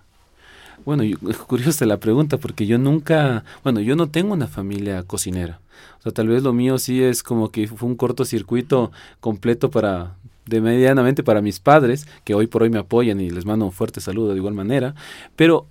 Bueno, 0.83 1.03
es 1.03 1.37
curiosa 1.37 1.85
la 1.85 1.97
pregunta 1.97 2.37
porque 2.37 2.65
yo 2.65 2.77
nunca, 2.77 3.43
bueno, 3.63 3.79
yo 3.79 3.95
no 3.95 4.09
tengo 4.09 4.33
una 4.33 4.47
familia 4.47 5.03
cocinera. 5.03 5.59
O 5.99 6.01
sea, 6.03 6.11
tal 6.11 6.27
vez 6.27 6.43
lo 6.43 6.53
mío 6.53 6.77
sí 6.77 7.01
es 7.01 7.23
como 7.23 7.49
que 7.49 7.67
fue 7.67 7.87
un 7.87 7.95
cortocircuito 7.95 8.91
completo 9.19 9.71
para 9.71 10.15
de 10.45 10.61
medianamente 10.61 11.23
para 11.23 11.41
mis 11.41 11.59
padres, 11.59 12.07
que 12.23 12.35
hoy 12.35 12.47
por 12.47 12.63
hoy 12.63 12.69
me 12.69 12.77
apoyan 12.77 13.19
y 13.19 13.29
les 13.29 13.45
mando 13.45 13.65
un 13.65 13.71
fuerte 13.71 13.99
saludo 13.99 14.31
de 14.31 14.37
igual 14.37 14.53
manera, 14.53 14.93
pero 15.35 15.67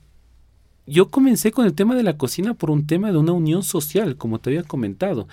yo 0.87 1.11
comencé 1.11 1.53
con 1.53 1.65
el 1.65 1.75
tema 1.75 1.95
de 1.95 2.03
la 2.03 2.19
cocina 2.19 2.55
por 2.55 2.71
un 2.71 2.87
tema 2.87 3.11
de 3.13 3.19
una 3.19 3.33
unión 3.33 3.63
social, 3.63 4.17
como 4.17 4.41
te 4.41 4.51
había 4.51 4.65
comentado, 4.65 5.29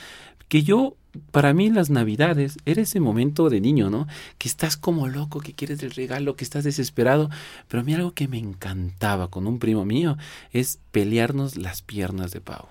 que 0.48 0.64
yo 0.64 0.96
para 1.32 1.54
mí 1.54 1.70
las 1.70 1.90
navidades 1.90 2.58
era 2.66 2.82
ese 2.82 3.00
momento 3.00 3.50
de 3.50 3.62
niño, 3.62 3.90
¿no? 3.90 4.08
Que 4.38 4.48
estás 4.48 4.78
como 4.78 5.08
loco, 5.08 5.40
que 5.40 5.54
quieres 5.54 5.84
el 5.84 5.92
regalo, 5.92 6.36
que 6.36 6.44
estás 6.44 6.64
desesperado. 6.64 7.30
Pero 7.68 7.82
a 7.82 7.84
mí 7.84 7.94
algo 7.94 8.14
que 8.14 8.28
me 8.28 8.38
encantaba 8.38 9.30
con 9.30 9.48
un 9.48 9.60
primo 9.60 9.86
mío 9.86 10.18
es 10.52 10.80
pelearnos 10.92 11.58
las 11.58 11.82
piernas 11.82 12.32
de 12.32 12.42
pavo. 12.42 12.70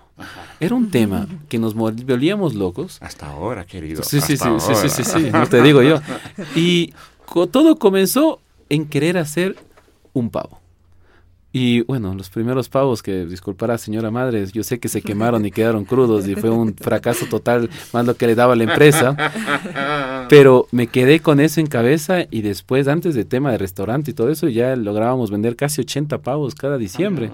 Era 0.59 0.75
un 0.75 0.91
tema 0.91 1.27
que 1.49 1.59
nos 1.59 1.73
volvíamos 1.73 2.53
locos. 2.53 2.97
Hasta 3.01 3.27
ahora, 3.27 3.65
querido. 3.65 4.03
Sí, 4.03 4.21
sí, 4.21 4.37
sí, 4.37 4.49
sí, 4.59 4.75
sí, 4.75 4.89
sí, 4.89 5.03
sí, 5.03 5.31
no 5.31 5.47
te 5.47 5.61
digo 5.61 5.81
yo. 5.81 5.99
Y 6.55 6.93
todo 7.51 7.77
comenzó 7.77 8.39
en 8.69 8.87
querer 8.87 9.17
hacer 9.17 9.57
un 10.13 10.29
pavo. 10.29 10.60
Y 11.53 11.81
bueno, 11.81 12.13
los 12.15 12.29
primeros 12.29 12.69
pavos 12.69 13.03
que, 13.03 13.25
disculpará 13.25 13.77
señora 13.77 14.09
madre, 14.09 14.45
yo 14.47 14.63
sé 14.63 14.79
que 14.79 14.87
se 14.87 15.01
quemaron 15.01 15.45
y 15.45 15.51
quedaron 15.51 15.83
crudos 15.83 16.25
y 16.27 16.35
fue 16.35 16.49
un 16.49 16.73
fracaso 16.75 17.25
total, 17.25 17.69
más 17.91 18.05
lo 18.05 18.15
que 18.15 18.27
le 18.27 18.35
daba 18.35 18.53
a 18.53 18.55
la 18.55 18.63
empresa. 18.63 19.17
Pero 20.29 20.67
me 20.71 20.87
quedé 20.87 21.19
con 21.19 21.41
eso 21.41 21.59
en 21.59 21.67
cabeza 21.67 22.19
y 22.31 22.41
después, 22.41 22.87
antes 22.87 23.15
de 23.15 23.25
tema 23.25 23.51
de 23.51 23.57
restaurante 23.57 24.11
y 24.11 24.13
todo 24.13 24.29
eso, 24.29 24.47
ya 24.47 24.75
lográbamos 24.77 25.29
vender 25.29 25.57
casi 25.57 25.81
80 25.81 26.19
pavos 26.19 26.55
cada 26.55 26.77
diciembre. 26.77 27.31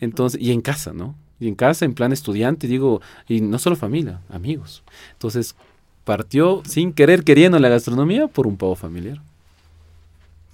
Entonces, 0.00 0.40
y 0.40 0.52
en 0.52 0.60
casa, 0.60 0.92
¿no? 0.92 1.16
Y 1.40 1.48
en 1.48 1.56
casa, 1.56 1.84
en 1.84 1.94
plan 1.94 2.12
estudiante, 2.12 2.68
digo, 2.68 3.00
y 3.28 3.40
no 3.40 3.58
solo 3.58 3.74
familia, 3.74 4.20
amigos. 4.30 4.84
Entonces, 5.14 5.56
partió 6.04 6.62
sin 6.64 6.92
querer 6.92 7.24
queriendo 7.24 7.58
la 7.58 7.68
gastronomía 7.68 8.28
por 8.28 8.46
un 8.46 8.56
pavo 8.56 8.76
familiar. 8.76 9.20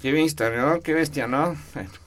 Qué 0.03 0.11
vista, 0.11 0.51
¿no? 0.51 0.81
Qué 0.81 0.95
bestia, 0.95 1.29
¿no? 1.29 1.57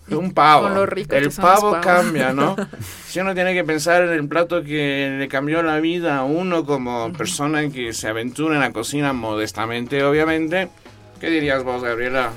Un 0.10 0.34
pavo. 0.34 0.68
el 0.68 1.32
pavo 1.32 1.80
cambia, 1.82 2.34
¿no? 2.34 2.58
si 3.08 3.22
uno 3.22 3.34
tiene 3.34 3.54
que 3.54 3.64
pensar 3.64 4.04
en 4.04 4.10
el 4.10 4.28
plato 4.28 4.64
que 4.64 5.16
le 5.18 5.30
cambió 5.30 5.64
la 5.64 5.80
vida 5.80 6.18
a 6.18 6.26
uno 6.26 6.66
como 6.66 7.14
persona 7.14 7.70
que 7.70 7.94
se 7.94 8.10
aventura 8.10 8.56
en 8.56 8.60
la 8.60 8.74
cocina 8.74 9.14
modestamente, 9.14 10.04
obviamente, 10.04 10.68
¿qué 11.22 11.30
dirías 11.30 11.64
vos, 11.64 11.82
Gabriela? 11.82 12.32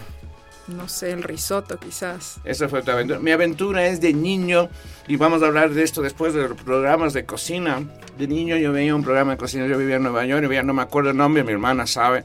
No 0.69 0.89
sé, 0.89 1.11
el 1.11 1.25
risotto 1.25 1.77
quizás. 1.77 2.39
Esa 2.45 2.69
fue 2.69 2.83
tu 2.83 2.93
aventura. 2.93 3.19
Mi 3.19 3.33
aventura 3.33 3.85
es 3.85 4.01
de 4.01 4.13
niño 4.13 4.69
y 5.09 5.17
vamos 5.17 5.43
a 5.43 5.47
hablar 5.47 5.71
de 5.71 5.83
esto 5.83 6.03
después 6.03 6.35
de 6.35 6.49
los 6.51 6.63
programas 6.63 7.15
de 7.15 7.25
cocina. 7.25 7.83
De 8.17 8.29
niño 8.29 8.57
yo 8.59 8.71
veía 8.71 8.95
un 8.95 9.03
programa 9.03 9.33
de 9.33 9.39
cocina, 9.39 9.67
yo 9.67 9.77
vivía 9.77 9.97
en 9.97 10.05
Nueva 10.05 10.25
York 10.25 10.45
y 10.45 10.47
veía, 10.47 10.63
no 10.63 10.73
me 10.73 10.83
acuerdo 10.83 11.11
el 11.11 11.17
nombre, 11.17 11.43
mi 11.43 11.51
hermana 11.51 11.85
sabe 11.89 12.23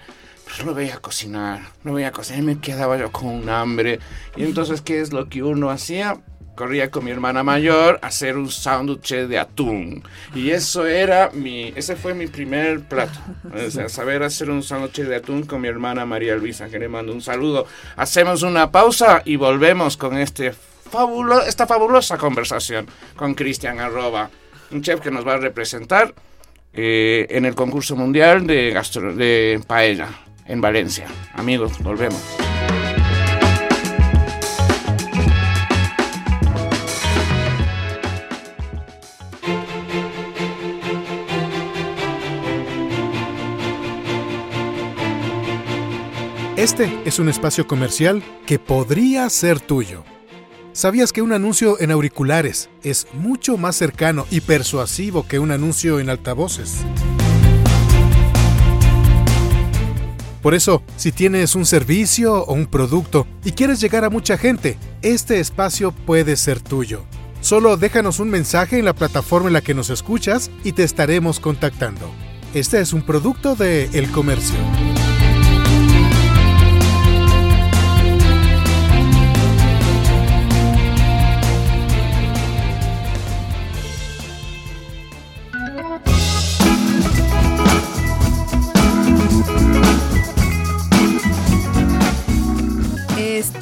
pero 0.55 0.67
no 0.67 0.73
veía 0.75 0.97
cocinar, 0.97 1.61
no 1.83 1.93
veía 1.93 2.11
cocinar, 2.11 2.43
me 2.43 2.59
quedaba 2.59 2.97
yo 2.97 3.11
con 3.11 3.27
un 3.27 3.49
hambre. 3.49 3.99
Y 4.35 4.43
entonces, 4.43 4.81
¿qué 4.81 5.01
es 5.01 5.11
lo 5.11 5.27
que 5.27 5.43
uno 5.43 5.69
hacía? 5.69 6.17
corría 6.55 6.91
con 6.91 7.03
mi 7.03 7.11
hermana 7.11 7.43
mayor 7.43 7.99
a 8.01 8.07
hacer 8.07 8.37
un 8.37 8.49
sándwich 8.49 9.13
de 9.27 9.39
atún. 9.39 10.03
Y 10.35 10.51
eso 10.51 10.85
era 10.85 11.31
mi, 11.33 11.73
ese 11.75 11.95
fue 11.95 12.13
mi 12.13 12.27
primer 12.27 12.81
plato. 12.81 13.19
O 13.51 13.71
sea, 13.71 13.89
saber 13.89 14.23
hacer 14.23 14.49
un 14.49 14.61
sándwich 14.61 15.01
de 15.01 15.15
atún 15.15 15.43
con 15.43 15.61
mi 15.61 15.67
hermana 15.67 16.05
María 16.05 16.35
Luisa, 16.35 16.69
que 16.69 16.77
le 16.79 16.87
mando 16.87 17.11
un 17.11 17.21
saludo. 17.21 17.65
Hacemos 17.95 18.43
una 18.43 18.71
pausa 18.71 19.23
y 19.25 19.35
volvemos 19.35 19.97
con 19.97 20.17
este 20.17 20.53
fabulo, 20.53 21.41
esta 21.41 21.65
fabulosa 21.65 22.17
conversación 22.17 22.85
con 23.15 23.33
Cristian 23.33 23.79
Arroba, 23.79 24.29
un 24.71 24.81
chef 24.81 24.99
que 24.99 25.09
nos 25.09 25.25
va 25.25 25.33
a 25.33 25.37
representar 25.37 26.13
eh, 26.71 27.25
en 27.29 27.45
el 27.45 27.55
concurso 27.55 27.95
mundial 27.95 28.45
de, 28.45 28.71
gastro, 28.71 29.15
de 29.15 29.59
paella 29.65 30.22
en 30.45 30.61
Valencia. 30.61 31.07
Amigos, 31.33 31.79
volvemos. 31.83 32.21
Este 46.63 46.89
es 47.03 47.19
un 47.19 47.27
espacio 47.27 47.67
comercial 47.67 48.23
que 48.45 48.57
podría 48.57 49.29
ser 49.29 49.59
tuyo. 49.59 50.05
¿Sabías 50.71 51.11
que 51.11 51.21
un 51.21 51.33
anuncio 51.33 51.79
en 51.81 51.91
auriculares 51.91 52.69
es 52.83 53.05
mucho 53.11 53.57
más 53.57 53.75
cercano 53.75 54.25
y 54.31 54.39
persuasivo 54.39 55.27
que 55.27 55.39
un 55.39 55.51
anuncio 55.51 55.99
en 55.99 56.09
altavoces? 56.09 56.85
Por 60.43 60.53
eso, 60.53 60.83
si 60.97 61.13
tienes 61.13 61.55
un 61.55 61.65
servicio 61.65 62.43
o 62.43 62.53
un 62.53 62.65
producto 62.65 63.25
y 63.45 63.53
quieres 63.53 63.79
llegar 63.79 64.03
a 64.03 64.09
mucha 64.09 64.37
gente, 64.37 64.77
este 65.01 65.39
espacio 65.39 65.93
puede 65.93 66.35
ser 66.35 66.59
tuyo. 66.59 67.05
Solo 67.39 67.77
déjanos 67.77 68.19
un 68.19 68.29
mensaje 68.29 68.77
en 68.77 68.83
la 68.83 68.93
plataforma 68.93 69.47
en 69.47 69.53
la 69.53 69.61
que 69.61 69.73
nos 69.73 69.89
escuchas 69.89 70.51
y 70.65 70.73
te 70.73 70.83
estaremos 70.83 71.39
contactando. 71.39 72.11
Este 72.53 72.81
es 72.81 72.91
un 72.91 73.03
producto 73.03 73.55
de 73.55 73.85
El 73.93 74.11
Comercio. 74.11 74.59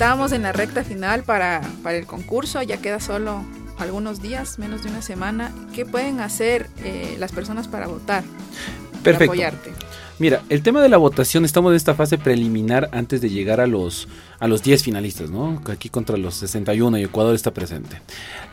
Estamos 0.02 0.32
en 0.32 0.42
la 0.42 0.52
recta 0.52 0.84
final 0.84 1.22
para, 1.22 1.62
para, 1.84 1.96
el 1.96 2.08
concurso, 2.08 2.60
ya 2.64 2.78
queda 2.78 3.00
solo 3.00 3.46
algunos 3.78 4.20
días, 4.20 4.58
menos 4.58 4.82
de 4.82 4.90
una 4.90 5.04
semana. 5.04 5.52
¿Qué 5.76 5.86
pueden 5.86 6.22
hacer 6.22 6.72
eh, 6.84 7.18
las 7.20 7.32
personas 7.32 7.68
para 7.68 7.86
votar? 7.86 8.24
Perfecto. 9.04 9.04
Para 9.04 9.26
apoyarte? 9.26 9.72
Mira, 10.22 10.44
el 10.50 10.62
tema 10.62 10.82
de 10.84 10.90
la 10.90 10.98
votación, 10.98 11.46
estamos 11.46 11.72
en 11.72 11.78
esta 11.78 11.96
fase 11.96 12.20
preliminar 12.20 12.90
antes 12.92 13.22
de 13.22 13.32
llegar 13.32 13.60
a 13.60 13.66
los, 13.66 14.08
a 14.38 14.48
los 14.48 14.62
10 14.62 14.84
finalistas, 14.84 15.32
¿no? 15.32 15.60
Aquí 15.66 15.90
contra 15.90 16.16
los 16.16 16.36
61 16.36 17.00
y 17.00 17.04
Ecuador 17.06 17.34
está 17.34 17.56
presente. 17.56 18.00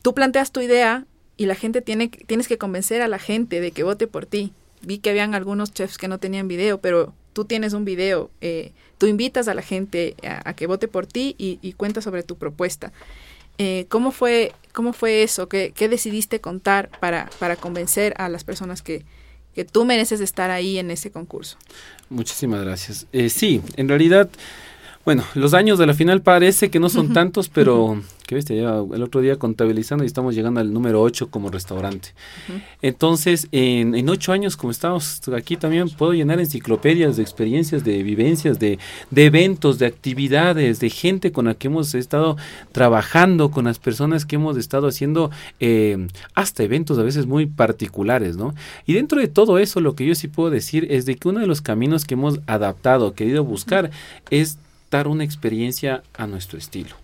tú 0.03 0.15
planteas 0.15 0.53
tu 0.53 0.61
idea 0.61 1.07
y 1.37 1.47
la 1.47 1.55
gente 1.55 1.81
tiene, 1.81 2.09
tienes 2.09 2.49
que 2.49 2.59
convencer 2.59 3.03
a 3.03 3.09
la 3.09 3.19
gente 3.19 3.61
de 3.61 3.73
que 3.73 3.83
vote 3.83 4.07
por 4.07 4.27
ti. 4.27 4.53
Vi 4.83 4.99
que 4.99 5.11
habían 5.11 5.35
algunos 5.35 5.73
chefs 5.73 5.99
que 5.99 6.09
no 6.09 6.19
tenían 6.19 6.49
video, 6.49 6.79
pero 6.79 7.15
tú 7.33 7.45
tienes 7.45 7.73
un 7.73 7.85
video, 7.85 8.31
eh, 8.41 8.73
tú 8.99 9.07
invitas 9.07 9.49
a 9.49 9.55
la 9.55 9.63
gente 9.63 10.15
a, 10.23 10.53
que 10.55 10.67
vote 10.67 10.89
por 10.89 11.07
ti 11.07 11.35
y, 11.39 11.59
y 11.63 11.73
cuentas 11.73 12.05
sobre 12.05 12.23
tu 12.23 12.37
propuesta. 12.37 12.93
Eh, 13.59 13.87
¿cómo, 13.89 14.11
fue, 14.11 14.53
¿Cómo 14.73 14.93
fue 14.93 15.23
eso? 15.23 15.49
¿Qué, 15.49 15.73
¿Qué, 15.75 15.89
decidiste 15.89 16.41
contar 16.41 16.91
para, 17.01 17.31
para 17.39 17.57
convencer 17.57 18.13
a 18.19 18.29
las 18.29 18.43
personas 18.45 18.83
que, 18.83 19.05
que 19.55 19.65
tú 19.65 19.85
mereces 19.85 20.21
estar 20.21 20.51
ahí 20.51 20.79
en 20.79 20.91
ese 20.91 21.11
concurso. 21.11 21.57
Muchísimas 22.09 22.63
gracias. 22.63 23.07
Eh, 23.13 23.31
sí, 23.31 23.63
en 23.77 23.89
realidad, 23.89 24.29
bueno, 25.05 25.25
los 25.35 25.55
años 25.55 25.79
de 25.79 25.87
la 25.87 25.95
final 25.95 26.23
parece 26.23 26.71
que 26.71 26.81
no 26.81 26.89
son 26.89 27.13
tantos, 27.13 27.49
pero 27.49 28.01
que 28.27 28.35
viste, 28.35 28.57
ya 28.57 28.83
el 28.95 29.03
otro 29.03 29.21
día 29.21 29.37
contabilizando 29.37 30.03
y 30.03 30.07
estamos 30.07 30.35
llegando 30.35 30.59
al 30.61 30.73
número 30.73 31.03
8 31.03 31.29
como 31.29 31.51
restaurante. 31.51 32.15
Entonces, 32.81 33.49
en, 33.53 33.95
en, 33.95 34.09
ocho 34.09 34.33
años, 34.33 34.57
como 34.57 34.71
estamos 34.71 35.21
aquí 35.37 35.57
también, 35.57 35.91
puedo 35.91 36.15
llenar 36.15 36.41
enciclopedias 36.41 37.17
de 37.17 37.23
experiencias, 37.23 37.85
de 37.85 38.03
vivencias, 38.03 38.59
de, 38.59 38.79
de, 39.11 39.25
eventos, 39.27 39.79
de 39.79 39.87
actividades, 39.87 40.81
de 40.81 40.89
gente 40.89 41.33
con 41.33 41.45
la 41.45 41.55
que 41.55 41.67
hemos 41.67 41.95
estado 41.95 42.39
trabajando, 42.73 43.51
con 43.51 43.67
las 43.67 43.79
personas 43.79 44.25
que 44.25 44.37
hemos 44.37 44.57
estado 44.57 44.89
haciendo 44.89 45.31
eh, 45.61 46.09
hasta 46.35 46.63
eventos 46.63 46.99
a 46.99 47.03
veces 47.03 47.27
muy 47.27 47.45
particulares, 47.45 48.39
¿no? 48.39 48.55
Y 48.87 48.95
dentro 48.95 49.21
de 49.21 49.29
todo 49.29 49.59
eso, 49.59 49.81
lo 49.81 49.95
que 49.95 50.07
yo 50.07 50.15
sí 50.15 50.29
puedo 50.29 50.49
decir 50.49 50.87
es 50.91 51.05
de 51.05 51.17
que 51.17 51.29
uno 51.29 51.41
de 51.41 51.47
los 51.47 51.61
caminos 51.61 52.07
que 52.07 52.15
hemos 52.15 52.41
adaptado, 52.47 53.13
querido 53.13 53.45
buscar, 53.45 53.91
es 54.31 54.59
dar 54.91 55.09
una 55.09 55.25
experiencia 55.25 56.03
a 56.15 56.27
nuestro 56.27 56.59
estilo. 56.59 56.97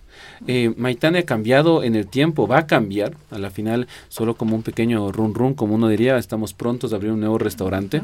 Eh, 0.46 0.72
Maitane 0.76 1.20
ha 1.20 1.24
cambiado 1.24 1.82
en 1.82 1.94
el 1.94 2.06
tiempo, 2.06 2.46
va 2.46 2.58
a 2.58 2.66
cambiar. 2.66 3.16
A 3.30 3.38
la 3.38 3.50
final, 3.50 3.86
solo 4.08 4.34
como 4.34 4.56
un 4.56 4.62
pequeño 4.62 5.12
run 5.12 5.34
run, 5.34 5.54
como 5.54 5.74
uno 5.74 5.88
diría, 5.88 6.16
estamos 6.16 6.54
prontos 6.54 6.92
a 6.92 6.96
abrir 6.96 7.12
un 7.12 7.20
nuevo 7.20 7.38
restaurante. 7.38 8.02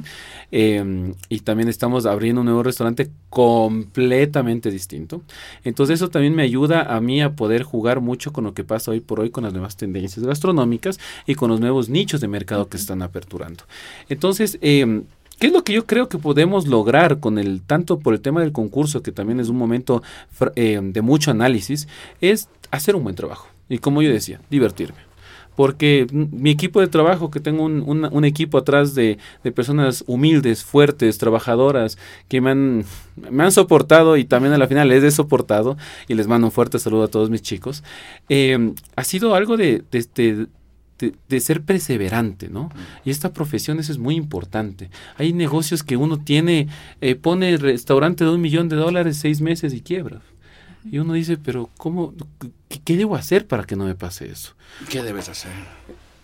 Eh, 0.52 1.12
y 1.28 1.40
también 1.40 1.68
estamos 1.68 2.06
abriendo 2.06 2.40
un 2.40 2.46
nuevo 2.46 2.62
restaurante 2.62 3.10
completamente 3.30 4.70
distinto. 4.70 5.22
Entonces, 5.64 5.96
eso 5.96 6.08
también 6.08 6.34
me 6.34 6.42
ayuda 6.42 6.94
a 6.94 7.00
mí 7.00 7.22
a 7.22 7.34
poder 7.34 7.62
jugar 7.62 8.00
mucho 8.00 8.32
con 8.32 8.44
lo 8.44 8.54
que 8.54 8.64
pasa 8.64 8.90
hoy 8.90 9.00
por 9.00 9.20
hoy 9.20 9.30
con 9.30 9.44
las 9.44 9.52
nuevas 9.52 9.76
tendencias 9.76 10.24
gastronómicas 10.24 10.98
y 11.26 11.34
con 11.34 11.50
los 11.50 11.60
nuevos 11.60 11.88
nichos 11.88 12.20
de 12.20 12.28
mercado 12.28 12.68
que 12.68 12.78
se 12.78 12.82
están 12.82 13.02
aperturando. 13.02 13.64
Entonces, 14.08 14.58
eh, 14.60 15.02
¿Qué 15.38 15.48
es 15.48 15.52
lo 15.52 15.64
que 15.64 15.74
yo 15.74 15.86
creo 15.86 16.08
que 16.08 16.18
podemos 16.18 16.66
lograr 16.66 17.20
con 17.20 17.38
el, 17.38 17.60
tanto 17.62 17.98
por 17.98 18.14
el 18.14 18.20
tema 18.20 18.40
del 18.40 18.52
concurso, 18.52 19.02
que 19.02 19.12
también 19.12 19.38
es 19.38 19.48
un 19.48 19.58
momento 19.58 20.02
eh, 20.54 20.80
de 20.82 21.02
mucho 21.02 21.30
análisis, 21.30 21.88
es 22.20 22.48
hacer 22.70 22.96
un 22.96 23.04
buen 23.04 23.16
trabajo. 23.16 23.48
Y 23.68 23.78
como 23.78 24.00
yo 24.00 24.10
decía, 24.10 24.40
divertirme. 24.48 24.98
Porque 25.54 26.06
mi 26.12 26.50
equipo 26.50 26.80
de 26.80 26.86
trabajo, 26.86 27.30
que 27.30 27.40
tengo 27.40 27.64
un, 27.64 27.82
un, 27.82 28.24
equipo 28.26 28.58
atrás 28.58 28.94
de, 28.94 29.16
de, 29.42 29.52
personas 29.52 30.04
humildes, 30.06 30.62
fuertes, 30.62 31.16
trabajadoras, 31.16 31.96
que 32.28 32.42
me 32.42 32.50
han, 32.50 32.84
me 33.30 33.42
han 33.42 33.52
soportado 33.52 34.18
y 34.18 34.26
también 34.26 34.52
a 34.52 34.58
la 34.58 34.68
final 34.68 34.90
les 34.90 35.02
he 35.02 35.10
soportado, 35.10 35.78
y 36.08 36.14
les 36.14 36.26
mando 36.26 36.48
un 36.48 36.52
fuerte 36.52 36.78
saludo 36.78 37.04
a 37.04 37.08
todos 37.08 37.30
mis 37.30 37.40
chicos, 37.40 37.82
eh, 38.28 38.74
ha 38.96 39.04
sido 39.04 39.34
algo 39.34 39.56
de, 39.56 39.82
de, 39.90 40.06
de 40.14 40.46
de, 40.98 41.40
ser 41.40 41.62
perseverante, 41.62 42.48
¿no? 42.48 42.70
Y 43.04 43.10
esta 43.10 43.32
profesión 43.32 43.78
eso 43.78 43.92
es 43.92 43.98
muy 43.98 44.14
importante. 44.14 44.90
Hay 45.16 45.32
negocios 45.32 45.82
que 45.82 45.96
uno 45.96 46.18
tiene, 46.18 46.68
eh, 47.00 47.14
pone 47.14 47.56
restaurante 47.56 48.24
de 48.24 48.30
un 48.30 48.40
millón 48.40 48.68
de 48.68 48.76
dólares 48.76 49.18
seis 49.18 49.40
meses 49.40 49.74
y 49.74 49.80
quiebra. 49.80 50.20
Y 50.90 50.98
uno 50.98 51.14
dice, 51.14 51.36
pero 51.36 51.68
¿cómo? 51.76 52.14
¿Qué, 52.84 52.96
debo 52.96 53.16
hacer 53.16 53.46
para 53.46 53.64
que 53.64 53.76
no 53.76 53.84
me 53.84 53.94
pase 53.94 54.30
eso? 54.30 54.54
¿Qué 54.88 55.02
debes 55.02 55.28
hacer? 55.28 55.50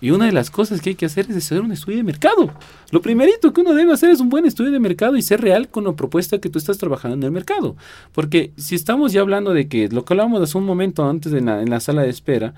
Y 0.00 0.10
una 0.10 0.26
de 0.26 0.32
las 0.32 0.50
cosas 0.50 0.80
que 0.80 0.90
hay 0.90 0.94
que 0.96 1.06
hacer 1.06 1.26
es 1.30 1.36
hacer 1.36 1.60
un 1.60 1.70
estudio 1.70 1.98
de 1.98 2.04
mercado. 2.04 2.52
Lo 2.90 3.00
primerito 3.00 3.52
que 3.52 3.60
uno 3.60 3.72
debe 3.72 3.92
hacer 3.92 4.10
es 4.10 4.20
un 4.20 4.30
buen 4.30 4.46
estudio 4.46 4.72
de 4.72 4.80
mercado 4.80 5.16
y 5.16 5.22
ser 5.22 5.40
real 5.40 5.68
con 5.68 5.84
la 5.84 5.92
propuesta 5.92 6.38
que 6.38 6.48
tú 6.48 6.58
estás 6.58 6.78
trabajando 6.78 7.16
en 7.16 7.22
el 7.22 7.30
mercado. 7.30 7.76
Porque 8.12 8.52
si 8.56 8.74
estamos 8.74 9.12
ya 9.12 9.20
hablando 9.20 9.52
de 9.52 9.68
que 9.68 9.88
lo 9.88 10.04
que 10.04 10.14
hablábamos 10.14 10.42
hace 10.42 10.58
un 10.58 10.64
momento 10.64 11.08
antes 11.08 11.32
en 11.32 11.46
la, 11.46 11.62
en 11.62 11.70
la 11.70 11.78
sala 11.78 12.02
de 12.02 12.10
espera, 12.10 12.54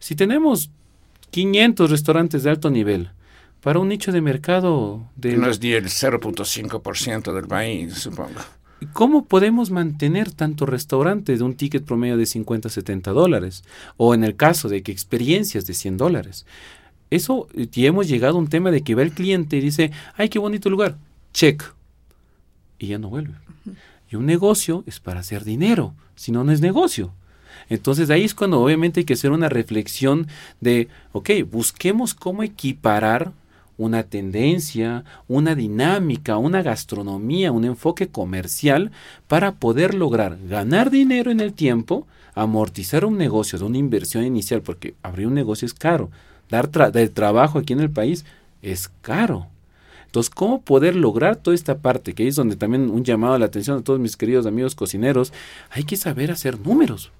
si 0.00 0.16
tenemos 0.16 0.70
500 1.30 1.90
restaurantes 1.90 2.42
de 2.42 2.50
alto 2.50 2.70
nivel 2.70 3.10
para 3.60 3.78
un 3.78 3.88
nicho 3.88 4.12
de 4.12 4.20
mercado 4.20 5.06
de... 5.16 5.36
No 5.36 5.48
es 5.48 5.60
ni 5.60 5.72
el 5.72 5.86
0.5% 5.86 7.32
del 7.32 7.46
país, 7.46 7.94
supongo. 7.94 8.40
¿Cómo 8.92 9.24
podemos 9.24 9.70
mantener 9.70 10.30
tanto 10.30 10.64
restaurantes 10.64 11.40
de 11.40 11.44
un 11.44 11.54
ticket 11.54 11.84
promedio 11.84 12.16
de 12.16 12.26
50, 12.26 12.68
70 12.68 13.10
dólares? 13.10 13.64
O 13.96 14.14
en 14.14 14.22
el 14.22 14.36
caso 14.36 14.68
de 14.68 14.82
que 14.82 14.92
experiencias 14.92 15.66
de 15.66 15.74
100 15.74 15.96
dólares. 15.96 16.46
Eso, 17.10 17.48
y 17.54 17.86
hemos 17.86 18.06
llegado 18.06 18.36
a 18.36 18.38
un 18.38 18.48
tema 18.48 18.70
de 18.70 18.82
que 18.82 18.94
va 18.94 19.02
el 19.02 19.12
cliente 19.12 19.56
y 19.56 19.60
dice, 19.60 19.90
ay, 20.16 20.28
qué 20.28 20.38
bonito 20.38 20.70
lugar, 20.70 20.96
check. 21.32 21.62
Y 22.78 22.88
ya 22.88 22.98
no 22.98 23.08
vuelve. 23.08 23.34
Y 24.10 24.16
un 24.16 24.26
negocio 24.26 24.84
es 24.86 25.00
para 25.00 25.20
hacer 25.20 25.44
dinero, 25.44 25.94
si 26.14 26.30
no, 26.32 26.44
no 26.44 26.52
es 26.52 26.60
negocio. 26.60 27.12
Entonces 27.68 28.10
ahí 28.10 28.24
es 28.24 28.34
cuando 28.34 28.60
obviamente 28.60 29.00
hay 29.00 29.04
que 29.04 29.14
hacer 29.14 29.30
una 29.30 29.48
reflexión 29.48 30.26
de, 30.60 30.88
ok, 31.12 31.30
busquemos 31.50 32.14
cómo 32.14 32.42
equiparar 32.42 33.32
una 33.76 34.02
tendencia, 34.02 35.04
una 35.28 35.54
dinámica, 35.54 36.36
una 36.36 36.62
gastronomía, 36.62 37.52
un 37.52 37.64
enfoque 37.64 38.08
comercial 38.08 38.90
para 39.28 39.52
poder 39.52 39.94
lograr 39.94 40.36
ganar 40.48 40.90
dinero 40.90 41.30
en 41.30 41.40
el 41.40 41.52
tiempo, 41.52 42.06
amortizar 42.34 43.04
un 43.04 43.16
negocio 43.16 43.64
una 43.64 43.78
inversión 43.78 44.24
inicial, 44.24 44.62
porque 44.62 44.94
abrir 45.02 45.28
un 45.28 45.34
negocio 45.34 45.66
es 45.66 45.74
caro, 45.74 46.10
dar 46.50 46.68
trabajo 46.68 47.58
aquí 47.58 47.72
en 47.72 47.80
el 47.80 47.90
país 47.90 48.24
es 48.62 48.90
caro. 49.00 49.46
Entonces, 50.06 50.30
¿cómo 50.30 50.62
poder 50.62 50.96
lograr 50.96 51.36
toda 51.36 51.54
esta 51.54 51.78
parte? 51.78 52.14
Que 52.14 52.26
es 52.26 52.34
donde 52.34 52.56
también 52.56 52.90
un 52.90 53.04
llamado 53.04 53.34
a 53.34 53.38
la 53.38 53.46
atención 53.46 53.78
a 53.78 53.82
todos 53.82 54.00
mis 54.00 54.16
queridos 54.16 54.46
amigos 54.46 54.74
cocineros, 54.74 55.32
hay 55.70 55.84
que 55.84 55.96
saber 55.96 56.30
hacer 56.30 56.58
números, 56.58 57.12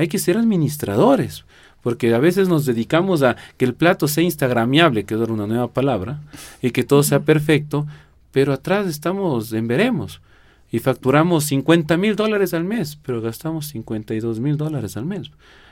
hay 0.00 0.08
que 0.08 0.18
ser 0.18 0.38
administradores, 0.38 1.44
porque 1.82 2.14
a 2.14 2.18
veces 2.18 2.48
nos 2.48 2.64
dedicamos 2.64 3.22
a 3.22 3.36
que 3.58 3.66
el 3.66 3.74
plato 3.74 4.08
sea 4.08 4.24
instagramiable, 4.24 5.04
que 5.04 5.14
es 5.14 5.20
una 5.20 5.46
nueva 5.46 5.68
palabra, 5.68 6.20
y 6.62 6.70
que 6.70 6.84
todo 6.84 7.02
sea 7.02 7.20
perfecto, 7.20 7.86
pero 8.32 8.54
atrás 8.54 8.86
estamos 8.86 9.52
en 9.52 9.68
veremos 9.68 10.22
y 10.72 10.78
facturamos 10.78 11.44
50 11.44 11.96
mil 11.98 12.16
dólares 12.16 12.54
al 12.54 12.64
mes, 12.64 12.98
pero 13.02 13.20
gastamos 13.20 13.66
52 13.66 14.40
mil 14.40 14.56
dólares 14.56 14.96
al 14.96 15.04
mes. 15.04 15.30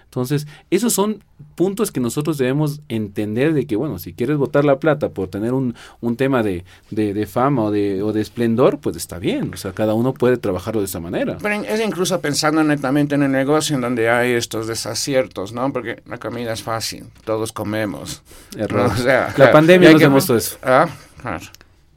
Entonces, 0.09 0.47
esos 0.71 0.95
son 0.95 1.23
puntos 1.55 1.93
que 1.93 2.01
nosotros 2.01 2.39
debemos 2.39 2.81
entender 2.89 3.53
de 3.53 3.67
que, 3.67 3.77
bueno, 3.77 3.99
si 3.99 4.15
quieres 4.15 4.39
botar 4.39 4.65
la 4.65 4.79
plata 4.79 5.11
por 5.11 5.29
tener 5.29 5.53
un, 5.53 5.75
un 6.01 6.17
tema 6.17 6.43
de, 6.43 6.65
de, 6.91 7.27
fama 7.27 7.65
o 7.65 7.71
de, 7.71 8.03
o 8.03 8.15
de 8.15 8.23
esplendor, 8.23 8.79
pues 8.79 8.97
está 8.97 9.19
bien. 9.19 9.53
O 9.53 9.57
sea, 9.59 9.73
cada 9.73 9.93
uno 9.93 10.15
puede 10.15 10.39
trabajarlo 10.39 10.81
de 10.81 10.87
esa 10.87 10.99
manera. 10.99 11.37
Pero 11.43 11.63
es 11.63 11.81
incluso 11.81 12.19
pensando 12.23 12.65
netamente 12.65 13.17
en 13.17 13.23
el 13.23 13.33
negocio 13.33 13.77
en 13.77 13.83
donde 13.83 14.09
hay 14.09 14.33
estos 14.33 14.67
desaciertos, 14.67 15.53
¿no? 15.53 15.71
Porque 15.73 16.03
la 16.07 16.17
comida 16.17 16.55
es 16.55 16.63
fácil, 16.63 17.05
todos 17.25 17.53
comemos. 17.53 18.23
Error. 18.57 18.91
la 19.05 19.53
pandemia 19.53 19.93
nos 19.93 20.01
demostró 20.01 20.37
eso. 20.37 20.57
Ah, 20.63 20.89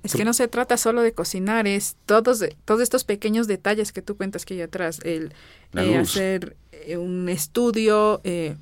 Es 0.04 0.16
que 0.16 0.26
no 0.26 0.34
se 0.34 0.48
trata 0.48 0.78
solo 0.78 1.02
de 1.02 1.14
cocinar, 1.14 1.68
es 1.68 1.96
todos, 2.08 2.44
todos 2.66 2.82
estos 2.82 3.04
pequeños 3.04 3.48
detalles 3.48 3.92
que 3.92 4.02
tú 4.02 4.18
cuentas 4.18 4.46
que 4.46 4.56
hay 4.56 4.62
atrás. 4.62 5.00
El 5.04 5.34
eh, 5.76 5.98
hacer 5.98 6.56
eh, 6.88 6.98
un 6.98 7.30
estudio, 7.30 8.22
eh, 8.24 8.56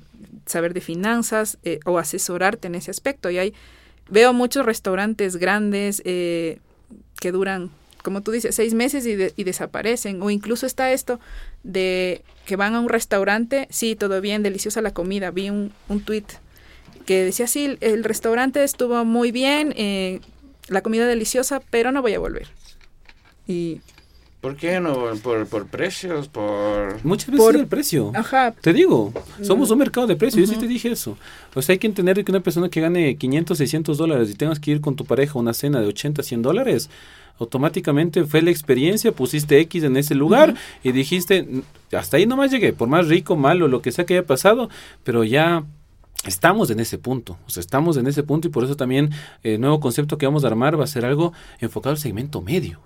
saber 0.46 0.74
de 0.74 0.80
finanzas 0.80 1.58
eh, 1.64 1.80
o 1.84 1.98
asesorarte 1.98 2.68
en 2.68 2.74
ese 2.74 2.90
aspecto. 2.90 3.30
Y 3.30 3.38
hay, 3.38 3.54
veo 4.08 4.32
muchos 4.32 4.66
restaurantes 4.66 5.36
grandes 5.36 6.02
que 6.02 6.60
duran, 7.32 7.70
como 8.02 8.22
tú 8.22 8.30
dices, 8.30 8.54
seis 8.54 8.74
meses 8.74 9.06
y, 9.06 9.16
y, 9.36 9.44
desaparecen. 9.44 10.22
O 10.22 10.30
incluso 10.30 10.66
está 10.66 10.92
esto 10.92 11.20
de 11.62 12.22
que 12.46 12.56
van 12.56 12.74
a 12.74 12.80
un 12.80 12.88
restaurante, 12.88 13.68
sí, 13.70 13.96
todo 13.96 14.20
bien, 14.20 14.42
deliciosa 14.42 14.82
la 14.82 14.92
comida. 14.92 15.30
Vi 15.30 15.50
un, 15.50 15.72
un 15.88 16.00
tweet 16.00 16.24
que 17.06 17.24
decía, 17.24 17.46
sí, 17.46 17.78
el 17.80 18.04
restaurante 18.04 18.62
estuvo 18.64 19.04
muy 19.04 19.32
bien, 19.32 19.72
la 20.70 20.80
comida 20.80 21.06
deliciosa, 21.06 21.60
pero 21.70 21.92
no 21.92 22.00
voy 22.00 22.14
a 22.14 22.18
volver. 22.18 22.48
Y 23.46 23.80
¿Por 24.40 24.56
qué 24.56 24.80
no? 24.80 24.94
¿Por, 25.22 25.46
por 25.46 25.66
precios? 25.66 26.28
por 26.28 27.04
Muchas 27.04 27.26
veces 27.26 27.44
por, 27.44 27.56
el 27.56 27.66
precio. 27.66 28.10
Ajá. 28.14 28.52
Te 28.52 28.72
digo, 28.72 29.12
somos 29.42 29.70
un 29.70 29.78
mercado 29.78 30.06
de 30.06 30.16
precios. 30.16 30.48
Yo 30.48 30.54
sí 30.54 30.58
te 30.58 30.66
dije 30.66 30.90
eso. 30.90 31.18
O 31.54 31.60
sea, 31.60 31.74
hay 31.74 31.78
que 31.78 31.86
entender 31.86 32.24
que 32.24 32.32
una 32.32 32.40
persona 32.40 32.70
que 32.70 32.80
gane 32.80 33.16
500, 33.16 33.58
600 33.58 33.98
dólares 33.98 34.30
y 34.30 34.34
tengas 34.34 34.58
que 34.58 34.70
ir 34.70 34.80
con 34.80 34.96
tu 34.96 35.04
pareja 35.04 35.34
a 35.34 35.42
una 35.42 35.52
cena 35.52 35.82
de 35.82 35.88
80, 35.88 36.22
100 36.22 36.40
dólares, 36.40 36.88
automáticamente 37.38 38.24
fue 38.24 38.40
la 38.40 38.50
experiencia, 38.50 39.12
pusiste 39.12 39.60
X 39.60 39.82
en 39.82 39.98
ese 39.98 40.14
lugar 40.14 40.54
y 40.82 40.92
dijiste, 40.92 41.46
hasta 41.92 42.16
ahí 42.16 42.24
nomás 42.24 42.50
llegué, 42.50 42.72
por 42.72 42.88
más 42.88 43.08
rico, 43.08 43.36
malo, 43.36 43.68
lo 43.68 43.82
que 43.82 43.92
sea 43.92 44.06
que 44.06 44.14
haya 44.14 44.26
pasado, 44.26 44.70
pero 45.04 45.22
ya 45.22 45.64
Estamos 46.26 46.70
en 46.70 46.80
ese 46.80 46.98
punto, 46.98 47.38
o 47.46 47.50
sea, 47.50 47.62
estamos 47.62 47.96
en 47.96 48.06
ese 48.06 48.22
punto 48.22 48.46
y 48.46 48.50
por 48.50 48.62
eso 48.62 48.76
también 48.76 49.10
el 49.42 49.58
nuevo 49.58 49.80
concepto 49.80 50.18
que 50.18 50.26
vamos 50.26 50.44
a 50.44 50.48
armar 50.48 50.78
va 50.78 50.84
a 50.84 50.86
ser 50.86 51.06
algo 51.06 51.32
enfocado 51.60 51.92
al 51.92 51.98
segmento 51.98 52.42
medio. 52.42 52.78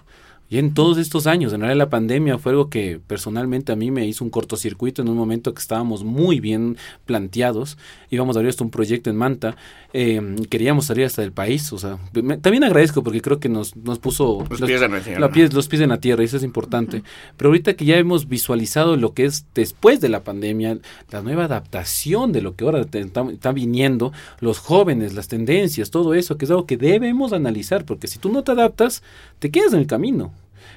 Y 0.50 0.58
en 0.58 0.74
todos 0.74 0.98
estos 0.98 1.26
años, 1.26 1.52
en 1.52 1.60
realidad 1.60 1.78
la 1.78 1.90
pandemia 1.90 2.38
fue 2.38 2.52
algo 2.52 2.68
que 2.68 3.00
personalmente 3.04 3.72
a 3.72 3.76
mí 3.76 3.90
me 3.90 4.06
hizo 4.06 4.22
un 4.22 4.30
cortocircuito 4.30 5.00
en 5.00 5.08
un 5.08 5.16
momento 5.16 5.54
que 5.54 5.60
estábamos 5.60 6.04
muy 6.04 6.38
bien 6.38 6.76
planteados. 7.06 7.78
Íbamos 8.10 8.36
a 8.36 8.40
abrir 8.40 8.50
hasta 8.50 8.62
un 8.62 8.70
proyecto 8.70 9.08
en 9.08 9.16
Manta, 9.16 9.56
eh, 9.92 10.20
queríamos 10.50 10.84
salir 10.84 11.06
hasta 11.06 11.22
del 11.22 11.32
país. 11.32 11.72
O 11.72 11.78
sea, 11.78 11.98
también 12.42 12.62
agradezco 12.62 13.02
porque 13.02 13.22
creo 13.22 13.40
que 13.40 13.48
nos, 13.48 13.74
nos 13.74 13.98
puso 13.98 14.44
los, 14.50 14.60
pies 14.60 14.82
en 14.82 14.92
la 14.92 15.00
tierra. 15.02 15.50
los 15.52 15.68
pies 15.68 15.80
en 15.80 15.88
la 15.88 15.98
tierra 15.98 16.22
y 16.22 16.26
eso 16.26 16.36
es 16.36 16.44
importante. 16.44 17.02
Pero 17.36 17.48
ahorita 17.48 17.74
que 17.74 17.86
ya 17.86 17.96
hemos 17.96 18.28
visualizado 18.28 18.96
lo 18.96 19.14
que 19.14 19.24
es 19.24 19.46
después 19.54 20.00
de 20.00 20.10
la 20.10 20.24
pandemia, 20.24 20.78
la 21.10 21.22
nueva 21.22 21.44
adaptación 21.44 22.32
de 22.32 22.42
lo 22.42 22.54
que 22.54 22.64
ahora 22.64 22.82
está 22.92 23.52
viniendo, 23.52 24.12
los 24.40 24.58
jóvenes, 24.58 25.14
las 25.14 25.28
tendencias, 25.28 25.90
todo 25.90 26.14
eso, 26.14 26.36
que 26.36 26.44
es 26.44 26.50
algo 26.50 26.66
que 26.66 26.76
debemos 26.76 27.32
analizar 27.32 27.84
porque 27.84 28.08
si 28.08 28.18
tú 28.18 28.30
no 28.30 28.44
te 28.44 28.52
adaptas, 28.52 29.02
te 29.38 29.50
quedas 29.50 29.72
en 29.72 29.80
el 29.80 29.86
camino. 29.86 30.32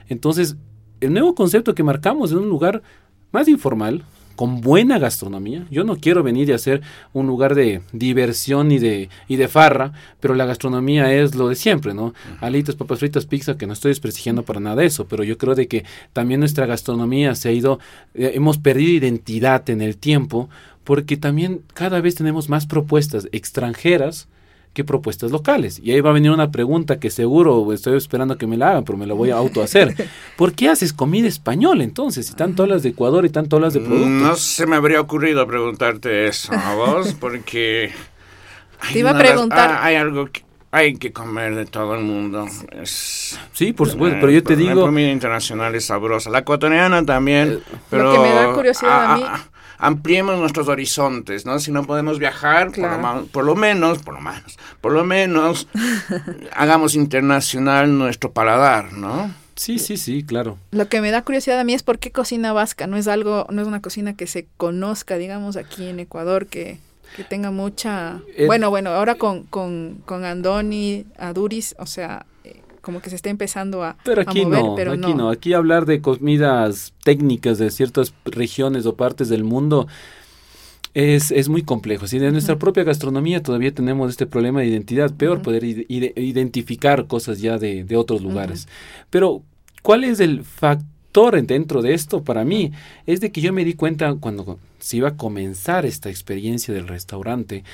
Entonces, 0.07 0.55
el 1.01 1.13
nuevo 1.13 1.35
concepto 1.35 1.75
que 1.75 1.83
marcamos 1.83 2.31
en 2.31 2.39
un 2.39 2.49
lugar 2.49 2.81
más 3.31 3.47
informal, 3.47 4.03
con 4.37 4.61
buena 4.61 4.99
gastronomía. 4.99 5.65
Yo 5.71 5.83
no 5.83 5.97
quiero 5.97 6.21
venir 6.21 6.47
y 6.47 6.53
hacer 6.53 6.83
un 7.11 7.25
lugar 7.25 7.55
de 7.55 7.81
diversión 7.91 8.71
y 8.71 8.77
de, 8.77 9.09
y 9.27 9.35
de 9.35 9.47
farra, 9.47 9.93
pero 10.19 10.35
la 10.35 10.45
gastronomía 10.45 11.11
es 11.11 11.33
lo 11.33 11.49
de 11.49 11.55
siempre, 11.55 11.95
¿no? 11.95 12.13
Alitas, 12.39 12.75
papas 12.75 12.99
fritas, 12.99 13.25
pizza, 13.25 13.57
que 13.57 13.65
no 13.65 13.73
estoy 13.73 13.89
desprestigiando 13.89 14.43
para 14.43 14.59
nada 14.59 14.83
eso, 14.83 15.07
pero 15.07 15.23
yo 15.23 15.39
creo 15.39 15.55
de 15.55 15.67
que 15.67 15.85
también 16.13 16.39
nuestra 16.39 16.67
gastronomía 16.67 17.33
se 17.33 17.49
ha 17.49 17.51
ido, 17.51 17.79
eh, 18.13 18.33
hemos 18.35 18.59
perdido 18.59 18.91
identidad 18.91 19.67
en 19.71 19.81
el 19.81 19.97
tiempo, 19.97 20.49
porque 20.83 21.17
también 21.17 21.63
cada 21.73 21.99
vez 21.99 22.13
tenemos 22.13 22.47
más 22.47 22.67
propuestas 22.67 23.27
extranjeras 23.31 24.27
qué 24.73 24.83
propuestas 24.83 25.31
locales. 25.31 25.79
Y 25.83 25.91
ahí 25.91 26.01
va 26.01 26.11
a 26.11 26.13
venir 26.13 26.31
una 26.31 26.51
pregunta 26.51 26.99
que 26.99 27.09
seguro 27.09 27.73
estoy 27.73 27.97
esperando 27.97 28.37
que 28.37 28.47
me 28.47 28.57
la 28.57 28.69
hagan, 28.69 28.83
pero 28.83 28.97
me 28.97 29.07
la 29.07 29.13
voy 29.13 29.31
a 29.31 29.37
auto 29.37 29.61
hacer. 29.61 29.95
¿Por 30.37 30.53
qué 30.53 30.69
haces 30.69 30.93
comida 30.93 31.27
española 31.27 31.83
entonces? 31.83 32.27
Si 32.27 32.35
tanto 32.35 32.63
hablas 32.63 32.83
de 32.83 32.89
Ecuador 32.89 33.25
y 33.25 33.29
tanto 33.29 33.55
hablas 33.55 33.73
de 33.73 33.79
productos. 33.79 34.09
No 34.09 34.35
se 34.35 34.67
me 34.67 34.75
habría 34.75 35.01
ocurrido 35.01 35.45
preguntarte 35.47 36.27
eso 36.27 36.53
a 36.53 36.75
vos, 36.75 37.13
porque... 37.19 37.91
Te 38.93 38.99
iba 38.99 39.11
a 39.11 39.17
preguntar... 39.17 39.71
Ah, 39.71 39.85
hay 39.85 39.95
algo 39.95 40.27
que 40.27 40.45
hay 40.69 40.95
que 40.97 41.11
comer 41.11 41.55
de 41.55 41.65
todo 41.65 41.95
el 41.95 42.03
mundo. 42.03 42.45
sí, 42.83 43.73
por 43.73 43.89
supuesto, 43.89 44.19
pero 44.19 44.31
yo 44.31 44.43
te 44.43 44.55
digo... 44.55 44.81
La 44.81 44.87
comida 44.87 45.09
internacional 45.09 45.73
es 45.73 45.85
sabrosa. 45.85 46.29
La 46.29 46.39
ecuatoriana 46.39 47.03
también, 47.05 47.53
eh, 47.53 47.77
pero... 47.89 48.03
Lo 48.03 48.13
que 48.13 48.29
me 48.29 48.35
da 48.35 48.53
curiosidad 48.53 49.13
a, 49.13 49.17
mí 49.17 49.23
ampliemos 49.77 50.37
nuestros 50.39 50.67
horizontes, 50.67 51.45
¿no? 51.45 51.59
Si 51.59 51.71
no 51.71 51.85
podemos 51.85 52.19
viajar, 52.19 52.71
por, 52.71 53.43
lo, 53.43 53.55
menos, 53.55 53.99
por 53.99 54.13
lo 54.13 54.21
menos, 54.21 54.57
por 54.81 54.91
lo 54.91 55.03
menos, 55.03 55.67
hagamos 56.53 56.95
internacional 56.95 57.97
nuestro 57.97 58.31
paladar, 58.31 58.93
¿no? 58.93 59.33
Sí, 59.55 59.79
sí, 59.79 59.97
sí, 59.97 60.23
claro. 60.23 60.57
Lo 60.71 60.87
que 60.87 61.01
me 61.01 61.09
da 61.09 61.23
curiosidad 61.23 61.59
a 61.59 61.63
mí 61.63 61.73
es 61.73 61.81
por 61.81 61.97
qué 61.97 62.11
cocina 62.11 62.53
vasca, 62.53 62.85
no 62.85 62.97
es 62.97 63.07
algo, 63.07 63.47
no 63.49 63.61
es 63.61 63.67
una 63.67 63.81
cocina 63.81 64.15
que 64.15 64.27
se 64.27 64.47
conozca, 64.57 65.17
digamos, 65.17 65.57
aquí 65.57 65.87
en 65.87 65.99
Ecuador, 65.99 66.45
que, 66.45 66.79
que 67.15 67.23
tenga 67.23 67.49
mucha... 67.49 68.19
Eh, 68.35 68.45
bueno, 68.45 68.69
bueno, 68.69 68.91
ahora 68.91 69.15
con, 69.15 69.43
con, 69.43 70.01
con 70.05 70.25
Andoni, 70.25 71.05
Aduris, 71.17 71.75
o 71.79 71.87
sea, 71.87 72.25
como 72.87 73.01
que 73.01 73.09
se 73.09 73.17
está 73.17 73.29
empezando 73.29 73.83
a, 73.83 73.97
pero 74.05 74.21
aquí 74.21 74.45
no, 74.45 74.73
pero 74.73 74.93
aquí 74.93 75.13
no. 75.13 75.29
Aquí 75.29 75.51
hablar 75.51 75.85
de 75.85 75.99
comidas 75.99 76.93
técnicas 77.03 77.57
de 77.57 77.69
ciertas 77.69 78.13
regiones 78.23 78.85
o 78.85 78.95
partes 78.95 79.27
del 79.27 79.43
mundo 79.43 79.87
es, 80.93 81.31
es 81.31 81.49
muy 81.49 81.63
complejo. 81.63 82.07
Si 82.07 82.15
en 82.15 82.31
nuestra 82.31 82.57
propia 82.57 82.85
gastronomía 82.85 83.43
todavía 83.43 83.73
tenemos 83.73 84.09
este 84.09 84.25
problema 84.25 84.61
de 84.61 84.67
identidad, 84.67 85.13
peor 85.13 85.41
poder 85.41 85.65
identificar 85.65 87.07
cosas 87.07 87.41
ya 87.41 87.57
de, 87.57 87.83
de 87.83 87.97
otros 87.97 88.21
lugares. 88.21 88.69
Pero, 89.09 89.43
¿cuál 89.81 90.05
es 90.05 90.21
el 90.21 90.45
factor 90.45 91.45
dentro 91.45 91.81
de 91.81 91.93
esto 91.93 92.23
para 92.23 92.45
mí? 92.45 92.71
Es 93.05 93.19
de 93.19 93.33
que 93.33 93.41
yo 93.41 93.51
me 93.51 93.65
di 93.65 93.73
cuenta 93.73 94.15
cuando 94.15 94.59
se 94.79 94.95
iba 94.95 95.09
a 95.09 95.17
comenzar 95.17 95.85
esta 95.85 96.09
experiencia 96.09 96.73
del 96.73 96.87
restaurante, 96.87 97.65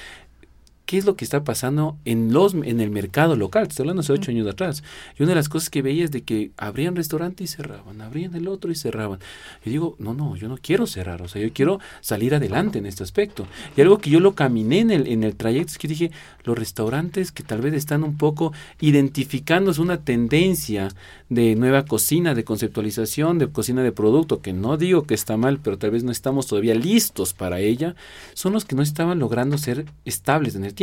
qué 0.93 0.99
es 0.99 1.05
lo 1.05 1.15
que 1.15 1.25
está 1.25 1.43
pasando 1.43 1.97
en 2.05 2.31
los 2.33 2.53
en 2.53 2.79
el 2.79 2.91
mercado 2.91 3.35
local. 3.35 3.65
Estoy 3.67 3.81
hablando 3.81 4.01
hace 4.01 4.13
ocho 4.13 4.29
años 4.29 4.45
atrás. 4.45 4.83
Y 5.17 5.23
una 5.23 5.31
de 5.31 5.37
las 5.37 5.49
cosas 5.49 5.71
que 5.71 5.81
veía 5.81 6.03
es 6.03 6.11
de 6.11 6.21
que 6.21 6.51
abrían 6.55 6.95
restaurante 6.95 7.43
y 7.43 7.47
cerraban, 7.47 7.99
abrían 7.99 8.35
el 8.35 8.47
otro 8.47 8.71
y 8.71 8.75
cerraban. 8.75 9.17
Yo 9.65 9.71
digo, 9.71 9.95
no, 9.97 10.13
no, 10.13 10.35
yo 10.35 10.47
no 10.47 10.59
quiero 10.61 10.85
cerrar, 10.85 11.23
o 11.23 11.27
sea, 11.27 11.41
yo 11.41 11.51
quiero 11.51 11.79
salir 12.01 12.35
adelante 12.35 12.77
en 12.77 12.85
este 12.85 13.01
aspecto. 13.01 13.47
Y 13.75 13.81
algo 13.81 13.97
que 13.97 14.11
yo 14.11 14.19
lo 14.19 14.35
caminé 14.35 14.81
en 14.81 14.91
el, 14.91 15.07
en 15.07 15.23
el 15.23 15.35
trayecto 15.35 15.71
es 15.71 15.77
que 15.79 15.87
dije, 15.87 16.11
los 16.43 16.55
restaurantes 16.55 17.31
que 17.31 17.41
tal 17.41 17.61
vez 17.61 17.73
están 17.73 18.03
un 18.03 18.15
poco 18.15 18.53
identificándose 18.79 19.81
una 19.81 19.97
tendencia 19.97 20.89
de 21.29 21.55
nueva 21.55 21.85
cocina, 21.85 22.35
de 22.35 22.43
conceptualización, 22.43 23.39
de 23.39 23.47
cocina 23.47 23.81
de 23.81 23.91
producto, 23.91 24.43
que 24.43 24.53
no 24.53 24.77
digo 24.77 25.07
que 25.07 25.15
está 25.15 25.37
mal, 25.37 25.57
pero 25.57 25.79
tal 25.79 25.89
vez 25.89 26.03
no 26.03 26.11
estamos 26.11 26.45
todavía 26.45 26.75
listos 26.75 27.33
para 27.33 27.59
ella, 27.61 27.95
son 28.35 28.53
los 28.53 28.65
que 28.65 28.75
no 28.75 28.83
estaban 28.83 29.17
logrando 29.17 29.57
ser 29.57 29.85
estables 30.05 30.53
en 30.53 30.65
el 30.65 30.75
tiempo. 30.75 30.82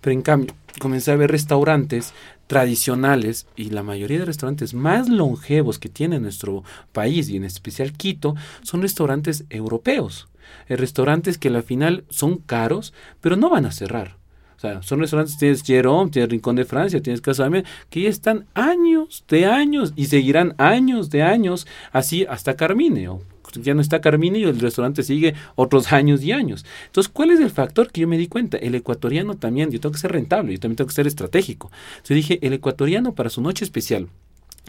Pero 0.00 0.12
en 0.12 0.22
cambio, 0.22 0.54
comencé 0.78 1.12
a 1.12 1.16
ver 1.16 1.30
restaurantes 1.30 2.12
tradicionales 2.46 3.46
y 3.54 3.70
la 3.70 3.82
mayoría 3.82 4.18
de 4.18 4.24
restaurantes 4.24 4.74
más 4.74 5.08
longevos 5.08 5.78
que 5.78 5.88
tiene 5.88 6.18
nuestro 6.18 6.64
país 6.92 7.28
y 7.28 7.36
en 7.36 7.44
especial 7.44 7.92
Quito 7.92 8.34
son 8.62 8.82
restaurantes 8.82 9.44
europeos. 9.50 10.28
Eh, 10.68 10.76
restaurantes 10.76 11.38
que 11.38 11.48
al 11.48 11.62
final 11.62 12.04
son 12.10 12.38
caros, 12.38 12.92
pero 13.20 13.36
no 13.36 13.50
van 13.50 13.66
a 13.66 13.72
cerrar. 13.72 14.16
O 14.56 14.60
sea, 14.60 14.82
son 14.82 15.00
restaurantes, 15.00 15.38
tienes 15.38 15.62
Jerome, 15.62 16.10
tienes 16.10 16.28
Rincón 16.28 16.56
de 16.56 16.64
Francia, 16.64 17.00
tienes 17.00 17.20
Casa 17.20 17.48
de 17.48 17.64
que 17.88 18.02
ya 18.02 18.10
están 18.10 18.46
años 18.52 19.24
de 19.28 19.46
años 19.46 19.92
y 19.96 20.06
seguirán 20.06 20.54
años 20.58 21.08
de 21.08 21.22
años 21.22 21.66
así 21.92 22.26
hasta 22.28 22.56
Carmine. 22.56 23.08
O 23.08 23.22
ya 23.54 23.74
no 23.74 23.80
está 23.80 24.00
Carmine 24.00 24.38
y 24.38 24.44
el 24.44 24.60
restaurante 24.60 25.02
sigue 25.02 25.34
otros 25.54 25.92
años 25.92 26.22
y 26.22 26.32
años. 26.32 26.64
Entonces, 26.86 27.10
¿cuál 27.12 27.30
es 27.30 27.40
el 27.40 27.50
factor 27.50 27.90
que 27.90 28.02
yo 28.02 28.08
me 28.08 28.18
di 28.18 28.26
cuenta? 28.26 28.56
El 28.56 28.74
ecuatoriano 28.74 29.36
también, 29.36 29.70
yo 29.70 29.80
tengo 29.80 29.92
que 29.92 29.98
ser 29.98 30.12
rentable, 30.12 30.52
yo 30.52 30.60
también 30.60 30.76
tengo 30.76 30.88
que 30.88 30.94
ser 30.94 31.06
estratégico. 31.06 31.70
Entonces 31.96 32.16
dije, 32.16 32.38
el 32.42 32.52
ecuatoriano 32.52 33.14
para 33.14 33.30
su 33.30 33.40
noche 33.40 33.64
especial, 33.64 34.08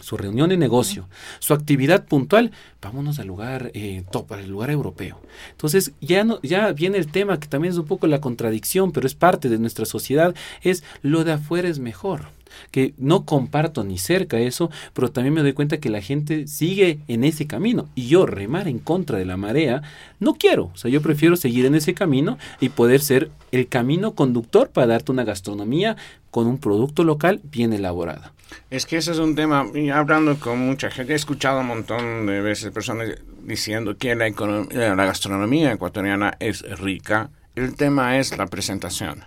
su 0.01 0.17
reunión 0.17 0.49
de 0.49 0.57
negocio, 0.57 1.07
su 1.39 1.53
actividad 1.53 2.05
puntual, 2.05 2.51
vámonos 2.81 3.19
al 3.19 3.27
lugar 3.27 3.71
eh, 3.73 4.03
top, 4.11 4.33
al 4.33 4.49
lugar 4.49 4.71
europeo. 4.71 5.21
Entonces 5.51 5.93
ya 6.01 6.23
no, 6.23 6.41
ya 6.41 6.71
viene 6.71 6.97
el 6.97 7.07
tema 7.07 7.39
que 7.39 7.47
también 7.47 7.73
es 7.73 7.77
un 7.77 7.85
poco 7.85 8.07
la 8.07 8.21
contradicción, 8.21 8.91
pero 8.91 9.05
es 9.05 9.15
parte 9.15 9.49
de 9.49 9.59
nuestra 9.59 9.85
sociedad, 9.85 10.35
es 10.61 10.83
lo 11.01 11.23
de 11.23 11.33
afuera 11.33 11.69
es 11.69 11.79
mejor 11.79 12.40
que 12.71 12.93
no 12.97 13.25
comparto 13.25 13.83
ni 13.83 13.97
cerca 13.97 14.39
eso, 14.39 14.69
pero 14.93 15.11
también 15.11 15.33
me 15.33 15.41
doy 15.41 15.53
cuenta 15.53 15.79
que 15.79 15.89
la 15.89 16.01
gente 16.01 16.47
sigue 16.47 16.99
en 17.07 17.23
ese 17.23 17.47
camino 17.47 17.89
y 17.95 18.07
yo 18.07 18.25
remar 18.25 18.67
en 18.67 18.79
contra 18.79 19.17
de 19.17 19.25
la 19.25 19.37
marea 19.37 19.81
no 20.19 20.35
quiero, 20.35 20.71
o 20.73 20.77
sea, 20.77 20.91
yo 20.91 21.01
prefiero 21.01 21.35
seguir 21.35 21.65
en 21.65 21.75
ese 21.75 21.93
camino 21.93 22.37
y 22.59 22.69
poder 22.69 23.01
ser 23.01 23.31
el 23.51 23.67
camino 23.67 24.13
conductor 24.13 24.69
para 24.69 24.87
darte 24.87 25.11
una 25.11 25.23
gastronomía 25.23 25.97
con 26.29 26.47
un 26.47 26.57
producto 26.59 27.03
local 27.03 27.41
bien 27.43 27.73
elaborada. 27.73 28.33
Es 28.69 28.85
que 28.85 28.97
ese 28.97 29.11
es 29.11 29.17
un 29.17 29.35
tema, 29.35 29.65
hablando 29.93 30.37
con 30.37 30.59
mucha 30.59 30.89
gente, 30.91 31.13
he 31.13 31.15
escuchado 31.15 31.61
un 31.61 31.67
montón 31.67 32.25
de 32.25 32.41
veces 32.41 32.71
personas 32.71 33.09
diciendo 33.43 33.97
que 33.97 34.15
la 34.15 35.05
gastronomía 35.05 35.71
ecuatoriana 35.71 36.35
es 36.39 36.61
rica, 36.79 37.29
el 37.55 37.75
tema 37.75 38.17
es 38.17 38.37
la 38.37 38.47
presentación. 38.47 39.25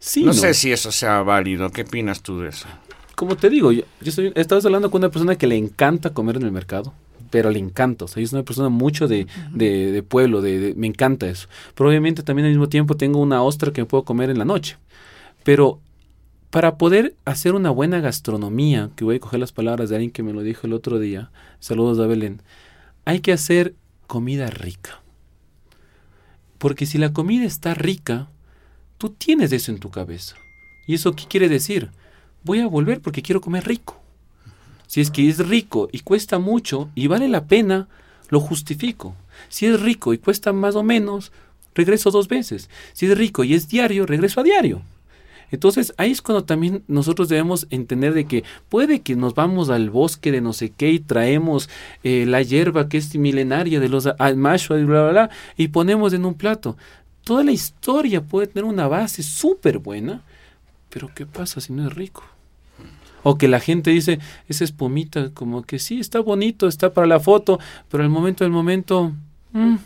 Sí, 0.00 0.24
no, 0.24 0.32
sé 0.32 0.54
si 0.54 0.72
eso 0.72 0.90
sea 0.90 1.22
válido, 1.22 1.70
¿qué 1.70 1.82
opinas 1.82 2.22
tú 2.22 2.40
de 2.40 2.48
eso? 2.48 2.66
Como 3.14 3.36
te 3.36 3.50
digo, 3.50 3.70
yo, 3.70 3.82
estoy, 4.02 4.32
estado 4.34 4.62
hablando 4.64 4.90
con 4.90 5.02
una 5.02 5.10
persona 5.10 5.36
que 5.36 5.46
le 5.46 5.56
encanta 5.56 6.14
comer 6.14 6.36
en 6.36 6.44
el 6.44 6.52
mercado, 6.52 6.94
pero 7.28 7.50
le 7.50 7.58
encanta, 7.58 8.06
o 8.06 8.08
sea, 8.08 8.22
yo 8.22 8.26
soy 8.26 8.38
una 8.38 8.46
persona 8.46 8.70
mucho 8.70 9.06
de, 9.06 9.26
de, 9.52 10.02
pueblo, 10.02 10.40
de, 10.40 10.72
me 10.74 10.86
encanta 10.86 11.28
eso. 11.28 11.48
Pero 11.74 11.90
obviamente 11.90 12.22
también 12.22 12.46
al 12.46 12.52
mismo 12.52 12.70
tiempo 12.70 12.96
tengo 12.96 13.20
una 13.20 13.42
ostra 13.42 13.74
que 13.74 13.82
me 13.82 13.86
puedo 13.86 14.04
comer 14.04 14.30
en 14.30 14.38
la 14.38 14.46
noche. 14.46 14.78
Pero 15.44 15.80
para 16.48 16.78
poder 16.78 17.14
hacer 17.26 17.54
una 17.54 17.68
buena 17.68 18.00
gastronomía, 18.00 18.88
que 18.96 19.04
voy 19.04 19.16
a 19.16 19.20
coger 19.20 19.38
las 19.38 19.52
palabras 19.52 19.90
de 19.90 19.96
alguien 19.96 20.12
que 20.12 20.22
me 20.22 20.32
lo 20.32 20.40
dijo 20.40 20.66
el 20.66 20.72
otro 20.72 20.98
día, 20.98 21.30
saludos 21.60 21.98
a 21.98 22.06
Belén, 22.06 22.40
hay 23.04 23.20
que 23.20 23.32
hacer 23.32 23.74
comida 24.06 24.48
rica. 24.48 25.02
Porque 26.56 26.86
si 26.86 26.96
la 26.96 27.12
comida 27.12 27.44
está 27.44 27.74
rica, 27.74 28.28
tú 29.00 29.08
tienes 29.08 29.50
eso 29.50 29.72
en 29.72 29.78
tu 29.78 29.90
cabeza. 29.90 30.36
¿Y 30.86 30.94
eso 30.94 31.16
qué 31.16 31.24
quiere 31.26 31.48
decir? 31.48 31.88
Voy 32.44 32.60
a 32.60 32.66
volver 32.66 33.00
porque 33.00 33.22
quiero 33.22 33.40
comer 33.40 33.66
rico. 33.66 33.98
Si 34.86 35.00
es 35.00 35.10
que 35.10 35.26
es 35.26 35.38
rico 35.38 35.88
y 35.90 36.00
cuesta 36.00 36.38
mucho 36.38 36.90
y 36.94 37.06
vale 37.06 37.26
la 37.26 37.46
pena, 37.46 37.88
lo 38.28 38.40
justifico. 38.40 39.16
Si 39.48 39.64
es 39.64 39.80
rico 39.80 40.12
y 40.12 40.18
cuesta 40.18 40.52
más 40.52 40.76
o 40.76 40.82
menos, 40.82 41.32
regreso 41.74 42.10
dos 42.10 42.28
veces. 42.28 42.68
Si 42.92 43.06
es 43.06 43.16
rico 43.16 43.42
y 43.42 43.54
es 43.54 43.68
diario, 43.68 44.04
regreso 44.04 44.40
a 44.40 44.44
diario. 44.44 44.82
Entonces 45.50 45.94
ahí 45.96 46.12
es 46.12 46.22
cuando 46.22 46.44
también 46.44 46.84
nosotros 46.86 47.28
debemos 47.28 47.66
entender 47.70 48.14
de 48.14 48.26
que 48.26 48.44
puede 48.68 49.00
que 49.00 49.16
nos 49.16 49.34
vamos 49.34 49.70
al 49.70 49.90
bosque 49.90 50.30
de 50.30 50.40
no 50.40 50.52
sé 50.52 50.70
qué 50.76 50.90
y 50.90 51.00
traemos 51.00 51.68
eh, 52.04 52.24
la 52.26 52.42
hierba 52.42 52.88
que 52.88 52.98
es 52.98 53.16
milenaria 53.16 53.80
de 53.80 53.88
los 53.88 54.06
almashua 54.18 54.78
y 54.78 54.84
bla, 54.84 55.02
bla, 55.02 55.10
bla, 55.10 55.30
y 55.56 55.68
ponemos 55.68 56.12
en 56.12 56.24
un 56.24 56.34
plato. 56.34 56.76
Toda 57.24 57.44
la 57.44 57.52
historia 57.52 58.22
puede 58.22 58.46
tener 58.46 58.64
una 58.64 58.88
base 58.88 59.22
súper 59.22 59.78
buena, 59.78 60.22
pero 60.88 61.10
¿qué 61.14 61.26
pasa 61.26 61.60
si 61.60 61.72
no 61.72 61.86
es 61.86 61.94
rico? 61.94 62.24
O 63.22 63.36
que 63.36 63.48
la 63.48 63.60
gente 63.60 63.90
dice, 63.90 64.18
esa 64.48 64.64
espumita, 64.64 65.30
como 65.34 65.62
que 65.62 65.78
sí, 65.78 66.00
está 66.00 66.20
bonito, 66.20 66.66
está 66.66 66.94
para 66.94 67.06
la 67.06 67.20
foto, 67.20 67.58
pero 67.88 68.02
al 68.02 68.10
momento 68.10 68.44
del 68.44 68.52
momento... 68.52 69.12
Mm". 69.52 69.76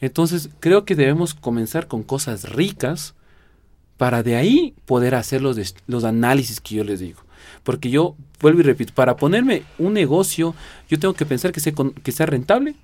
Entonces 0.00 0.48
creo 0.60 0.86
que 0.86 0.94
debemos 0.94 1.34
comenzar 1.34 1.86
con 1.86 2.02
cosas 2.02 2.48
ricas, 2.48 3.14
para 4.00 4.22
de 4.22 4.34
ahí 4.34 4.72
poder 4.86 5.14
hacer 5.14 5.42
los, 5.42 5.74
los 5.86 6.04
análisis 6.04 6.58
que 6.58 6.76
yo 6.76 6.84
les 6.84 7.00
digo. 7.00 7.20
Porque 7.62 7.90
yo, 7.90 8.16
vuelvo 8.40 8.60
y 8.60 8.62
repito, 8.62 8.94
para 8.94 9.16
ponerme 9.16 9.62
un 9.76 9.92
negocio, 9.92 10.54
yo 10.88 10.98
tengo 10.98 11.12
que 11.12 11.26
pensar 11.26 11.52
que 11.52 11.60
sea, 11.60 11.74
que 12.02 12.10
sea 12.10 12.24
rentable, 12.24 12.76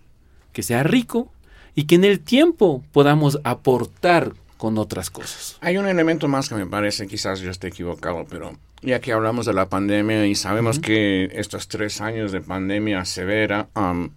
que 0.53 0.63
sea 0.63 0.83
rico 0.83 1.33
y 1.77 1.85
que 1.85 1.95
en 1.95 2.05
el 2.05 2.19
tiempo 2.19 2.83
podamos 2.91 3.39
aportar 3.45 4.33
con 4.57 4.79
otras 4.79 5.11
cosas. 5.11 5.59
Hay 5.61 5.77
un 5.77 5.87
elemento 5.87 6.27
más 6.27 6.49
que 6.49 6.57
me 6.57 6.67
parece, 6.67 7.07
quizás 7.07 7.39
yo 7.39 7.51
esté 7.51 7.69
equivocado, 7.69 8.25
pero 8.29 8.57
ya 8.83 9.01
que 9.01 9.13
hablamos 9.13 9.47
de 9.47 9.53
la 9.53 9.69
pandemia 9.69 10.27
y 10.27 10.35
sabemos 10.35 10.81
que 10.81 11.31
estos 11.35 11.69
tres 11.69 12.01
años 12.01 12.33
de 12.33 12.41
pandemia 12.41 13.05
severa, 13.05 13.69
um, 13.77 14.09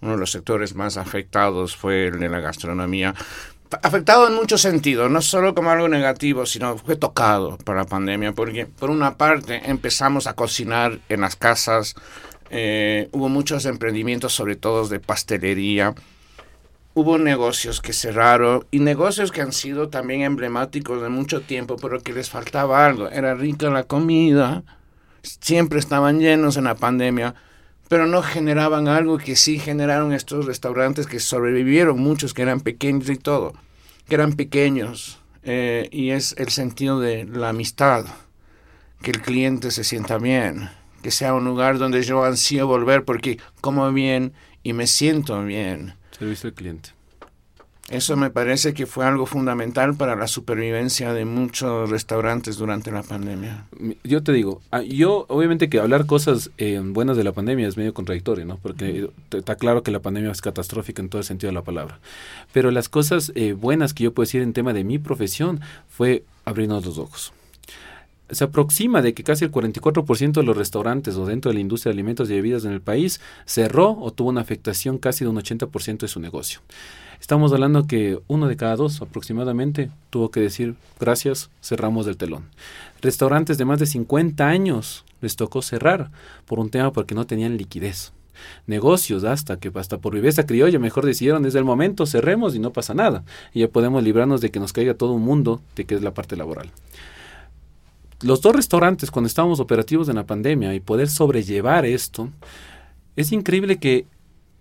uno 0.00 0.12
de 0.12 0.18
los 0.18 0.30
sectores 0.30 0.76
más 0.76 0.96
afectados 0.96 1.76
fue 1.76 2.06
el 2.06 2.20
de 2.20 2.28
la 2.28 2.40
gastronomía 2.40 3.14
afectado 3.82 4.28
en 4.28 4.34
muchos 4.34 4.62
sentidos, 4.62 5.10
no 5.10 5.20
solo 5.20 5.54
como 5.54 5.70
algo 5.70 5.88
negativo, 5.88 6.46
sino 6.46 6.78
fue 6.78 6.96
tocado 6.96 7.58
por 7.58 7.76
la 7.76 7.84
pandemia, 7.84 8.32
porque 8.32 8.66
por 8.66 8.90
una 8.90 9.16
parte 9.16 9.60
empezamos 9.66 10.26
a 10.26 10.34
cocinar 10.34 11.00
en 11.08 11.20
las 11.20 11.36
casas, 11.36 11.94
eh, 12.50 13.08
hubo 13.12 13.28
muchos 13.28 13.66
emprendimientos, 13.66 14.32
sobre 14.32 14.56
todo 14.56 14.88
de 14.88 15.00
pastelería, 15.00 15.94
hubo 16.98 17.16
negocios 17.16 17.80
que 17.80 17.92
cerraron 17.92 18.66
y 18.72 18.80
negocios 18.80 19.30
que 19.30 19.40
han 19.40 19.52
sido 19.52 19.88
también 19.88 20.22
emblemáticos 20.22 21.00
de 21.00 21.08
mucho 21.08 21.42
tiempo, 21.42 21.76
pero 21.80 22.00
que 22.00 22.12
les 22.12 22.28
faltaba 22.28 22.84
algo, 22.84 23.08
era 23.08 23.36
rica 23.36 23.70
la 23.70 23.84
comida, 23.84 24.64
siempre 25.22 25.78
estaban 25.78 26.18
llenos 26.18 26.56
en 26.56 26.64
la 26.64 26.74
pandemia, 26.74 27.36
pero 27.88 28.06
no 28.06 28.20
generaban 28.20 28.88
algo 28.88 29.18
que 29.18 29.36
sí 29.36 29.60
generaron 29.60 30.12
estos 30.12 30.46
restaurantes 30.46 31.06
que 31.06 31.20
sobrevivieron, 31.20 32.00
muchos 32.00 32.34
que 32.34 32.42
eran 32.42 32.60
pequeños 32.60 33.08
y 33.10 33.16
todo, 33.16 33.52
que 34.08 34.16
eran 34.16 34.32
pequeños, 34.32 35.20
eh, 35.44 35.88
y 35.92 36.10
es 36.10 36.34
el 36.36 36.48
sentido 36.48 36.98
de 36.98 37.26
la 37.26 37.50
amistad, 37.50 38.06
que 39.02 39.12
el 39.12 39.22
cliente 39.22 39.70
se 39.70 39.84
sienta 39.84 40.18
bien, 40.18 40.68
que 41.00 41.12
sea 41.12 41.32
un 41.34 41.44
lugar 41.44 41.78
donde 41.78 42.02
yo 42.02 42.24
ansío 42.24 42.66
volver 42.66 43.04
porque 43.04 43.38
como 43.60 43.92
bien 43.92 44.32
y 44.64 44.72
me 44.72 44.88
siento 44.88 45.40
bien. 45.44 45.94
Servicio 46.18 46.48
al 46.48 46.54
cliente. 46.54 46.90
Eso 47.88 48.16
me 48.16 48.28
parece 48.28 48.74
que 48.74 48.84
fue 48.84 49.06
algo 49.06 49.24
fundamental 49.24 49.94
para 49.94 50.14
la 50.14 50.26
supervivencia 50.26 51.14
de 51.14 51.24
muchos 51.24 51.88
restaurantes 51.88 52.58
durante 52.58 52.90
la 52.90 53.02
pandemia. 53.02 53.64
Yo 54.04 54.22
te 54.22 54.32
digo, 54.32 54.60
ah, 54.70 54.82
yo 54.82 55.24
obviamente 55.28 55.70
que 55.70 55.80
hablar 55.80 56.04
cosas 56.04 56.50
eh, 56.58 56.78
buenas 56.84 57.16
de 57.16 57.24
la 57.24 57.32
pandemia 57.32 57.66
es 57.66 57.78
medio 57.78 57.94
contradictorio, 57.94 58.44
¿no? 58.44 58.58
Porque 58.58 59.08
está 59.30 59.54
claro 59.56 59.82
que 59.82 59.90
la 59.90 60.00
pandemia 60.00 60.30
es 60.30 60.42
catastrófica 60.42 61.00
en 61.00 61.08
todo 61.08 61.20
el 61.20 61.24
sentido 61.24 61.48
de 61.48 61.54
la 61.54 61.64
palabra. 61.64 61.98
Pero 62.52 62.70
las 62.70 62.90
cosas 62.90 63.32
eh, 63.34 63.54
buenas 63.54 63.94
que 63.94 64.04
yo 64.04 64.12
puedo 64.12 64.26
decir 64.26 64.42
en 64.42 64.52
tema 64.52 64.74
de 64.74 64.84
mi 64.84 64.98
profesión 64.98 65.60
fue 65.88 66.24
abrirnos 66.44 66.84
los 66.84 66.98
ojos 66.98 67.32
se 68.30 68.44
aproxima 68.44 69.02
de 69.02 69.14
que 69.14 69.24
casi 69.24 69.44
el 69.44 69.52
44% 69.52 70.32
de 70.32 70.42
los 70.42 70.56
restaurantes 70.56 71.16
o 71.16 71.26
dentro 71.26 71.50
de 71.50 71.54
la 71.54 71.60
industria 71.60 71.90
de 71.90 71.94
alimentos 71.94 72.30
y 72.30 72.34
bebidas 72.34 72.64
en 72.64 72.72
el 72.72 72.80
país 72.80 73.20
cerró 73.46 73.98
o 74.00 74.12
tuvo 74.12 74.28
una 74.28 74.40
afectación 74.40 74.98
casi 74.98 75.24
de 75.24 75.30
un 75.30 75.36
80% 75.36 75.98
de 75.98 76.08
su 76.08 76.20
negocio. 76.20 76.60
Estamos 77.20 77.52
hablando 77.52 77.86
que 77.86 78.20
uno 78.28 78.46
de 78.46 78.56
cada 78.56 78.76
dos 78.76 79.02
aproximadamente 79.02 79.90
tuvo 80.10 80.30
que 80.30 80.40
decir 80.40 80.76
gracias, 81.00 81.50
cerramos 81.62 82.06
el 82.06 82.16
telón. 82.16 82.44
Restaurantes 83.02 83.58
de 83.58 83.64
más 83.64 83.80
de 83.80 83.86
50 83.86 84.46
años 84.46 85.04
les 85.20 85.36
tocó 85.36 85.62
cerrar 85.62 86.10
por 86.46 86.60
un 86.60 86.70
tema 86.70 86.92
porque 86.92 87.14
no 87.14 87.26
tenían 87.26 87.56
liquidez. 87.56 88.12
negocios, 88.68 89.24
hasta 89.24 89.56
que 89.58 89.72
hasta 89.74 89.98
por 89.98 90.14
viveza 90.14 90.46
criolla 90.46 90.78
mejor 90.78 91.04
decidieron 91.04 91.42
desde 91.42 91.58
el 91.58 91.64
momento 91.64 92.06
cerremos 92.06 92.54
y 92.54 92.60
no 92.60 92.72
pasa 92.72 92.94
nada. 92.94 93.24
Y 93.52 93.60
ya 93.60 93.68
podemos 93.68 94.02
librarnos 94.04 94.40
de 94.40 94.50
que 94.50 94.60
nos 94.60 94.72
caiga 94.72 94.94
todo 94.94 95.12
un 95.12 95.22
mundo 95.22 95.60
de 95.74 95.86
que 95.86 95.96
es 95.96 96.02
la 96.02 96.14
parte 96.14 96.36
laboral. 96.36 96.70
Los 98.20 98.40
dos 98.40 98.54
restaurantes, 98.54 99.10
cuando 99.10 99.28
estábamos 99.28 99.60
operativos 99.60 100.08
en 100.08 100.16
la 100.16 100.26
pandemia 100.26 100.74
y 100.74 100.80
poder 100.80 101.08
sobrellevar 101.08 101.86
esto, 101.86 102.30
es 103.14 103.30
increíble 103.30 103.78
que 103.78 104.06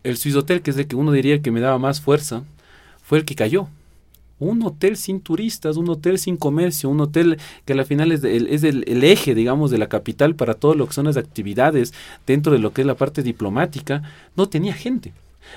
el 0.03 0.17
Swiss 0.17 0.35
Hotel, 0.35 0.61
que 0.61 0.71
es 0.71 0.77
el 0.77 0.87
que 0.87 0.95
uno 0.95 1.11
diría 1.11 1.41
que 1.41 1.51
me 1.51 1.59
daba 1.59 1.79
más 1.79 1.99
fuerza, 1.99 2.43
fue 3.01 3.17
el 3.17 3.25
que 3.25 3.35
cayó 3.35 3.67
un 4.39 4.61
hotel 4.63 4.97
sin 4.97 5.21
turistas, 5.21 5.77
un 5.77 5.89
hotel 5.89 6.19
sin 6.19 6.37
comercio, 6.37 6.89
un 6.89 7.01
hotel 7.01 7.39
que 7.65 7.73
al 7.73 7.85
final 7.85 8.11
es, 8.11 8.23
el, 8.23 8.47
el, 8.87 9.03
eje, 9.03 9.33
digamos, 9.33 9.71
de 9.71 9.77
la 9.77 9.89
capital 9.89 10.35
para 10.35 10.53
todo 10.53 10.75
lo 10.75 10.87
que 10.87 10.93
son 10.93 11.05
las 11.05 11.17
actividades 11.17 11.93
dentro 12.25 12.53
de 12.53 12.59
lo 12.59 12.71
que 12.71 12.81
es 12.81 12.87
la 12.87 12.95
parte 12.95 13.23
diplomática, 13.23 14.03
no 14.35 14.47
tenía 14.47 14.73
gente. 14.73 15.13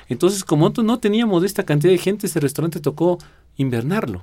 Entonces, 0.09 0.45
como 0.45 0.71
no 0.71 0.99
teníamos 0.99 1.45
esta 1.45 1.65
cantidad 1.65 1.93
de 1.93 1.99
gente, 1.99 2.27
ese 2.27 2.41
restaurante 2.41 2.81
tocó 2.81 3.19
invernarlo. 3.57 4.23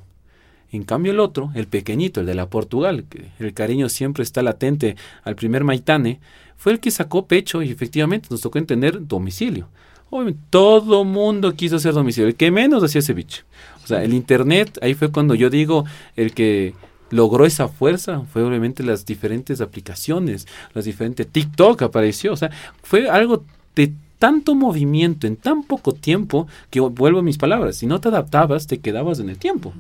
En 0.72 0.84
cambio 0.84 1.12
el 1.12 1.20
otro, 1.20 1.52
el 1.56 1.68
pequeñito, 1.68 2.20
el 2.20 2.26
de 2.26 2.36
la 2.36 2.50
Portugal, 2.50 3.06
que 3.10 3.30
el 3.40 3.54
cariño 3.54 3.90
siempre 3.90 4.24
está 4.24 4.42
latente 4.42 4.96
al 5.24 5.36
primer 5.36 5.64
Maitane, 5.64 6.20
fue 6.58 6.74
el 6.74 6.80
que 6.80 6.92
sacó 6.92 7.26
pecho 7.26 7.62
y 7.62 7.72
efectivamente 7.72 8.28
nos 8.30 8.42
tocó 8.42 8.58
entender 8.58 9.08
domicilio. 9.08 9.68
Obviamente, 10.10 10.40
todo 10.50 11.04
mundo 11.04 11.54
quiso 11.54 11.78
hacer 11.78 11.94
domicilio, 11.94 12.28
el 12.30 12.36
que 12.36 12.52
menos 12.52 12.84
hacía 12.84 13.00
ese 13.00 13.14
bicho. 13.14 13.44
O 13.84 13.88
sea, 13.88 14.04
el 14.04 14.14
Internet, 14.14 14.78
ahí 14.82 14.94
fue 14.94 15.12
cuando 15.12 15.36
yo 15.36 15.50
digo, 15.50 15.86
el 16.16 16.34
que 16.34 16.74
logró 17.10 17.46
esa 17.46 17.68
fuerza 17.68 18.22
fue 18.32 18.44
obviamente 18.44 18.84
las 18.84 19.06
diferentes 19.06 19.62
aplicaciones, 19.62 20.48
las 20.74 20.86
diferentes 20.86 21.28
TikTok 21.28 21.82
apareció, 21.84 22.34
o 22.34 22.36
sea, 22.36 22.52
fue 22.84 23.10
algo 23.10 23.46
de 23.76 23.94
tanto 24.20 24.56
movimiento 24.56 25.28
en 25.28 25.36
tan 25.36 25.64
poco 25.64 25.94
tiempo 25.94 26.48
que 26.70 26.80
vuelvo 26.80 27.20
a 27.20 27.24
mis 27.24 27.38
palabras, 27.38 27.78
si 27.78 27.86
no 27.86 28.02
te 28.02 28.08
adaptabas 28.10 28.68
te 28.68 28.80
quedabas 28.80 29.20
en 29.20 29.30
el 29.30 29.38
tiempo. 29.38 29.74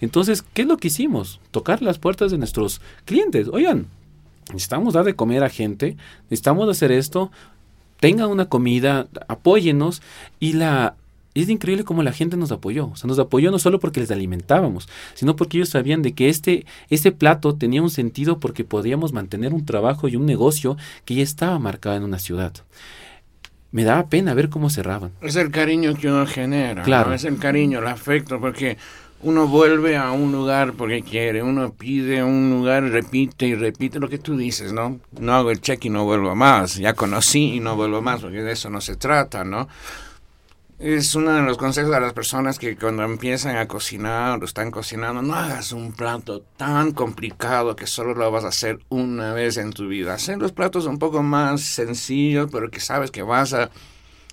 Entonces, 0.00 0.42
¿qué 0.42 0.62
es 0.62 0.68
lo 0.68 0.76
que 0.76 0.88
hicimos? 0.88 1.40
Tocar 1.50 1.82
las 1.82 1.98
puertas 1.98 2.30
de 2.30 2.38
nuestros 2.38 2.80
clientes. 3.04 3.48
Oigan, 3.48 3.86
necesitamos 4.48 4.94
dar 4.94 5.04
de 5.04 5.16
comer 5.16 5.44
a 5.44 5.48
gente, 5.48 5.96
necesitamos 6.24 6.68
hacer 6.68 6.92
esto, 6.92 7.30
tengan 8.00 8.30
una 8.30 8.46
comida, 8.48 9.08
apóyenos 9.28 10.02
y 10.40 10.54
la 10.54 10.96
es 11.34 11.48
increíble 11.48 11.84
cómo 11.84 12.02
la 12.02 12.12
gente 12.12 12.36
nos 12.36 12.52
apoyó. 12.52 12.88
O 12.88 12.96
sea, 12.96 13.08
nos 13.08 13.18
apoyó 13.18 13.50
no 13.50 13.58
solo 13.58 13.80
porque 13.80 14.00
les 14.00 14.10
alimentábamos, 14.10 14.88
sino 15.14 15.34
porque 15.34 15.58
ellos 15.58 15.68
sabían 15.68 16.00
de 16.00 16.12
que 16.12 16.28
este, 16.28 16.64
este 16.90 17.10
plato 17.10 17.56
tenía 17.56 17.82
un 17.82 17.90
sentido 17.90 18.38
porque 18.38 18.64
podíamos 18.64 19.12
mantener 19.12 19.52
un 19.52 19.66
trabajo 19.66 20.06
y 20.08 20.16
un 20.16 20.26
negocio 20.26 20.76
que 21.04 21.16
ya 21.16 21.22
estaba 21.22 21.58
marcado 21.58 21.96
en 21.96 22.04
una 22.04 22.20
ciudad. 22.20 22.52
Me 23.72 23.82
daba 23.82 24.08
pena 24.08 24.34
ver 24.34 24.48
cómo 24.48 24.70
cerraban. 24.70 25.10
Es 25.20 25.34
el 25.34 25.50
cariño 25.50 25.94
que 25.94 26.08
uno 26.08 26.24
genera. 26.26 26.84
Claro. 26.84 27.12
Es 27.12 27.24
el 27.24 27.38
cariño, 27.38 27.80
el 27.80 27.88
afecto, 27.88 28.38
porque 28.40 28.78
uno 29.24 29.48
vuelve 29.48 29.96
a 29.96 30.12
un 30.12 30.32
lugar 30.32 30.74
porque 30.74 31.02
quiere, 31.02 31.42
uno 31.42 31.72
pide 31.72 32.22
un 32.22 32.50
lugar, 32.50 32.84
repite 32.84 33.46
y 33.46 33.54
repite 33.54 33.98
lo 33.98 34.08
que 34.10 34.18
tú 34.18 34.36
dices, 34.36 34.72
¿no? 34.74 35.00
No 35.18 35.34
hago 35.34 35.50
el 35.50 35.62
check 35.62 35.86
y 35.86 35.90
no 35.90 36.04
vuelvo 36.04 36.34
más, 36.34 36.76
ya 36.76 36.92
conocí 36.92 37.54
y 37.54 37.60
no 37.60 37.74
vuelvo 37.74 38.02
más, 38.02 38.20
porque 38.20 38.42
de 38.42 38.52
eso 38.52 38.68
no 38.68 38.82
se 38.82 38.96
trata, 38.96 39.42
¿no? 39.42 39.66
Es 40.78 41.14
uno 41.14 41.32
de 41.32 41.40
los 41.40 41.56
consejos 41.56 41.94
a 41.94 42.00
las 42.00 42.12
personas 42.12 42.58
que 42.58 42.76
cuando 42.76 43.02
empiezan 43.02 43.56
a 43.56 43.66
cocinar 43.66 44.42
o 44.42 44.44
están 44.44 44.70
cocinando, 44.70 45.22
no 45.22 45.34
hagas 45.34 45.72
un 45.72 45.92
plato 45.92 46.42
tan 46.58 46.92
complicado 46.92 47.76
que 47.76 47.86
solo 47.86 48.14
lo 48.14 48.30
vas 48.30 48.44
a 48.44 48.48
hacer 48.48 48.80
una 48.90 49.32
vez 49.32 49.56
en 49.56 49.72
tu 49.72 49.88
vida. 49.88 50.12
Hacer 50.12 50.36
los 50.36 50.52
platos 50.52 50.84
un 50.84 50.98
poco 50.98 51.22
más 51.22 51.62
sencillos, 51.62 52.50
pero 52.52 52.70
que 52.70 52.80
sabes 52.80 53.10
que 53.10 53.22
vas 53.22 53.54
a 53.54 53.70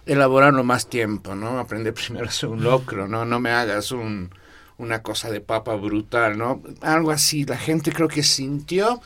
elaborarlo 0.06 0.66
más 0.66 0.88
tiempo, 0.88 1.36
¿no? 1.36 1.60
Aprender 1.60 1.94
primero 2.08 2.26
a 2.26 2.30
hacer 2.30 2.50
un 2.50 2.64
locro, 2.64 3.08
¿no? 3.08 3.24
No 3.24 3.40
me 3.40 3.52
hagas 3.52 3.92
un, 3.94 4.32
una 4.82 5.02
cosa 5.02 5.30
de 5.30 5.42
papa 5.42 5.76
brutal, 5.76 6.38
¿no? 6.38 6.62
Algo 6.82 7.12
así. 7.12 7.46
La 7.46 7.58
gente 7.58 7.92
creo 7.92 8.08
que 8.08 8.24
sintió 8.24 9.02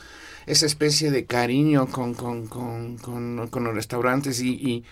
esa 0.46 0.66
especie 0.66 1.10
de 1.10 1.26
cariño 1.26 1.86
con, 1.86 2.14
con, 2.14 2.46
con, 2.46 2.98
con 2.98 3.64
los 3.64 3.74
restaurantes 3.74 4.40
y 4.40 4.84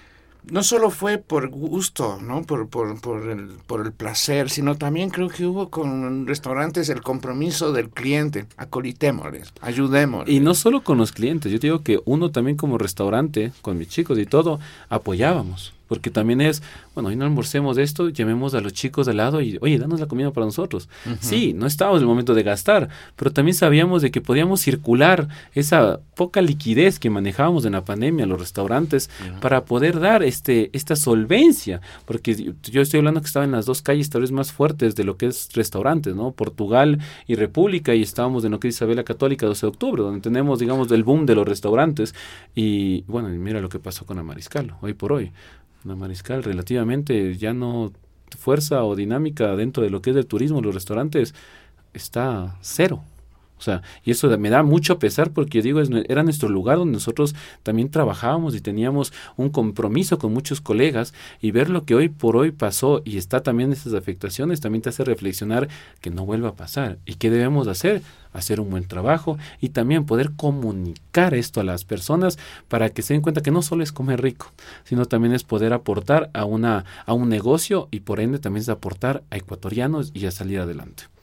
no 0.50 0.62
solo 0.62 0.90
fue 0.90 1.18
por 1.18 1.48
gusto, 1.48 2.18
¿no? 2.20 2.42
Por, 2.42 2.68
por, 2.68 3.00
por, 3.00 3.28
el, 3.28 3.48
por 3.66 3.84
el 3.84 3.92
placer, 3.92 4.50
sino 4.50 4.76
también 4.76 5.10
creo 5.10 5.28
que 5.28 5.46
hubo 5.46 5.70
con 5.70 6.26
restaurantes 6.26 6.88
el 6.88 7.02
compromiso 7.02 7.72
del 7.72 7.88
cliente. 7.88 8.46
Acolitémosles, 8.56 9.52
ayudémosles. 9.60 10.34
Y 10.34 10.40
no 10.40 10.54
solo 10.54 10.84
con 10.84 10.98
los 10.98 11.12
clientes, 11.12 11.50
yo 11.50 11.58
digo 11.58 11.82
que 11.82 12.00
uno 12.04 12.30
también 12.30 12.56
como 12.56 12.78
restaurante, 12.78 13.52
con 13.62 13.78
mis 13.78 13.88
chicos 13.88 14.18
y 14.18 14.26
todo, 14.26 14.60
apoyábamos 14.88 15.73
porque 15.88 16.10
también 16.10 16.40
es, 16.40 16.62
bueno, 16.94 17.08
hoy 17.08 17.16
no 17.16 17.24
almorcemos 17.24 17.78
esto, 17.78 18.08
llamemos 18.08 18.54
a 18.54 18.60
los 18.60 18.72
chicos 18.72 19.06
de 19.06 19.14
lado 19.14 19.40
y, 19.40 19.58
oye, 19.60 19.78
danos 19.78 20.00
la 20.00 20.06
comida 20.06 20.30
para 20.30 20.46
nosotros. 20.46 20.88
Sí, 21.20 21.52
no 21.54 21.66
estábamos 21.66 21.98
en 21.98 22.04
el 22.04 22.08
momento 22.08 22.34
de 22.34 22.42
gastar, 22.42 22.88
pero 23.16 23.32
también 23.32 23.54
sabíamos 23.54 24.02
de 24.02 24.10
que 24.10 24.20
podíamos 24.20 24.60
circular 24.60 25.28
esa 25.54 26.00
poca 26.14 26.40
liquidez 26.40 26.98
que 26.98 27.10
manejábamos 27.10 27.64
en 27.64 27.72
la 27.72 27.84
pandemia, 27.84 28.26
los 28.26 28.40
restaurantes, 28.40 29.10
para 29.40 29.64
poder 29.64 30.00
dar 30.00 30.22
este 30.22 30.70
esta 30.72 30.96
solvencia, 30.96 31.80
porque 32.04 32.54
yo 32.62 32.82
estoy 32.82 32.98
hablando 32.98 33.20
que 33.20 33.26
estaba 33.26 33.44
en 33.44 33.52
las 33.52 33.66
dos 33.66 33.82
calles 33.82 34.10
tal 34.10 34.22
vez 34.22 34.32
más 34.32 34.52
fuertes 34.52 34.94
de 34.94 35.04
lo 35.04 35.16
que 35.16 35.26
es 35.26 35.48
restaurantes, 35.52 36.14
¿no? 36.14 36.32
Portugal 36.32 36.98
y 37.26 37.34
República, 37.34 37.94
y 37.94 38.02
estábamos 38.02 38.44
en 38.44 38.52
lo 38.52 38.60
que 38.60 38.68
es 38.68 38.76
Isabela 38.76 39.04
Católica 39.04 39.46
12 39.46 39.66
de 39.66 39.70
octubre, 39.70 40.02
donde 40.02 40.20
tenemos, 40.20 40.58
digamos, 40.58 40.90
el 40.90 41.04
boom 41.04 41.26
de 41.26 41.34
los 41.34 41.46
restaurantes, 41.46 42.14
y 42.54 43.02
bueno, 43.02 43.28
mira 43.28 43.60
lo 43.60 43.68
que 43.68 43.78
pasó 43.78 44.06
con 44.06 44.16
la 44.16 44.22
Mariscal, 44.22 44.74
hoy 44.80 44.94
por 44.94 45.12
hoy 45.12 45.32
una 45.84 45.96
mariscal 45.96 46.42
relativamente 46.42 47.36
ya 47.36 47.52
no 47.52 47.92
fuerza 48.38 48.84
o 48.84 48.96
dinámica 48.96 49.54
dentro 49.56 49.82
de 49.82 49.90
lo 49.90 50.02
que 50.02 50.10
es 50.10 50.16
el 50.16 50.26
turismo, 50.26 50.60
los 50.60 50.74
restaurantes, 50.74 51.34
está 51.92 52.56
cero. 52.60 53.02
O 53.58 53.62
sea, 53.62 53.82
y 54.04 54.10
eso 54.10 54.36
me 54.36 54.50
da 54.50 54.62
mucho 54.62 54.98
pesar 54.98 55.30
porque 55.30 55.62
digo, 55.62 55.80
era 55.80 56.22
nuestro 56.22 56.48
lugar 56.48 56.78
donde 56.78 56.94
nosotros 56.94 57.34
también 57.62 57.88
trabajábamos 57.88 58.54
y 58.54 58.60
teníamos 58.60 59.12
un 59.36 59.50
compromiso 59.50 60.18
con 60.18 60.32
muchos 60.32 60.60
colegas 60.60 61.14
y 61.40 61.50
ver 61.50 61.70
lo 61.70 61.84
que 61.84 61.94
hoy 61.94 62.08
por 62.08 62.36
hoy 62.36 62.50
pasó 62.50 63.00
y 63.04 63.16
está 63.16 63.42
también 63.42 63.72
esas 63.72 63.94
afectaciones 63.94 64.60
también 64.60 64.82
te 64.82 64.88
hace 64.88 65.04
reflexionar 65.04 65.68
que 66.00 66.10
no 66.10 66.26
vuelva 66.26 66.50
a 66.50 66.56
pasar 66.56 66.98
y 67.06 67.14
qué 67.14 67.30
debemos 67.30 67.68
hacer, 67.68 68.02
hacer 68.32 68.60
un 68.60 68.70
buen 68.70 68.88
trabajo 68.88 69.38
y 69.60 69.70
también 69.70 70.04
poder 70.04 70.32
comunicar 70.32 71.34
esto 71.34 71.60
a 71.60 71.64
las 71.64 71.84
personas 71.84 72.38
para 72.68 72.90
que 72.90 73.02
se 73.02 73.14
den 73.14 73.22
cuenta 73.22 73.42
que 73.42 73.52
no 73.52 73.62
solo 73.62 73.82
es 73.82 73.92
comer 73.92 74.20
rico, 74.20 74.52
sino 74.84 75.06
también 75.06 75.32
es 75.32 75.44
poder 75.44 75.72
aportar 75.72 76.30
a 76.34 76.44
una 76.44 76.84
a 77.06 77.14
un 77.14 77.28
negocio 77.28 77.88
y 77.90 78.00
por 78.00 78.20
ende 78.20 78.38
también 78.40 78.62
es 78.62 78.68
aportar 78.68 79.22
a 79.30 79.36
ecuatorianos 79.36 80.10
y 80.12 80.26
a 80.26 80.30
salir 80.32 80.58
adelante 80.60 81.13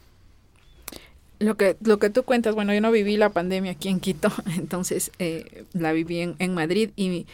lo 1.41 1.57
que, 1.57 1.75
lo 1.83 1.99
que 1.99 2.09
tú 2.09 2.23
cuentas, 2.23 2.55
bueno, 2.55 2.73
yo 2.73 2.81
no 2.81 2.91
viví 2.91 3.17
la 3.17 3.29
pandemia 3.29 3.71
aquí 3.71 3.89
en 3.89 3.99
Quito, 3.99 4.31
entonces 4.57 5.11
eh, 5.19 5.65
la 5.73 5.91
viví 5.91 6.19
en, 6.19 6.35
en, 6.39 6.53
Madrid 6.53 6.91
y 6.95 7.25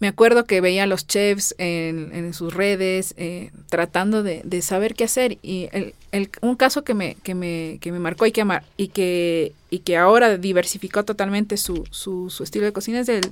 me 0.00 0.08
acuerdo 0.08 0.44
que 0.44 0.60
veía 0.60 0.84
a 0.84 0.86
los 0.86 1.06
chefs 1.06 1.54
en, 1.58 2.10
en 2.12 2.34
sus 2.34 2.52
redes 2.52 3.14
eh, 3.16 3.50
tratando 3.68 4.22
de, 4.22 4.40
de, 4.44 4.62
saber 4.62 4.94
qué 4.94 5.04
hacer 5.04 5.38
y 5.42 5.68
el, 5.72 5.94
el, 6.12 6.30
un 6.40 6.56
caso 6.56 6.82
que 6.82 6.94
me, 6.94 7.16
que 7.22 7.34
me, 7.34 7.78
que 7.80 7.92
me 7.92 7.98
marcó 7.98 8.26
y 8.26 8.32
que, 8.32 8.44
y, 8.76 8.88
que, 8.88 9.52
y 9.70 9.78
que 9.80 9.96
ahora 9.96 10.36
diversificó 10.36 11.04
totalmente 11.04 11.56
su, 11.56 11.84
su, 11.90 12.30
su 12.30 12.42
estilo 12.42 12.64
de 12.64 12.72
cocina 12.72 13.00
es 13.00 13.08
el 13.08 13.22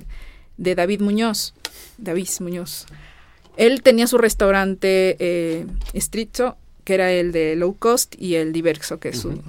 de 0.57 0.75
David 0.75 1.01
Muñoz, 1.01 1.53
David 1.97 2.29
Muñoz. 2.39 2.85
Él 3.57 3.81
tenía 3.81 4.07
su 4.07 4.17
restaurante 4.17 5.15
eh, 5.19 5.65
estricto, 5.93 6.57
que 6.83 6.95
era 6.95 7.11
el 7.11 7.31
de 7.31 7.55
low 7.55 7.75
cost, 7.77 8.15
y 8.19 8.35
el 8.35 8.51
diverso, 8.51 8.99
que 8.99 9.09
es 9.09 9.19
su 9.19 9.41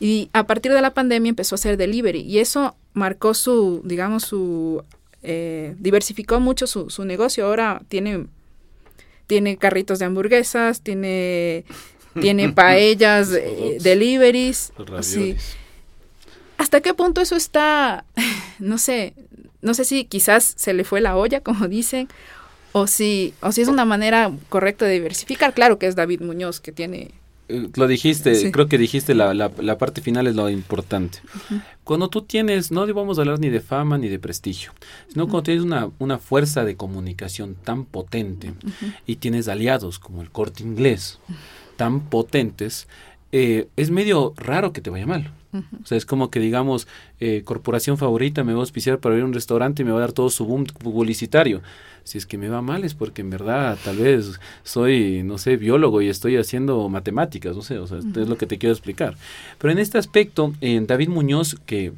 y 0.00 0.30
a 0.32 0.46
partir 0.46 0.72
de 0.72 0.80
la 0.80 0.94
pandemia 0.94 1.30
empezó 1.30 1.54
a 1.54 1.56
hacer 1.56 1.76
delivery 1.76 2.20
y 2.20 2.38
eso 2.38 2.76
marcó 2.92 3.34
su, 3.34 3.80
digamos, 3.84 4.24
su, 4.24 4.84
eh, 5.22 5.74
diversificó 5.78 6.38
mucho 6.40 6.66
su, 6.66 6.90
su 6.90 7.04
negocio. 7.04 7.46
Ahora 7.46 7.82
tiene, 7.88 8.26
tiene 9.26 9.56
carritos 9.56 9.98
de 9.98 10.04
hamburguesas, 10.04 10.82
tiene, 10.82 11.64
tiene 12.20 12.48
paellas, 12.52 13.32
eh, 13.32 13.78
deliveries. 13.80 14.72
Sí. 15.00 15.36
¿Hasta 16.58 16.80
qué 16.80 16.94
punto 16.94 17.20
eso 17.20 17.36
está, 17.36 18.04
no 18.58 18.78
sé, 18.78 19.14
no 19.62 19.74
sé 19.74 19.84
si 19.84 20.04
quizás 20.04 20.54
se 20.56 20.74
le 20.74 20.84
fue 20.84 21.00
la 21.00 21.16
olla, 21.16 21.40
como 21.40 21.66
dicen, 21.66 22.08
o 22.72 22.86
si, 22.86 23.34
o 23.40 23.50
si 23.50 23.62
es 23.62 23.68
una 23.68 23.84
manera 23.84 24.30
correcta 24.48 24.84
de 24.84 24.92
diversificar? 24.92 25.54
Claro 25.54 25.78
que 25.78 25.86
es 25.86 25.96
David 25.96 26.20
Muñoz 26.20 26.60
que 26.60 26.70
tiene 26.70 27.10
lo 27.48 27.86
dijiste, 27.86 28.50
creo 28.50 28.68
que 28.68 28.78
dijiste 28.78 29.14
la, 29.14 29.32
la, 29.32 29.50
la, 29.58 29.78
parte 29.78 30.00
final 30.02 30.26
es 30.26 30.34
lo 30.34 30.50
importante. 30.50 31.20
Cuando 31.84 32.08
tú 32.08 32.22
tienes, 32.22 32.70
no 32.70 32.86
vamos 32.92 33.18
a 33.18 33.22
hablar 33.22 33.38
ni 33.40 33.48
de 33.48 33.60
fama 33.60 33.96
ni 33.96 34.08
de 34.08 34.18
prestigio, 34.18 34.72
sino 35.08 35.26
cuando 35.26 35.44
tienes 35.44 35.64
una, 35.64 35.90
una, 35.98 36.18
fuerza 36.18 36.64
de 36.64 36.76
comunicación 36.76 37.54
tan 37.54 37.84
potente 37.84 38.52
y 39.06 39.16
tienes 39.16 39.48
aliados 39.48 39.98
como 39.98 40.20
el 40.20 40.30
corte 40.30 40.62
inglés, 40.62 41.18
tan 41.76 42.00
potentes, 42.00 42.86
eh, 43.32 43.68
es 43.76 43.90
medio 43.90 44.34
raro 44.36 44.72
que 44.72 44.80
te 44.80 44.90
vaya 44.90 45.06
mal. 45.06 45.32
O 45.82 45.86
sea, 45.86 45.96
es 45.96 46.04
como 46.04 46.30
que 46.30 46.40
digamos, 46.40 46.86
eh, 47.20 47.42
corporación 47.44 47.96
favorita 47.96 48.44
me 48.44 48.52
va 48.52 48.58
a 48.58 48.62
auspiciar 48.62 48.98
para 48.98 49.16
ir 49.16 49.22
a 49.22 49.24
un 49.24 49.32
restaurante 49.32 49.82
y 49.82 49.84
me 49.84 49.92
va 49.92 49.98
a 49.98 50.02
dar 50.02 50.12
todo 50.12 50.28
su 50.28 50.44
boom 50.44 50.64
publicitario. 50.64 51.62
Si 52.04 52.18
es 52.18 52.26
que 52.26 52.38
me 52.38 52.48
va 52.48 52.62
mal 52.62 52.84
es 52.84 52.94
porque 52.94 53.22
en 53.22 53.30
verdad 53.30 53.78
tal 53.82 53.96
vez 53.96 54.40
soy, 54.62 55.22
no 55.24 55.38
sé, 55.38 55.56
biólogo 55.56 56.00
y 56.02 56.08
estoy 56.08 56.36
haciendo 56.36 56.88
matemáticas, 56.88 57.56
no 57.56 57.62
sé, 57.62 57.78
o 57.78 57.86
sea, 57.86 57.98
es 57.98 58.28
lo 58.28 58.36
que 58.36 58.46
te 58.46 58.58
quiero 58.58 58.72
explicar. 58.72 59.16
Pero 59.58 59.72
en 59.72 59.78
este 59.78 59.98
aspecto, 59.98 60.54
David 60.60 61.08
Muñoz, 61.08 61.56
que 61.66 61.92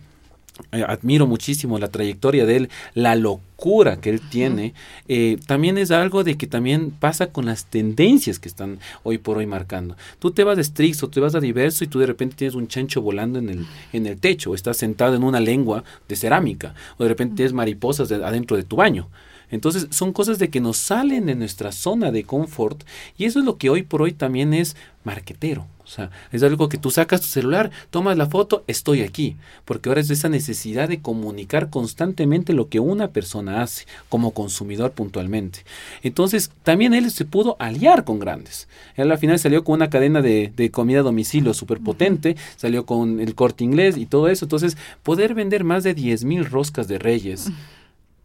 eh, 0.72 0.84
admiro 0.86 1.26
muchísimo 1.26 1.78
la 1.78 1.88
trayectoria 1.88 2.46
de 2.46 2.56
él, 2.56 2.70
la 2.94 3.14
locura 3.16 4.00
que 4.00 4.10
él 4.10 4.20
tiene, 4.30 4.74
eh, 5.08 5.38
también 5.46 5.78
es 5.78 5.90
algo 5.90 6.24
de 6.24 6.36
que 6.36 6.46
también 6.46 6.90
pasa 6.90 7.28
con 7.28 7.46
las 7.46 7.66
tendencias 7.66 8.38
que 8.38 8.48
están 8.48 8.78
hoy 9.02 9.18
por 9.18 9.38
hoy 9.38 9.46
marcando. 9.46 9.96
Tú 10.18 10.30
te 10.30 10.44
vas 10.44 10.56
de 10.56 10.64
Strix 10.64 11.02
o 11.02 11.08
te 11.08 11.20
vas 11.20 11.34
a 11.34 11.40
Diverso 11.40 11.84
y 11.84 11.86
tú 11.86 11.98
de 11.98 12.06
repente 12.06 12.36
tienes 12.36 12.54
un 12.54 12.68
chancho 12.68 13.02
volando 13.02 13.38
en 13.38 13.48
el, 13.48 13.66
en 13.92 14.06
el 14.06 14.18
techo, 14.18 14.50
o 14.50 14.54
estás 14.54 14.76
sentado 14.76 15.14
en 15.14 15.24
una 15.24 15.40
lengua 15.40 15.84
de 16.08 16.16
cerámica, 16.16 16.74
o 16.96 17.02
de 17.02 17.08
repente 17.10 17.36
tienes 17.36 17.52
mariposas 17.52 18.10
adentro 18.12 18.56
de 18.56 18.62
tu 18.62 18.76
baño. 18.76 19.08
Entonces 19.50 19.88
son 19.90 20.12
cosas 20.12 20.38
de 20.38 20.50
que 20.50 20.60
nos 20.60 20.76
salen 20.76 21.26
de 21.26 21.34
nuestra 21.34 21.72
zona 21.72 22.10
de 22.10 22.24
confort 22.24 22.84
y 23.18 23.24
eso 23.24 23.38
es 23.38 23.44
lo 23.44 23.56
que 23.56 23.70
hoy 23.70 23.82
por 23.82 24.02
hoy 24.02 24.12
también 24.12 24.54
es 24.54 24.76
marquetero. 25.04 25.66
O 25.90 25.92
sea, 25.92 26.10
es 26.30 26.44
algo 26.44 26.68
que 26.68 26.78
tú 26.78 26.92
sacas 26.92 27.20
tu 27.20 27.26
celular, 27.26 27.72
tomas 27.90 28.16
la 28.16 28.26
foto, 28.26 28.62
estoy 28.68 29.02
aquí. 29.02 29.36
Porque 29.64 29.88
ahora 29.88 30.00
es 30.00 30.08
esa 30.08 30.28
necesidad 30.28 30.88
de 30.88 31.00
comunicar 31.00 31.68
constantemente 31.68 32.52
lo 32.52 32.68
que 32.68 32.78
una 32.78 33.08
persona 33.08 33.60
hace 33.60 33.86
como 34.08 34.30
consumidor 34.30 34.92
puntualmente. 34.92 35.64
Entonces, 36.04 36.52
también 36.62 36.94
él 36.94 37.10
se 37.10 37.24
pudo 37.24 37.56
aliar 37.58 38.04
con 38.04 38.20
grandes. 38.20 38.68
Él 38.94 39.10
al 39.10 39.18
final 39.18 39.40
salió 39.40 39.64
con 39.64 39.74
una 39.74 39.90
cadena 39.90 40.22
de, 40.22 40.70
comida 40.72 41.00
a 41.00 41.02
domicilio 41.02 41.54
súper 41.54 41.80
potente, 41.80 42.36
salió 42.54 42.86
con 42.86 43.18
el 43.18 43.34
corte 43.34 43.64
inglés 43.64 43.96
y 43.96 44.06
todo 44.06 44.28
eso. 44.28 44.44
Entonces, 44.44 44.76
poder 45.02 45.34
vender 45.34 45.64
más 45.64 45.82
de 45.82 45.94
10 45.94 46.22
mil 46.22 46.44
roscas 46.44 46.86
de 46.86 47.00
reyes 47.00 47.50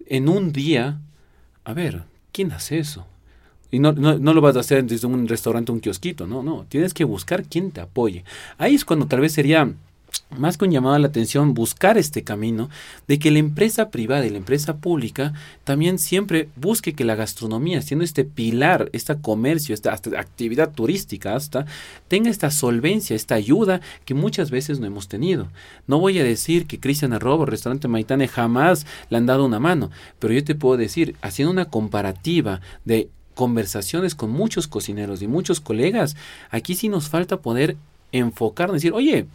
en 0.05 0.29
un 0.29 0.51
día, 0.51 0.99
a 1.65 1.73
ver, 1.73 2.03
¿quién 2.31 2.51
hace 2.51 2.79
eso? 2.79 3.05
Y 3.71 3.79
no, 3.79 3.91
no, 3.91 4.17
no, 4.17 4.33
lo 4.33 4.41
vas 4.41 4.55
a 4.55 4.61
hacer 4.61 4.85
desde 4.85 5.07
un 5.07 5.27
restaurante, 5.27 5.71
un 5.71 5.81
kiosquito, 5.81 6.27
no, 6.27 6.43
no. 6.43 6.65
Tienes 6.69 6.93
que 6.93 7.03
buscar 7.03 7.43
quien 7.43 7.71
te 7.71 7.81
apoye. 7.81 8.23
Ahí 8.57 8.75
es 8.75 8.85
cuando 8.85 9.07
tal 9.07 9.19
vez 9.19 9.33
sería 9.33 9.73
más 10.29 10.57
con 10.57 10.71
llamado 10.71 10.95
a 10.95 10.99
la 10.99 11.07
atención 11.07 11.53
buscar 11.53 11.97
este 11.97 12.23
camino 12.23 12.69
de 13.07 13.19
que 13.19 13.31
la 13.31 13.39
empresa 13.39 13.89
privada 13.89 14.25
y 14.25 14.29
la 14.29 14.37
empresa 14.37 14.77
pública 14.77 15.33
también 15.63 15.99
siempre 15.99 16.49
busque 16.55 16.93
que 16.93 17.05
la 17.05 17.15
gastronomía, 17.15 17.81
siendo 17.81 18.03
este 18.03 18.25
pilar, 18.25 18.89
este 18.93 19.15
comercio, 19.21 19.73
esta 19.73 19.93
actividad 19.93 20.71
turística 20.71 21.35
hasta, 21.35 21.65
tenga 22.07 22.29
esta 22.29 22.51
solvencia, 22.51 23.15
esta 23.15 23.35
ayuda 23.35 23.81
que 24.05 24.13
muchas 24.13 24.51
veces 24.51 24.79
no 24.79 24.87
hemos 24.87 25.07
tenido. 25.07 25.47
No 25.87 25.99
voy 25.99 26.19
a 26.19 26.23
decir 26.23 26.65
que 26.65 26.79
Cristian 26.79 27.13
Arrobo, 27.13 27.45
Restaurante 27.45 27.87
Maitane, 27.87 28.27
jamás 28.27 28.85
le 29.09 29.17
han 29.17 29.25
dado 29.25 29.45
una 29.45 29.59
mano, 29.59 29.91
pero 30.19 30.33
yo 30.33 30.43
te 30.43 30.55
puedo 30.55 30.77
decir, 30.77 31.15
haciendo 31.21 31.51
una 31.51 31.65
comparativa 31.65 32.61
de 32.83 33.09
conversaciones 33.35 34.15
con 34.15 34.31
muchos 34.31 34.67
cocineros 34.67 35.21
y 35.21 35.27
muchos 35.27 35.59
colegas, 35.59 36.15
aquí 36.49 36.73
sí 36.73 36.89
nos 36.89 37.09
falta 37.09 37.41
poder 37.41 37.77
enfocar, 38.17 38.71
decir, 38.71 38.93
oye, 38.93 39.27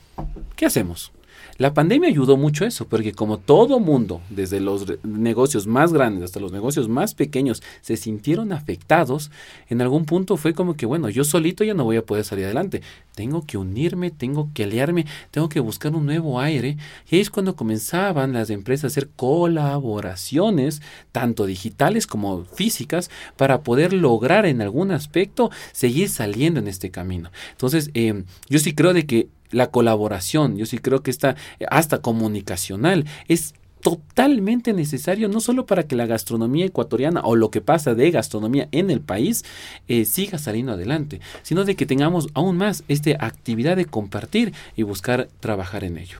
¿qué 0.56 0.66
hacemos? 0.66 1.12
La 1.60 1.74
pandemia 1.74 2.08
ayudó 2.08 2.38
mucho 2.38 2.64
eso, 2.64 2.88
porque 2.88 3.12
como 3.12 3.36
todo 3.36 3.80
mundo, 3.80 4.22
desde 4.30 4.60
los 4.60 4.86
negocios 5.04 5.66
más 5.66 5.92
grandes 5.92 6.24
hasta 6.24 6.40
los 6.40 6.52
negocios 6.52 6.88
más 6.88 7.12
pequeños, 7.12 7.62
se 7.82 7.98
sintieron 7.98 8.54
afectados, 8.54 9.30
en 9.68 9.82
algún 9.82 10.06
punto 10.06 10.38
fue 10.38 10.54
como 10.54 10.74
que, 10.74 10.86
bueno, 10.86 11.10
yo 11.10 11.22
solito 11.22 11.62
ya 11.62 11.74
no 11.74 11.84
voy 11.84 11.98
a 11.98 12.06
poder 12.06 12.24
salir 12.24 12.46
adelante. 12.46 12.80
Tengo 13.14 13.44
que 13.44 13.58
unirme, 13.58 14.10
tengo 14.10 14.48
que 14.54 14.64
aliarme, 14.64 15.04
tengo 15.30 15.50
que 15.50 15.60
buscar 15.60 15.94
un 15.94 16.06
nuevo 16.06 16.40
aire. 16.40 16.78
Y 17.10 17.16
ahí 17.16 17.20
es 17.20 17.28
cuando 17.28 17.56
comenzaban 17.56 18.32
las 18.32 18.48
empresas 18.48 18.84
a 18.84 18.86
hacer 18.86 19.10
colaboraciones, 19.14 20.80
tanto 21.12 21.44
digitales 21.44 22.06
como 22.06 22.46
físicas, 22.46 23.10
para 23.36 23.60
poder 23.60 23.92
lograr 23.92 24.46
en 24.46 24.62
algún 24.62 24.92
aspecto 24.92 25.50
seguir 25.72 26.08
saliendo 26.08 26.58
en 26.58 26.68
este 26.68 26.90
camino. 26.90 27.30
Entonces, 27.50 27.90
eh, 27.92 28.24
yo 28.48 28.58
sí 28.58 28.74
creo 28.74 28.94
de 28.94 29.04
que 29.04 29.28
la 29.50 29.70
colaboración, 29.70 30.56
yo 30.56 30.66
sí 30.66 30.78
creo 30.78 31.02
que 31.02 31.10
está 31.10 31.36
hasta 31.68 32.00
comunicacional, 32.00 33.04
es 33.28 33.54
totalmente 33.80 34.72
necesario, 34.72 35.28
no 35.28 35.40
solo 35.40 35.66
para 35.66 35.84
que 35.84 35.96
la 35.96 36.06
gastronomía 36.06 36.66
ecuatoriana 36.66 37.22
o 37.24 37.36
lo 37.36 37.50
que 37.50 37.60
pasa 37.60 37.94
de 37.94 38.10
gastronomía 38.10 38.68
en 38.72 38.90
el 38.90 39.00
país 39.00 39.44
eh, 39.88 40.04
siga 40.04 40.38
saliendo 40.38 40.72
adelante, 40.72 41.20
sino 41.42 41.64
de 41.64 41.76
que 41.76 41.86
tengamos 41.86 42.28
aún 42.34 42.56
más 42.56 42.84
esta 42.88 43.12
actividad 43.24 43.76
de 43.76 43.86
compartir 43.86 44.52
y 44.76 44.82
buscar 44.82 45.28
trabajar 45.40 45.84
en 45.84 45.98
ello. 45.98 46.18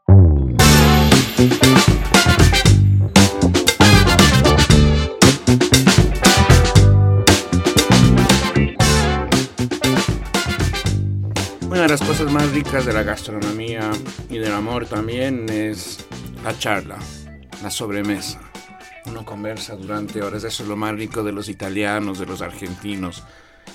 Una 11.80 11.86
de 11.86 11.96
las 11.96 12.06
cosas 12.06 12.30
más 12.30 12.52
ricas 12.52 12.84
de 12.84 12.92
la 12.92 13.02
gastronomía 13.02 13.90
y 14.28 14.36
del 14.36 14.52
amor 14.52 14.84
también 14.84 15.48
es 15.48 16.04
la 16.44 16.58
charla, 16.58 16.98
la 17.62 17.70
sobremesa. 17.70 18.38
Uno 19.06 19.24
conversa 19.24 19.76
durante 19.76 20.20
horas, 20.20 20.44
eso 20.44 20.62
es 20.62 20.68
lo 20.68 20.76
más 20.76 20.94
rico 20.94 21.22
de 21.22 21.32
los 21.32 21.48
italianos, 21.48 22.18
de 22.18 22.26
los 22.26 22.42
argentinos, 22.42 23.24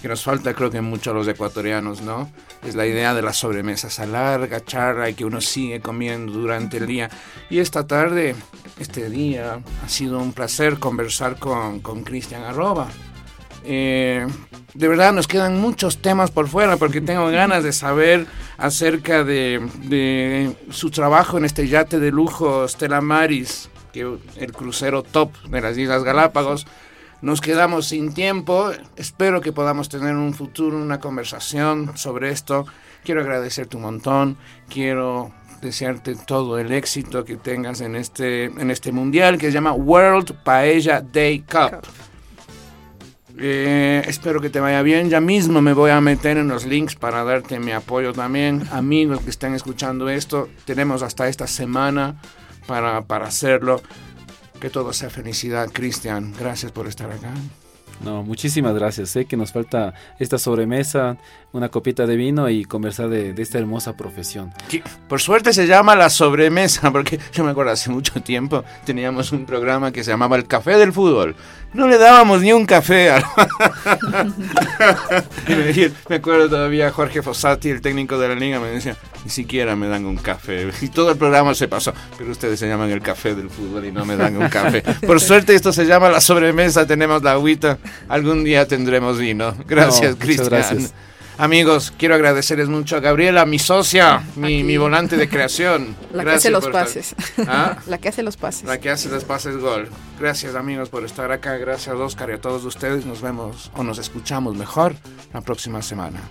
que 0.04 0.08
nos 0.08 0.24
falta 0.24 0.54
creo 0.54 0.70
que 0.70 0.82
mucho 0.82 1.10
a 1.10 1.14
los 1.16 1.28
ecuatorianos, 1.28 2.02
¿no? 2.02 2.30
Es 2.64 2.76
la 2.76 2.86
idea 2.86 3.16
de 3.16 3.24
la 3.24 3.34
sobremesa, 3.34 3.88
esa 3.88 4.06
larga 4.06 4.64
charla 4.64 5.10
y 5.10 5.16
que 5.16 5.26
uno 5.26 5.42
sigue 5.42 5.80
comiendo 5.80 6.32
durante 6.32 6.78
el 6.78 6.86
día. 6.86 7.10
Y 7.50 7.58
esta 7.58 7.88
tarde, 7.88 8.36
este 8.78 9.10
día, 9.10 9.64
ha 9.84 9.90
sido 9.90 10.20
un 10.20 10.32
placer 10.32 10.78
conversar 10.78 11.40
con 11.40 12.04
Cristian 12.04 12.44
Arroba. 12.44 12.88
Eh, 13.66 14.28
de 14.76 14.88
verdad 14.88 15.14
nos 15.14 15.28
quedan 15.28 15.60
muchos 15.60 16.02
temas 16.02 16.30
por 16.32 16.48
fuera 16.48 16.78
porque 16.78 17.02
tengo 17.02 17.28
ganas 17.32 17.64
de 17.64 17.74
saber 17.74 18.28
acerca 18.58 19.24
de, 19.24 20.56
su 20.70 20.92
trabajo 20.92 21.38
en 21.38 21.46
este 21.46 21.68
yate 21.68 22.00
de 22.00 22.12
lujo 22.12 22.68
Stella 22.68 23.02
Maris, 23.02 23.70
que 23.92 24.18
el 24.38 24.52
crucero 24.54 25.04
top 25.04 25.32
de 25.50 25.62
las 25.62 25.78
Islas 25.78 26.04
Galápagos. 26.04 26.68
Nos 27.22 27.42
quedamos 27.42 27.88
sin 27.88 28.14
tiempo, 28.14 28.72
espero 28.98 29.42
que 29.42 29.52
podamos 29.52 29.90
tener 29.90 30.10
en 30.10 30.18
un 30.18 30.34
futuro 30.34 30.78
una 30.78 31.00
conversación 31.00 31.98
sobre 31.98 32.30
esto. 32.30 32.68
Quiero 33.04 33.22
agradecerte 33.22 33.78
un 33.78 33.84
montón, 33.84 34.38
quiero 34.70 35.32
desearte 35.62 36.16
todo 36.16 36.60
el 36.60 36.72
éxito 36.72 37.24
que 37.24 37.38
tengas 37.38 37.82
en 37.82 37.96
este, 37.96 38.46
en 38.46 38.70
este 38.70 38.92
mundial 38.92 39.38
que 39.38 39.48
se 39.48 39.54
llama 39.54 39.74
World 39.74 40.34
Paella 40.44 41.02
Day 41.02 41.40
Cup. 41.40 41.82
Eh, 43.38 44.04
espero 44.08 44.42
que 44.42 44.50
te 44.50 44.60
vaya 44.60 44.82
bien. 44.82 45.10
Ya 45.10 45.20
mismo 45.20 45.62
me 45.62 45.74
voy 45.74 45.92
a 45.92 46.02
meter 46.02 46.38
en 46.38 46.48
los 46.48 46.66
links 46.66 46.96
para 46.96 47.24
darte 47.24 47.60
mi 47.60 47.72
apoyo 47.72 48.14
también. 48.14 48.68
Amigos 48.72 49.22
que 49.22 49.30
estén 49.30 49.54
escuchando 49.54 50.10
esto, 50.10 50.50
tenemos 50.66 51.02
hasta 51.04 51.28
esta 51.28 51.48
semana 51.48 52.22
para, 52.68 53.02
para 53.04 53.28
hacerlo. 53.28 53.82
Que 54.60 54.70
todo 54.70 54.94
sea 54.94 55.10
felicidad, 55.10 55.70
Cristian. 55.72 56.34
Gracias 56.40 56.72
por 56.72 56.88
estar 56.88 57.12
acá. 57.12 57.34
No, 58.04 58.24
muchísimas 58.24 58.74
gracias. 58.76 59.10
Sé 59.10 59.26
que 59.26 59.38
nos 59.38 59.52
falta 59.52 59.94
esta 60.20 60.38
sobremesa, 60.38 61.18
una 61.56 61.70
copita 61.70 62.06
de 62.06 62.18
vino 62.18 62.50
y 62.50 62.66
conversar 62.66 63.08
de, 63.08 63.34
esta 63.38 63.58
hermosa 63.58 63.96
profesión. 63.96 64.54
por 65.08 65.22
suerte 65.22 65.54
se 65.54 65.68
llama 65.68 65.96
la 65.96 66.10
sobremesa, 66.10 66.92
porque 66.92 67.18
yo 67.34 67.46
me 67.46 67.52
acuerdo 67.52 67.72
hace 67.72 67.90
mucho 67.90 68.22
tiempo 68.22 68.66
teníamos 68.86 69.32
un 69.32 69.46
programa 69.46 69.92
que 69.94 70.04
se 70.04 70.12
llamaba 70.12 70.36
El 70.36 70.48
Café 70.48 70.78
del 70.78 70.92
Fútbol. 70.92 71.36
No 71.74 71.88
le 71.88 71.98
dábamos 71.98 72.42
ni 72.42 72.54
un 72.54 72.66
café. 72.66 73.12
me 76.10 76.16
acuerdo 76.16 76.50
todavía 76.50 76.90
Jorge 76.92 77.22
Fossati, 77.22 77.70
el 77.70 77.82
técnico 77.82 78.18
de 78.18 78.30
la 78.30 78.36
liga, 78.36 78.62
me 78.62 78.68
decía, 78.68 78.96
ni 79.26 79.30
siquiera 79.30 79.76
me 79.76 79.88
dan 79.88 80.06
un 80.06 80.16
café. 80.16 80.70
Y 80.82 80.88
todo 80.88 81.12
el 81.12 81.18
programa 81.18 81.54
se 81.54 81.68
pasó. 81.68 81.94
Pero 82.18 82.32
ustedes 82.32 82.60
se 82.60 82.68
llaman 82.70 82.92
el 82.92 83.02
café 83.02 83.36
del 83.36 83.50
fútbol 83.50 83.86
y 83.86 83.92
no 83.92 84.06
me 84.06 84.16
dan 84.16 84.38
un 84.38 84.48
café. 84.48 84.84
Por 85.06 85.20
suerte 85.20 85.54
esto 85.54 85.74
se 85.74 85.86
llama 85.86 86.10
la 86.10 86.22
sobremesa, 86.22 86.88
tenemos 86.88 87.22
la 87.24 87.34
agüita. 87.34 87.78
Algún 88.08 88.46
día 88.46 88.66
tendremos 88.68 89.18
vino. 89.18 89.54
Gracias, 89.68 90.16
Cristian. 90.16 90.50
Gracias. 90.50 90.94
Amigos, 91.38 91.94
quiero 91.98 92.16
agradecerles 92.16 92.70
mucho 92.70 92.96
a 92.96 93.02
Gabriela, 93.02 93.46
mi 93.46 93.60
socia, 93.60 94.24
mi, 94.36 94.78
volante 94.78 95.18
de 95.18 95.28
creación. 95.28 95.96
La 96.14 96.24
que 96.24 96.32
hace 96.32 96.50
los 96.50 96.68
pases. 96.68 97.16
¿Ah? 97.48 97.78
La 97.88 97.98
que 97.98 98.10
hace 98.10 98.24
los 98.24 98.38
pases. 98.38 98.64
La 98.64 98.80
que 98.80 98.90
hace 98.90 99.10
los 99.10 99.26
pases 99.26 99.58
gol. 99.58 99.90
Gracias 100.20 100.56
amigos 100.56 100.90
por 100.90 101.04
estar 101.04 101.32
acá. 101.32 101.58
Gracias 101.58 101.94
a 101.94 101.98
Oscar 101.98 102.30
y 102.30 102.34
a 102.34 102.42
todos 102.42 102.64
ustedes. 102.64 103.06
Nos 103.06 103.22
vemos 103.22 103.72
o 103.76 103.84
nos 103.84 103.98
escuchamos 103.98 104.56
mejor 104.56 104.96
la 105.34 105.42
próxima 105.42 105.82
semana. 105.82 106.22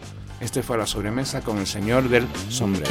Este 0.40 0.62
fue 0.62 0.78
la 0.78 0.86
sobremesa 0.86 1.42
con 1.42 1.58
el 1.58 1.66
señor 1.66 2.08
del 2.08 2.26
sombrero. 2.48 2.90